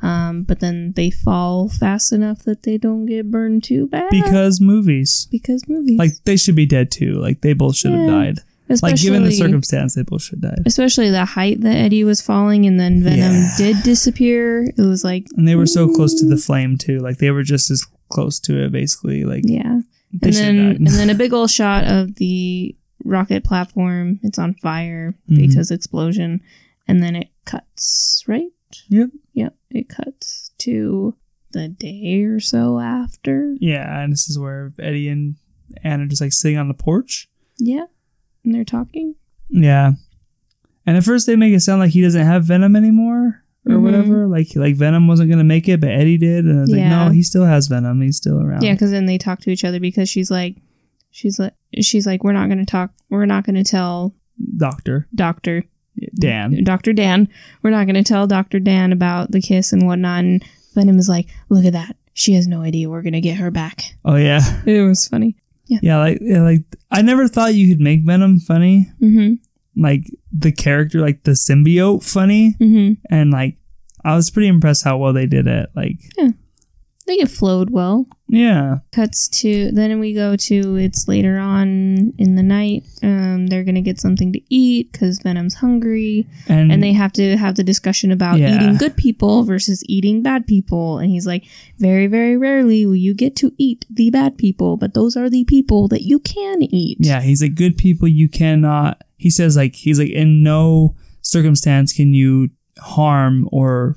[0.00, 4.60] Um, but then they fall fast enough that they don't get burned too bad Because
[4.60, 5.28] movies.
[5.30, 7.12] because movies Like they should be dead too.
[7.20, 8.06] Like they both should have Yeah.
[8.68, 8.82] Died.
[8.82, 10.56] Like given the circumstance, they both should die.
[10.66, 13.54] especially the height that Eddie was falling, and then Venom Yeah.
[13.58, 14.64] did disappear.
[14.64, 16.98] It was like And they were so close to the flame too.
[17.00, 19.24] Like they were just as close to it basically.
[19.24, 19.80] Like yeah,
[20.22, 22.74] and then and then a big old shot of the
[23.04, 24.20] rocket platform.
[24.22, 25.36] It's on fire Mhm.
[25.36, 26.40] because explosion,
[26.88, 28.48] and then it cuts right.
[28.88, 29.10] Yep.
[29.34, 31.14] Yep, it cuts to
[31.52, 33.54] the day or so after.
[33.60, 35.34] Yeah, and this is where Eddie and
[35.84, 37.28] Anna are just like sitting on the porch.
[37.58, 37.84] Yeah,
[38.44, 39.14] and they're talking.
[39.48, 39.92] Yeah.
[40.86, 43.82] And at first they make it sound like he doesn't have Venom anymore or Mhm.
[43.82, 44.26] whatever.
[44.26, 46.44] Like like Venom wasn't gonna make it, but Eddie did.
[46.44, 48.00] And I was like, no, he still has Venom.
[48.00, 48.62] He's still around.
[48.62, 50.56] Yeah, because then they talk to each other because she's like,
[51.10, 52.92] she's like, she's like, we're not gonna talk.
[53.10, 54.14] We're not gonna tell
[54.56, 55.64] Doctor Doctor
[56.18, 56.64] Dan.
[56.64, 56.94] Dr.
[56.94, 57.28] Dan.
[57.62, 58.58] We're not going to tell Dr.
[58.58, 60.24] Dan about the kiss and whatnot.
[60.24, 60.42] And
[60.74, 61.96] Venom is like, look at that.
[62.14, 63.82] She has no idea we're going to get her back.
[64.02, 64.40] Oh yeah.
[64.66, 65.36] It was funny.
[65.82, 68.90] Yeah, like yeah, like I never thought you could make Venom funny.
[69.00, 69.38] Mm
[69.76, 72.52] Like the character, like the symbiote funny.
[72.58, 72.64] hmm.
[72.64, 73.14] Mm hmm.
[73.14, 73.56] And like
[74.04, 75.70] I was pretty impressed how well they did it.
[75.74, 76.32] Like I
[77.04, 78.06] think it flowed well.
[78.32, 78.78] Yeah.
[78.92, 82.84] Cuts to, then we go to, it's later on in the night.
[83.02, 86.26] Um, they're going to get something to eat because Venom's hungry.
[86.48, 88.56] And, And they have to have the discussion about Yeah.
[88.56, 90.98] eating good people versus eating bad people.
[90.98, 91.44] And he's like,
[91.78, 95.44] very, very rarely will you get to eat the bad people, but those are the
[95.44, 96.96] people that you can eat.
[97.00, 101.92] Yeah, he's like good people you cannot he says like he's like in no circumstance
[101.92, 103.96] can you harm or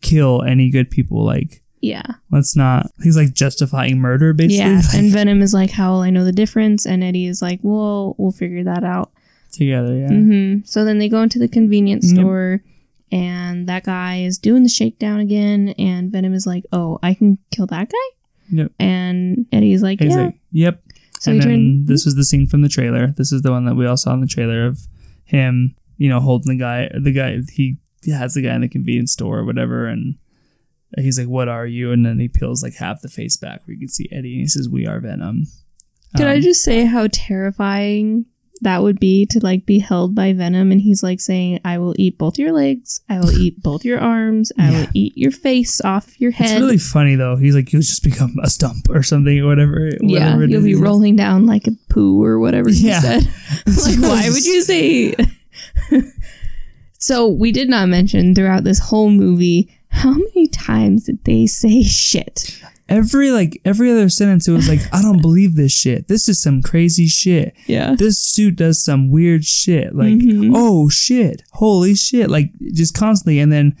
[0.00, 2.06] kill any good people like Yeah.
[2.30, 6.00] let's not he's like justifying murder basically Yeah, like, and Venom is like, "How will
[6.00, 9.10] I know the difference?" And Eddie is like, "Well, we'll figure that out."
[9.52, 12.16] together yeah hmm So then they go into the convenience Yep.
[12.18, 12.60] store,
[13.12, 15.74] and that guy is doing the shakedown again.
[15.78, 18.08] And Venom is like, "Oh, I can kill that guy."
[18.50, 18.72] Yep.
[18.80, 20.82] And Eddie's like, he's "Yeah." like yep
[21.20, 21.86] so and then turned.
[21.88, 24.12] this is the scene from the trailer this is the one that we all saw
[24.12, 24.80] in the trailer of
[25.24, 29.12] him you know holding the guy the guy he has the guy in the convenience
[29.12, 30.16] store or whatever and
[30.98, 33.74] he's like what are you and then he peels like half the face back where
[33.74, 35.44] you can see eddie and he says we are venom
[36.16, 38.26] Did I Um, just say how terrifying
[38.60, 40.70] that would be to like be held by Venom?
[40.70, 43.00] And he's like saying, "I will eat both your legs.
[43.10, 44.52] I will eat both your arms.
[44.56, 44.80] I Yeah.
[44.80, 47.34] will eat your face off your head." It's really funny though.
[47.36, 49.90] He's like, you'll just become a stump or something or whatever.
[50.00, 53.00] Yeah, whatever you'll be rolling down like a poo or whatever he Yeah.
[53.00, 53.22] said.
[53.66, 55.14] like, why would you say?
[56.98, 61.82] so we did not mention throughout this whole movie how many times did they say
[61.82, 62.60] shit?
[62.88, 66.06] Every like every other sentence, it was like, I don't believe this shit.
[66.08, 67.54] This is some crazy shit.
[67.66, 69.94] Yeah, This suit does some weird shit.
[69.94, 70.52] Like, Mhm.
[70.54, 72.28] oh shit, holy shit.
[72.28, 73.76] Like just constantly, and then.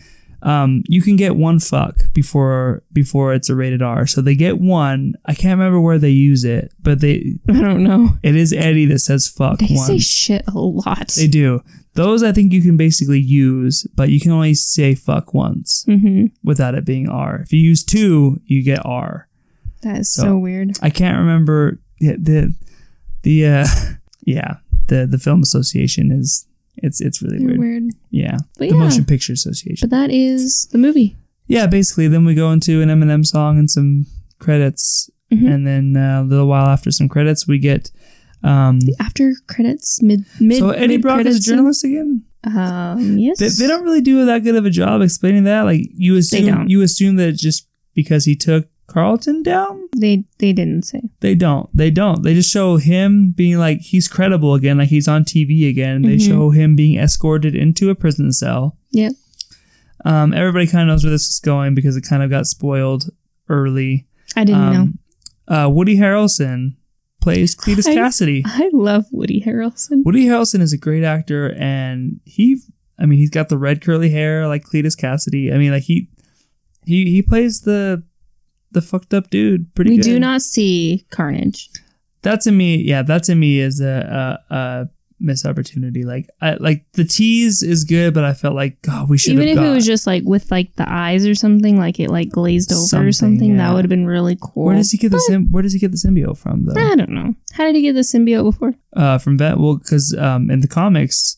[0.46, 4.06] Um, you can get one fuck before before it's a rated R.
[4.06, 5.14] So they get one.
[5.24, 8.10] I can't remember where they use it, but they I don't know.
[8.22, 9.68] it is Eddie that says fuck one.
[9.70, 9.86] They once.
[9.86, 11.14] say shit a lot.
[11.16, 11.62] They do.
[11.94, 16.26] Those I think you can basically use, but you can only say fuck once hmm
[16.42, 17.40] without it being R.
[17.42, 19.28] If you use two, you get R.
[19.82, 20.76] That is so, So- weird.
[20.82, 22.54] I can't remember yeah, the
[23.22, 23.66] the uh
[24.26, 24.54] yeah,
[24.88, 26.46] the the film association is
[26.76, 27.60] it's it's really They're weird.
[27.60, 27.84] weird.
[28.10, 28.38] Yeah.
[28.58, 28.82] But the yeah.
[28.84, 29.88] motion picture association.
[29.88, 31.16] But that is the movie.
[31.46, 34.06] yeah, basically then we go into an Eminem song and some
[34.40, 35.54] credits Mhm.
[35.54, 37.90] and then uh, a little while after some credits we get
[38.44, 40.58] um After credits, mid mid.
[40.58, 42.24] so Eddie Brock is a journalist again?
[42.44, 43.38] Um, yes.
[43.38, 45.62] They, they don't really do that good of a job explaining that.
[45.62, 50.82] Like you assume you assume that just because he took Carlton down, They they didn't
[50.82, 51.00] say.
[51.20, 51.74] they don't.
[51.74, 52.22] They don't.
[52.22, 56.02] They just show him being like he's credible again, like he's on TV again.
[56.02, 56.26] They Mhm.
[56.28, 58.76] show him being escorted into a prison cell.
[58.90, 59.12] Yep.
[60.04, 63.08] Um, everybody kind of knows where this is going because it kind of got spoiled
[63.48, 64.06] early.
[64.36, 64.80] I didn't know.
[64.80, 64.98] Um,
[65.48, 66.74] uh, Woody Harrelson
[67.24, 68.42] plays Cletus I- Kasady.
[68.46, 70.04] I love Woody Harrelson.
[70.04, 72.60] Woody Harrelson is a great actor, and he,
[72.98, 75.52] I mean, he's got the red curly hair like Cletus Kasady.
[75.52, 76.08] I mean, like he,
[76.86, 78.04] he, he plays the,
[78.72, 80.02] the fucked up dude pretty We good.
[80.04, 81.70] do not see Carnage.
[82.22, 84.88] That to me, yeah, that to me is a, a, a
[85.24, 86.04] missed opportunity.
[86.04, 89.48] Like, I like the tease is good, but I felt like God, we should Even
[89.48, 89.66] have if got.
[89.70, 92.82] it was just like with like the eyes or something, like it like glazed over
[92.82, 94.66] Something, or something, that would have been really cool.
[94.66, 96.80] where does he get the sym- Where does he get the symbiote from though?
[96.80, 97.34] I don't know.
[97.52, 98.74] How did he get the symbiote before?
[98.94, 99.58] uh, from vet.
[99.58, 101.36] Well, because um, in the comics,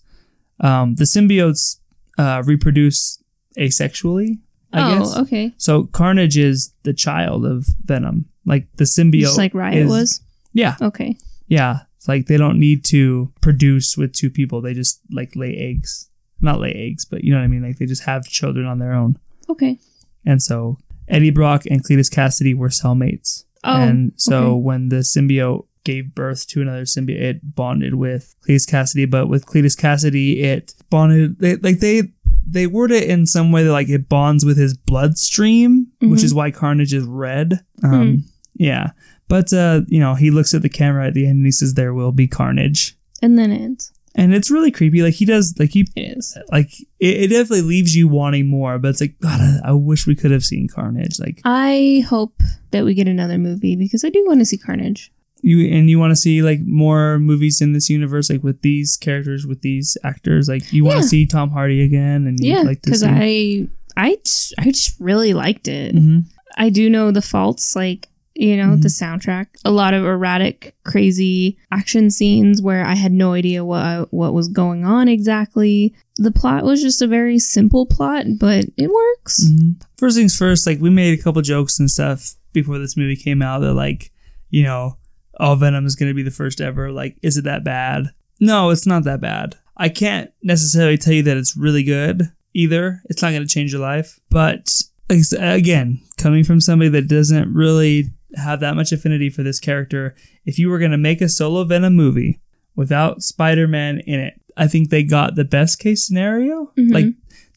[0.61, 1.79] um, the symbiotes
[2.19, 3.23] uh, reproduce
[3.59, 4.39] asexually.
[4.73, 5.17] I oh, guess.
[5.19, 5.55] okay.
[5.57, 8.27] So Carnage is the child of Venom.
[8.45, 9.21] Like the symbiote.
[9.23, 10.21] Just like Riot is- was.
[10.53, 11.19] Yeah, Okay.
[11.49, 11.81] yeah.
[12.07, 14.61] It's like they don't need to produce with two people.
[14.61, 16.09] They just like lay eggs.
[16.41, 17.63] Not lay eggs, but you know what I mean.
[17.65, 19.19] Like they just have children on their own.
[19.49, 19.79] Okay.
[20.25, 20.79] and so
[21.09, 23.43] Eddie Brock and Cletus Kasady were cellmates.
[23.65, 24.61] Oh, and so okay.
[24.61, 29.11] when the symbiote gave birth to another symbiote, it bonded with Cletus Kasady.
[29.11, 32.03] But with Cletus Kasady, it bonded they, like they
[32.47, 36.25] they word it in some way that like it bonds with his bloodstream, which Mhm.
[36.25, 37.61] is why Carnage is red.
[37.83, 38.25] Um,
[38.59, 38.93] Yeah,
[39.29, 41.75] but uh, you know he looks at the camera at the end and he says,
[41.75, 43.93] "There will be carnage." and then it ends.
[44.15, 45.03] And it's really creepy.
[45.03, 46.39] Like he does, like he, It is.
[46.51, 46.71] like
[47.01, 48.79] it, it definitely leaves you wanting more.
[48.79, 51.19] But it's like, God, I, I wish we could have seen Carnage.
[51.21, 52.35] Like I hope
[52.71, 55.13] that we get another movie because I do want to see Carnage.
[55.43, 58.97] you and you want to see like more movies in this universe like with these
[58.97, 61.03] characters with these actors like you want Yeah.
[61.03, 64.99] to see tom hardy again and Yeah, like because see I, I, just, I just
[64.99, 65.95] really liked it.
[65.95, 66.25] Mhm.
[66.57, 68.83] I do know the faults, like you know Mhm.
[68.83, 73.81] the soundtrack, a lot of erratic, crazy action scenes where I had no idea what
[73.83, 75.95] I, what was going on exactly.
[76.19, 79.45] The plot was just a very simple plot, but it works.
[79.49, 79.77] Mhm.
[79.99, 83.41] first things first like we made a couple jokes and stuff before this movie came
[83.43, 84.11] out that like
[84.51, 84.97] you know
[85.41, 88.11] oh venom is going to be the first ever like is it that bad
[88.41, 93.03] no it's not that bad i can't necessarily tell you that it's really good either
[93.07, 94.71] it's not going to change your life but
[95.11, 99.43] like I said, again coming from somebody that doesn't really have that much affinity for
[99.43, 100.15] this character
[100.45, 102.41] if you were going to make a solo venom movie
[102.75, 106.93] without spider-man in it i think they got the best case scenario Mhm.
[106.93, 107.07] like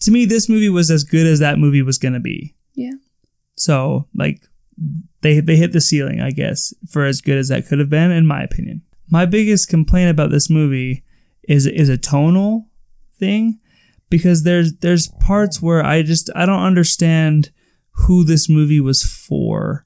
[0.01, 2.93] to me this movie was as good as that movie was going to be Yeah.
[3.55, 4.41] so like
[5.21, 8.11] they they hit the ceiling, I guess, for as good as that could have been,
[8.11, 8.81] in my opinion.
[9.09, 11.03] My biggest complaint about this movie
[11.49, 12.69] is is a tonal
[13.19, 13.59] thing
[14.09, 17.49] because there's there's parts where I just I don't understand
[17.91, 19.85] who this movie was for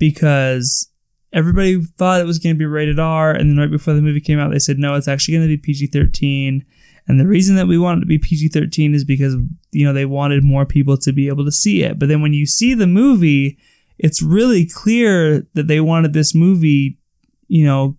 [0.00, 0.90] because
[1.32, 4.20] everybody thought it was going to be rated R and then right before the movie
[4.20, 6.62] came out they said no it's actually going to be PG-13
[7.06, 9.36] and the reason that we wanted it to be PG-13 is because
[9.70, 11.98] you know they wanted more people to be able to see it.
[11.98, 13.58] But then when you see the movie
[13.98, 16.98] it's really clear that they wanted this movie
[17.46, 17.96] you know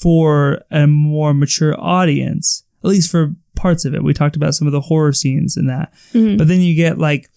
[0.00, 4.02] for a more mature audience at least for parts of it.
[4.02, 5.92] We talked about some of the horror scenes and that.
[6.12, 6.36] Mhm.
[6.38, 7.30] but then you get like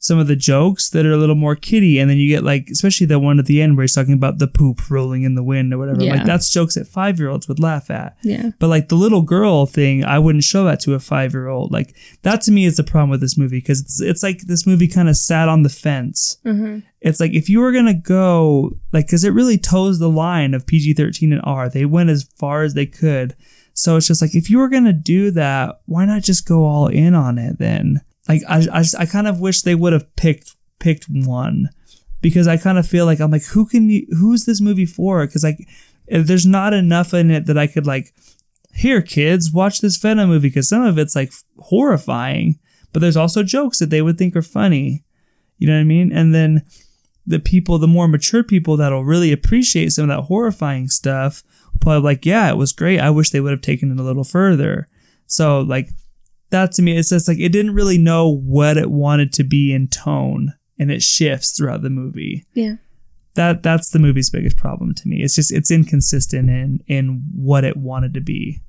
[0.00, 2.68] some of the jokes that are a little more kiddie, and then you get like,
[2.70, 5.42] especially the one at the end where he's talking about the poop rolling in the
[5.42, 6.02] wind or whatever.
[6.04, 6.14] Yeah.
[6.14, 8.16] Like that's jokes that five year olds would laugh at.
[8.22, 8.50] Yeah.
[8.60, 11.72] But like the little girl thing, I wouldn't show that to a five year old.
[11.72, 14.66] Like that to me is the problem with this movie because it's it's like this
[14.68, 16.38] movie kind of sat on the fence.
[16.46, 16.84] Mhm.
[17.00, 20.66] It's like if you were gonna go like because it really toes the line of
[20.66, 21.68] PG thirteen and R.
[21.68, 23.34] They went as far as they could.
[23.74, 26.86] So it's just like if you were gonna do that, why not just go all
[26.86, 28.00] in on it then?
[28.28, 31.70] Like I I, I kind of wish they would have picked picked one
[32.20, 35.26] because I kind of feel like I'm like who can you who's this movie for?
[35.26, 35.66] Because like
[36.06, 38.14] there's not enough in it that I could like
[38.74, 42.58] here kids watch this Venom movie because some of it's like horrifying,
[42.92, 45.04] but there's also jokes that they would think are funny.
[45.58, 46.12] You know what I mean?
[46.12, 46.62] And then
[47.26, 51.42] the people, the more mature people that'll really appreciate some of that horrifying stuff,
[51.80, 53.00] probably like, yeah, it was great.
[53.00, 54.86] I wish they would have taken it a little further.
[55.26, 55.90] So like
[56.50, 59.72] that to me, it's just like it didn't really know what it wanted to be
[59.72, 62.46] in tone, and it shifts throughout the movie.
[62.54, 62.76] Yeah.
[63.34, 65.22] That that's the movie's biggest problem to me.
[65.22, 68.60] It's just it's inconsistent in in what it wanted to be,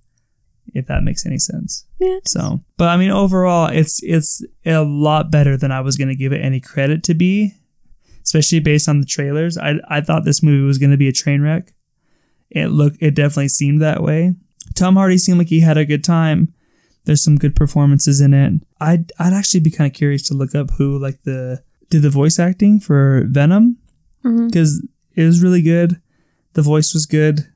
[0.73, 1.85] if that makes any sense.
[1.99, 2.19] Yeah.
[2.25, 6.15] So, but I mean, overall, it's it's a lot better than I was going to
[6.15, 7.53] give it any credit to be,
[8.23, 9.57] especially based on the trailers.
[9.57, 11.73] I I thought this movie was going to be a train wreck.
[12.51, 14.33] It looked, it definitely seemed that way.
[14.75, 16.53] Tom Hardy seemed like he had a good time.
[17.09, 18.53] There's some good performances in it.
[18.79, 22.11] I'd I'd actually be kind of curious to look up who like the did the
[22.11, 23.79] voice acting for Venom
[24.21, 25.99] because it was really good.
[26.53, 27.51] The voice was good.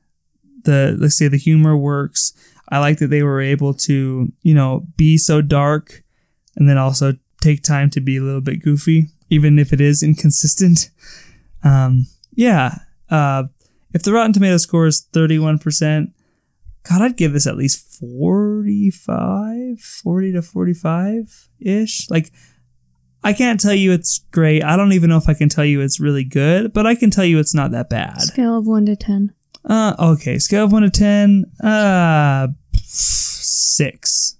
[0.64, 2.32] The let's say the humor works.
[2.68, 6.02] I like that they were able to you know be so dark,
[6.56, 10.02] and then also take time to be a little bit goofy, even if it is
[10.02, 10.90] inconsistent.
[11.66, 12.80] Um, yeah.
[13.08, 13.44] Uh,
[13.94, 16.10] if the Rotten Tomato score is thirty one percent,
[16.88, 22.10] God, I'd give this at least 45, 40 to 45 ish.
[22.10, 22.30] Like,
[23.22, 24.62] I can't tell you it's great.
[24.62, 27.10] I don't even know if I can tell you it's really good, but I can
[27.10, 28.20] tell you it's not that bad.
[28.20, 29.32] Scale of one to ten.
[29.68, 30.38] Uh, okay.
[30.38, 34.36] Scale of 1 to 10, uh, 6.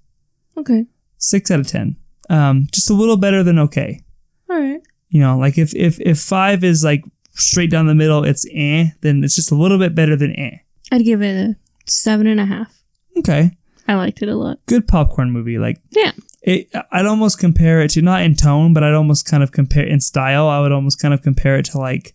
[0.57, 0.87] Okay.
[1.19, 1.97] 6 out of 10.
[2.31, 4.03] Um, just a little better than okay.
[4.51, 4.81] All right.
[5.09, 8.89] You know, like if, if, if 5 is like straight down the middle, it's eh,
[9.01, 10.59] then it's just a little bit better than eh.
[10.93, 12.82] I'd give it a seven and a half.
[13.19, 13.56] Okay.
[13.86, 14.59] I liked it a lot.
[14.66, 15.59] Good popcorn movie.
[15.59, 16.12] Like, Yeah.
[16.43, 19.85] it I'd almost compare it to not in tone, but I'd almost kind of compare
[19.86, 20.48] in style.
[20.48, 22.15] I would almost kind of compare it to like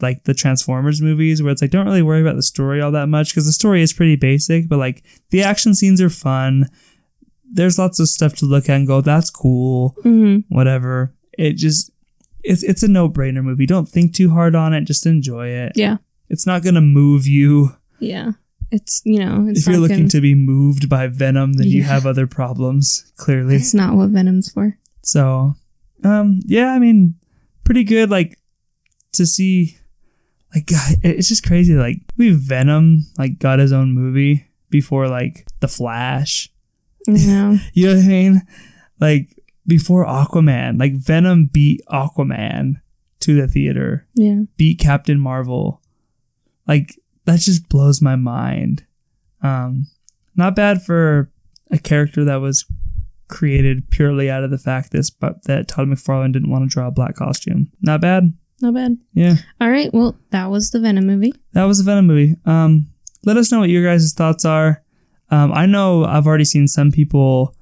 [0.00, 3.08] like the Transformers movies where it's like don't really worry about the story all that
[3.08, 6.66] much because the story is pretty basic, but like the action scenes are fun.
[7.50, 10.54] There's lots of stuff to look at and go, that's cool, Mm-hmm.
[10.54, 11.14] whatever.
[11.36, 11.90] It just
[12.44, 13.66] it's it's a no brainer movie.
[13.66, 14.82] Don't think too hard on it.
[14.82, 15.72] Just enjoy it.
[15.74, 15.96] Yeah.
[16.28, 17.74] It's not gonna move you.
[17.98, 18.32] Yeah.
[18.70, 21.82] It's you know, it's if you're looking gonna- to be moved by Venom, then you
[21.84, 23.10] have other problems.
[23.16, 23.56] Clearly.
[23.56, 24.76] It's not what Venom's for.
[25.02, 25.54] So,
[26.04, 27.14] um, yeah, I mean,
[27.64, 28.10] pretty good.
[28.10, 28.38] Like
[29.12, 29.78] to see,
[30.54, 31.74] like, God, it's just crazy.
[31.74, 36.50] Like we Venom like got his own movie before like the Flash.
[37.06, 37.56] Know.
[37.72, 38.42] You know what I mean?
[39.00, 42.82] Like before Aquaman, like Venom beat Aquaman
[43.20, 44.40] to the theater, yeah.
[44.58, 45.80] beat Captain Marvel.
[46.66, 48.84] Like that just blows my mind.
[49.42, 49.86] Um,
[50.34, 51.30] not bad for
[51.70, 52.64] a character that was
[53.28, 56.86] created purely out of the fact this, but that Todd McFarlane didn't want to draw
[56.88, 57.70] a black costume.
[57.82, 58.32] Not bad.
[58.60, 58.98] Not bad.
[59.12, 59.92] Yeah, All right.
[59.92, 61.32] Well, that was the Venom movie.
[61.52, 62.34] that was the Venom movie.
[62.44, 62.88] Um,
[63.24, 64.82] let us know what your guys' thoughts are.
[65.30, 67.54] Um, I know I've already seen some people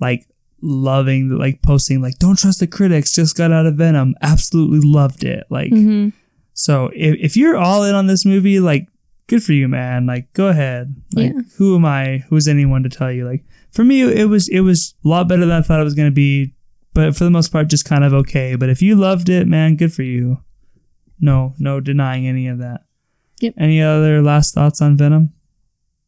[0.00, 0.28] like
[0.60, 5.24] loving, like posting, like "Don't trust the critics." Just got out of Venom, absolutely loved
[5.24, 5.44] it.
[5.50, 6.10] Like, hmm
[6.56, 8.86] so if if you're all in on this movie, like,
[9.26, 10.06] good for you, man.
[10.06, 10.94] Like, go ahead.
[11.14, 11.40] Like, Yeah.
[11.56, 12.24] who am I?
[12.28, 13.24] Who's anyone to tell you?
[13.26, 15.94] Like, for me, it was it was a lot better than I thought it was
[15.94, 16.54] gonna be,
[16.92, 18.54] but for the most part, just kind of okay.
[18.56, 20.38] But if you loved it, man, good for you.
[21.20, 22.84] No, no denying any of that.
[23.40, 23.54] Yep.
[23.58, 25.30] Any other last thoughts on Venom?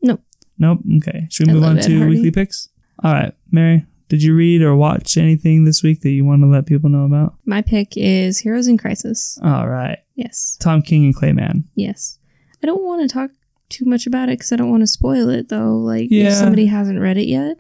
[0.03, 0.21] Nope.
[0.59, 0.81] Nope.
[0.99, 1.27] Okay.
[1.31, 2.15] Should we I move on to Hardy.
[2.17, 2.69] weekly picks?
[3.03, 3.85] All right, Mary.
[4.09, 7.05] Did you read or watch anything this week that you want to let people know
[7.05, 7.35] about?
[7.45, 9.37] My pick is Heroes in Crisis.
[9.43, 9.99] All right.
[10.15, 10.57] Yes.
[10.61, 11.65] Tom King and Clay Mann.
[11.75, 12.16] Yes.
[12.63, 13.31] I don't want to talk
[13.69, 15.77] too much about it because I don't want to spoil it though.
[15.77, 16.29] Like Yeah.
[16.29, 17.59] if somebody hasn't read it yet,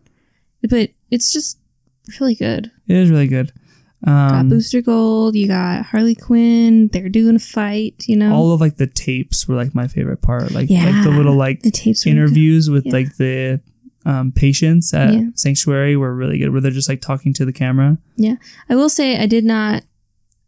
[0.70, 1.58] but it's just
[2.20, 2.70] really good.
[2.88, 3.52] It is really good.
[4.04, 5.34] got Um, Booster Gold.
[5.34, 6.88] You got Harley Quinn.
[6.92, 8.04] They're doing a fight.
[8.06, 10.52] You know, all of like the tapes were like my favorite part.
[10.52, 12.06] Like like the little like the tapes.
[12.06, 12.92] interviews with Yeah.
[12.92, 13.60] like the
[14.04, 15.22] um, patients at Yeah.
[15.34, 16.50] Sanctuary were really good.
[16.52, 17.98] Where they're just like talking to the camera.
[18.16, 18.36] Yeah,
[18.68, 19.82] I will say I did not.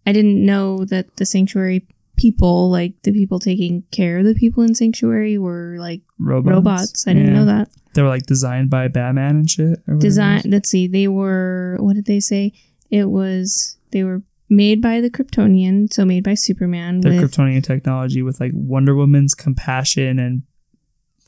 [0.06, 1.84] I didn't know that the Sanctuary
[2.18, 6.54] people, like the people taking care of the people in Sanctuary, were like Robots.
[6.54, 7.08] robots.
[7.08, 7.70] I didn't know that.
[7.94, 9.80] They were like designed by Batman and shit.
[9.88, 12.52] or design let's see they were what did they say
[12.90, 18.22] it was they were made by the kryptonian so made by superman The Kryptonian technology
[18.22, 20.42] with like Wonder Woman's compassion and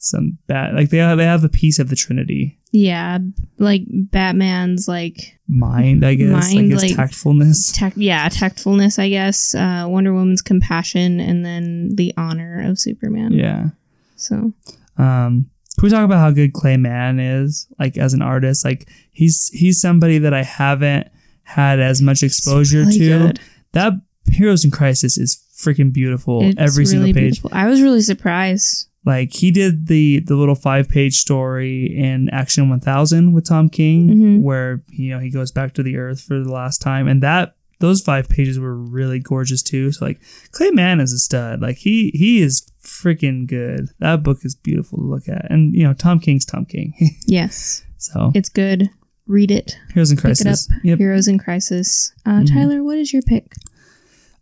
[0.02, 3.18] some bat like they have, they have a piece of the Trinity yeah
[3.58, 7.72] like batman's like mind I guess Mind, like his like- tactfulness.
[7.74, 13.32] tact yeah tactfulness i guess uh wonder woman's compassion and then the honor of superman
[13.32, 13.68] Yeah.
[14.16, 14.52] so
[14.96, 18.66] Um, can we talk about how good Clay Mann is, like as an artist?
[18.66, 21.08] Like he's he's somebody that I haven't
[21.42, 23.08] had as much exposure really to.
[23.18, 23.40] good.
[23.72, 23.94] That
[24.30, 26.42] Heroes in Crisis is freaking beautiful.
[26.42, 27.14] It's every single page.
[27.40, 27.50] beautiful.
[27.54, 32.68] i was really surprised Like he did the the little five page story in Action
[32.68, 34.40] One Thousand with Tom King, Mhm.
[34.42, 37.54] where you know he goes back to the Earth for the last time, and that
[37.78, 39.90] those five pages were really gorgeous too.
[39.92, 40.20] So like
[40.52, 41.62] Clay Mann is a stud.
[41.62, 43.88] Like he he is freaking good.
[44.00, 46.92] That book is beautiful to look at, and you know Tom King's Tom King.
[47.26, 48.90] yes so it's good
[49.26, 50.68] read it Heroes in pick it up Crisis.
[50.84, 50.98] Yep.
[50.98, 52.52] heroes in crisis uh Mhm.
[52.52, 53.52] tyler what is your pick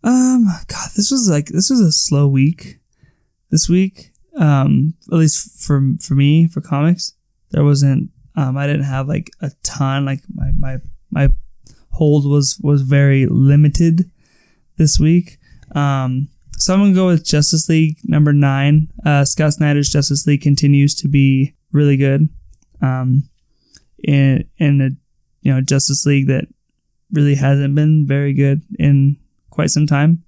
[0.05, 2.79] Um, God, this was like this was a slow week.
[3.51, 7.15] This week, um, at least for for me for comics,
[7.51, 8.11] there wasn't.
[8.37, 10.05] Um, I didn't have like a ton.
[10.05, 10.79] Like my my
[11.11, 11.29] my
[11.93, 14.11] hold was was very limited
[14.77, 15.39] this week.
[15.75, 18.89] Um, so I'm gonna go with Justice League number nine.
[19.05, 22.29] Uh, Scott Snyder's Justice League continues to be really good.
[22.81, 23.29] Um,
[24.05, 24.91] in in a
[25.43, 26.47] you know Justice League that
[27.13, 29.17] really hasn't been very good in
[29.51, 30.23] quite some time.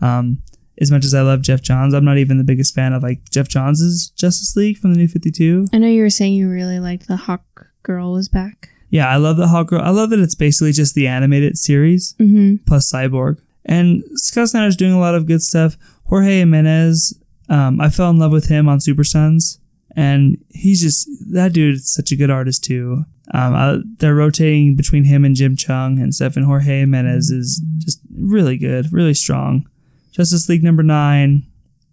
[0.00, 0.42] Um,
[0.80, 3.28] as much as I love Geoff Johns, I'm not even the biggest fan of like
[3.30, 5.66] Geoff Johns' Justice League from the New 52.
[5.72, 8.70] I know you were saying you really liked the Hawk Girl was back.
[8.90, 9.80] Yeah, I love the Hawk Girl.
[9.82, 12.64] I love that it's basically just the animated series Mm-hmm.
[12.66, 13.38] plus Cyborg.
[13.64, 15.76] And Scott Snyder's doing a lot of good stuff.
[16.06, 17.18] Jorge Jimenez,
[17.48, 19.60] um, I fell in love with him on Super Sons,
[19.94, 23.04] and he's just that dude is such a good artist too.
[23.32, 27.62] Um, I, they're rotating between him and Jim Cheung and stuff, and Jorge Jimenez is
[27.78, 29.66] just really good, really strong.
[30.12, 31.42] Justice League number nine,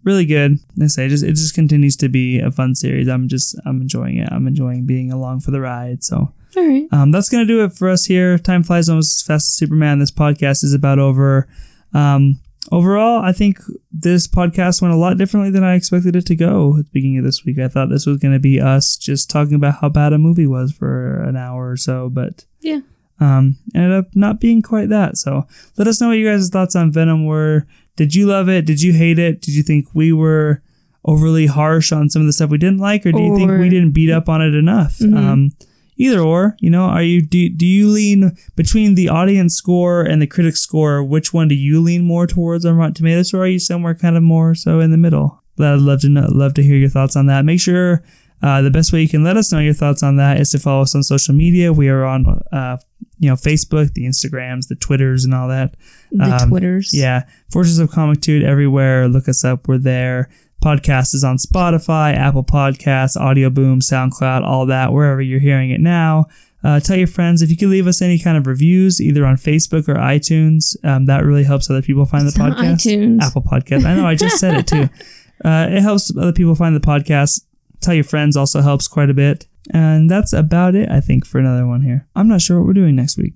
[0.04, 0.58] really good.
[0.80, 3.08] I say, just it just continues to be a fun series.
[3.08, 4.28] I'm just I'm enjoying it.
[4.30, 6.04] I'm enjoying being along for the ride.
[6.04, 6.32] So.
[6.56, 6.86] All right.
[6.90, 8.36] Um, that's going to do it for us here.
[8.36, 10.00] Time flies almost as fast as Superman.
[10.00, 11.46] This podcast is about over.
[11.94, 12.40] Um,
[12.72, 13.58] overall, I think
[13.92, 17.18] this podcast went a lot differently than I expected it to go at the beginning
[17.18, 17.60] of this week.
[17.60, 20.48] I thought this was going to be us just talking about how bad a movie
[20.48, 22.80] was for an hour or so, but Yeah.
[23.20, 25.18] um, ended up not being quite that.
[25.18, 27.64] So let us know what you guys' thoughts on Venom were.
[27.96, 28.64] Did you love it?
[28.66, 29.40] Did you hate it?
[29.42, 30.62] Did you think we were
[31.04, 33.68] overly harsh on some of the stuff we didn't like, or do you think we
[33.68, 34.98] didn't beat up on it enough?
[34.98, 35.16] Mhm.
[35.16, 35.52] Um,
[35.96, 36.56] either or.
[36.60, 40.56] You know, are you do do you lean between the audience score and the critic
[40.56, 41.02] score?
[41.02, 44.16] Which one do you lean more towards on Rotten Tomatoes, or are you somewhere kind
[44.16, 45.42] of more so in the middle?
[45.58, 47.44] I'd love to know, love to hear your thoughts on that.
[47.44, 48.02] Make sure
[48.42, 50.58] uh, the best way you can let us know your thoughts on that is to
[50.58, 51.72] follow us on social media.
[51.72, 52.78] We are on, uh,
[53.18, 55.74] you know, Facebook, the Instagrams, the Twitters, and all that.
[56.10, 56.90] The Um, Twitters.
[56.94, 59.08] Yeah, Forces of Comictude everywhere.
[59.08, 59.68] Look us up.
[59.68, 60.28] We're there.
[60.64, 64.92] Podcast is on Spotify, Apple Podcasts, Audio Boom, SoundCloud, all that.
[64.92, 66.26] Wherever you're hearing it now.
[66.62, 69.36] Uh, tell your friends if you could leave us any kind of reviews, either on
[69.36, 70.76] Facebook or iTunes.
[70.84, 72.74] Um, that really helps other people find It's the podcast.
[72.74, 73.22] iTunes.
[73.22, 73.86] Apple Podcast.
[73.86, 74.06] I know.
[74.06, 74.88] I just said it too.
[75.42, 77.40] Uh, it helps other people find the podcast.
[77.80, 79.46] Tell your friends also helps quite a bit.
[79.72, 82.06] And that's about it, I think, for another one here.
[82.16, 83.34] I'm not sure what we're doing next week,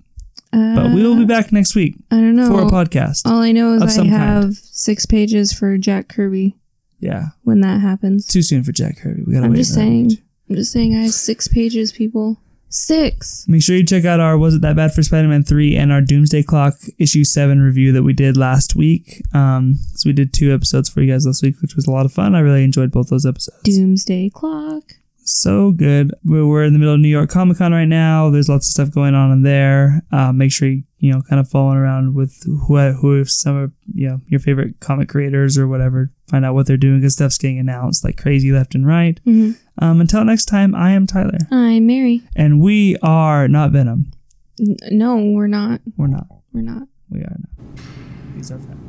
[0.52, 2.48] but we will be back next week Uh, I don't know.
[2.48, 3.22] for a podcast.
[3.26, 4.22] All I know is I some kind.
[4.22, 6.56] have six pages for Jack Kirby
[6.98, 8.26] Yeah, when that happens.
[8.26, 9.22] too soon for Jack Kirby.
[9.26, 9.58] We gotta I'm wait.
[9.58, 9.84] just for that.
[9.86, 10.18] saying.
[10.50, 12.40] I'm just saying I have six pages, people.
[12.74, 13.46] Six.
[13.46, 15.92] Make sure you check out our Was It That Bad for Spider Man 3 and
[15.92, 19.22] our Doomsday Clock issue 7 review that we did last week.
[19.32, 22.04] Um, so we did two episodes for you guys last week, which was a lot
[22.04, 22.34] of fun.
[22.34, 23.62] I really enjoyed both those episodes.
[23.62, 24.94] Doomsday Clock.
[25.24, 26.14] So good.
[26.24, 28.30] We're, we're in the middle of New York Comic Con right now.
[28.30, 30.02] There's lots of stuff going on in there.
[30.12, 33.72] Uh, make sure you, you know, kind of following around with who, who some of,
[33.92, 36.10] you know, your favorite comic creators or whatever.
[36.30, 39.18] Find out what they're doing because stuff's getting announced like crazy left and right.
[39.24, 41.38] hmm Um, until next time, I am Tyler.
[41.50, 42.22] I'm Mary.
[42.36, 44.12] And we are not Venom.
[44.60, 45.80] N- no, we're not.
[45.96, 46.26] We're not.
[46.52, 46.88] We're not.
[47.10, 47.78] We are not.
[48.36, 48.80] These are friends.